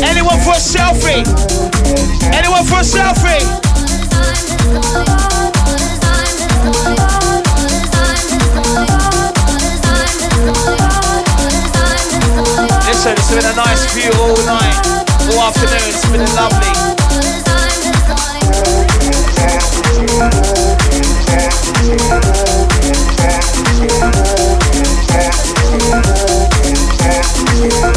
Anyone 0.04 0.38
for 0.44 0.52
a 0.52 0.60
selfie? 0.62 1.26
Anyone 2.32 2.64
for 2.66 2.76
a 2.76 2.84
selfie? 2.84 3.60
Listen, 13.02 13.16
it's 13.16 13.34
been 13.34 13.50
a 13.50 13.56
nice 13.56 13.94
view 13.94 14.10
all 14.20 14.36
night, 14.44 14.76
all 15.32 15.48
afternoon. 15.48 15.88
It's 15.88 16.04
been 16.10 16.20
lovely. 16.36 16.68
Definitely 26.98 27.89